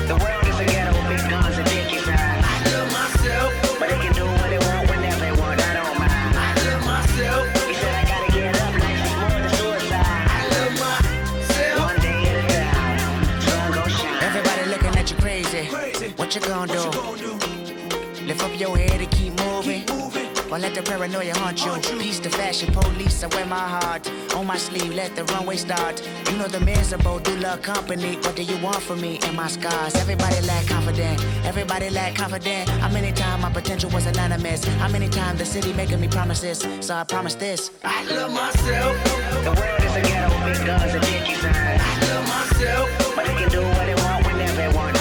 The 0.07 0.15
world 0.15 0.45
is 0.51 0.59
a 0.59 0.65
ghetto, 0.65 0.93
big 1.09 1.29
guns 1.29 1.57
and 1.57 1.67
dick 1.69 1.93
inside. 1.93 2.43
I 2.43 2.55
love 2.73 2.91
myself. 2.91 3.79
But 3.79 3.89
they 3.89 3.99
can 3.99 4.16
you 16.35 16.41
gonna 16.41 16.73
do? 16.73 18.25
Lift 18.25 18.43
up 18.43 18.59
your 18.59 18.77
head 18.77 18.99
and 18.99 19.11
keep 19.11 19.33
moving. 19.39 19.83
Or 20.51 20.57
let 20.59 20.73
the 20.73 20.81
paranoia 20.81 21.33
haunt 21.37 21.63
you. 21.63 21.99
Peace 21.99 22.19
to 22.19 22.29
fashion 22.29 22.73
police, 22.73 23.23
I 23.23 23.27
wear 23.27 23.45
my 23.45 23.67
heart 23.67 24.09
on 24.33 24.45
my 24.45 24.57
sleeve. 24.57 24.93
Let 24.93 25.15
the 25.15 25.23
runway 25.25 25.57
start. 25.57 26.01
You 26.29 26.37
know 26.37 26.47
the 26.47 26.59
miserable 26.59 27.19
do 27.19 27.35
love 27.37 27.61
company. 27.61 28.15
What 28.17 28.35
do 28.35 28.43
you 28.43 28.57
want 28.63 28.81
from 28.81 29.01
me 29.01 29.19
and 29.23 29.35
my 29.35 29.47
scars? 29.47 29.95
Everybody 29.95 30.41
lack 30.47 30.67
confident. 30.67 31.23
Everybody 31.45 31.89
lack 31.89 32.15
confident. 32.15 32.69
How 32.69 32.89
many 32.89 33.11
times 33.11 33.41
my 33.41 33.51
potential 33.51 33.89
was 33.91 34.05
anonymous? 34.05 34.63
How 34.65 34.89
many 34.89 35.09
times 35.09 35.39
the 35.39 35.45
city 35.45 35.73
making 35.73 36.01
me 36.01 36.07
promises? 36.07 36.59
So 36.85 36.95
I 36.95 37.03
promise 37.03 37.35
this. 37.35 37.71
I 37.83 38.03
love 38.05 38.33
myself. 38.33 38.95
The 39.43 39.53
world 39.59 39.83
is 39.83 39.95
a 39.95 40.01
ghetto, 40.01 40.35
big 40.45 40.65
guns 40.65 40.93
and 40.93 41.03
dicky 41.03 41.35
signs. 41.35 41.81
I 41.81 41.99
love 42.09 42.27
myself. 42.27 43.15
But 43.15 43.25
they 43.25 43.35
can 43.35 43.49
do 43.49 43.61
what 43.61 43.85
they 43.85 43.95
want 43.95 44.25
whenever 44.25 44.55
they 44.55 44.75
want. 44.75 44.96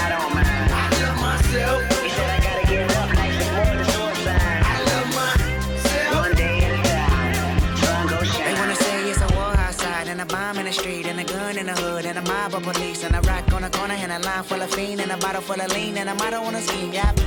The 10.66 10.72
street 10.72 11.06
and 11.06 11.20
a 11.20 11.24
gun 11.24 11.56
in 11.56 11.66
the 11.66 11.72
hood 11.74 12.04
and 12.06 12.18
a 12.18 12.22
mob 12.22 12.52
of 12.52 12.62
police 12.64 13.04
and 13.04 13.14
a 13.14 13.20
rock 13.20 13.52
on 13.52 13.62
the 13.62 13.70
corner 13.70 13.94
and 13.94 14.10
a 14.10 14.18
line 14.18 14.42
full 14.42 14.60
of 14.60 14.70
fiend 14.74 15.00
and 15.00 15.12
a 15.12 15.16
bottle 15.18 15.40
full 15.40 15.60
of 15.60 15.72
lean 15.72 15.96
and 15.96 16.08
a 16.08 16.14
motto 16.14 16.40
on 16.40 16.54
a 16.56 16.60
scheme. 16.60 16.92
Yep. 16.92 17.20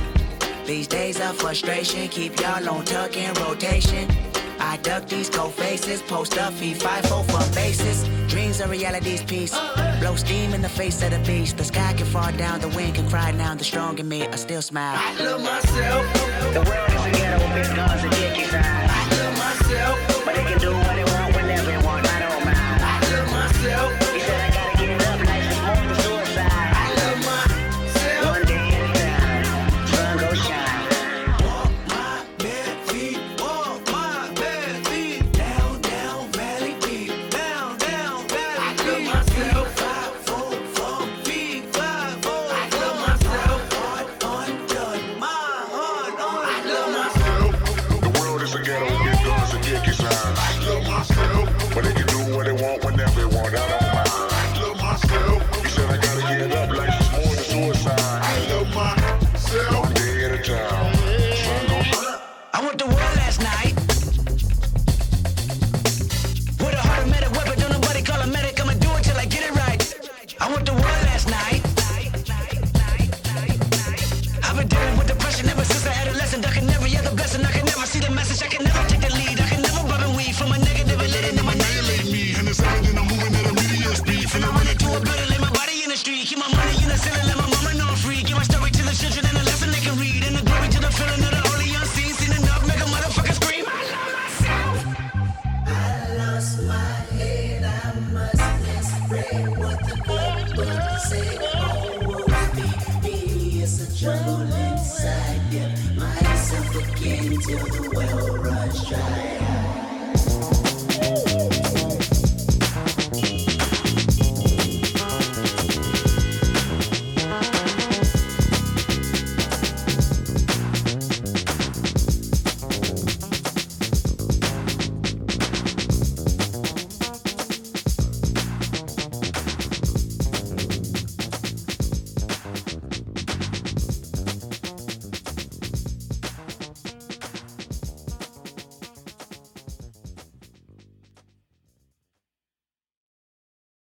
These 0.66 0.86
days 0.86 1.18
of 1.20 1.36
frustration 1.38 2.08
keep 2.08 2.38
y'all 2.38 2.68
on 2.68 2.84
tuck 2.84 3.16
in 3.16 3.32
rotation. 3.34 4.06
I 4.58 4.76
duck 4.82 5.06
these 5.08 5.30
cold 5.30 5.54
faces, 5.54 6.02
post 6.02 6.36
up, 6.36 6.52
five 6.52 7.06
four 7.06 7.24
for 7.24 7.54
bases. 7.54 8.06
Dreams 8.28 8.60
are 8.60 8.68
reality's 8.68 9.22
piece. 9.22 9.58
Blow 10.00 10.16
steam 10.16 10.52
in 10.52 10.60
the 10.60 10.68
face 10.68 11.02
of 11.02 11.10
the 11.10 11.18
beast. 11.20 11.56
The 11.56 11.64
sky 11.64 11.94
can 11.94 12.06
fall 12.06 12.32
down, 12.32 12.60
the 12.60 12.68
wind 12.68 12.96
can 12.96 13.08
cry 13.08 13.30
now. 13.30 13.54
The 13.54 13.64
strong 13.64 13.98
in 13.98 14.06
me, 14.06 14.26
I 14.26 14.36
still 14.36 14.62
smile. 14.62 14.96
I 14.98 15.14
love 15.22 15.42
myself. 15.42 16.04
The 16.52 16.62
world 16.68 16.90
is 16.90 17.06
a 17.06 17.10
ghetto, 17.18 17.54
big 17.54 17.74
guns 17.74 18.04
and 18.04 18.19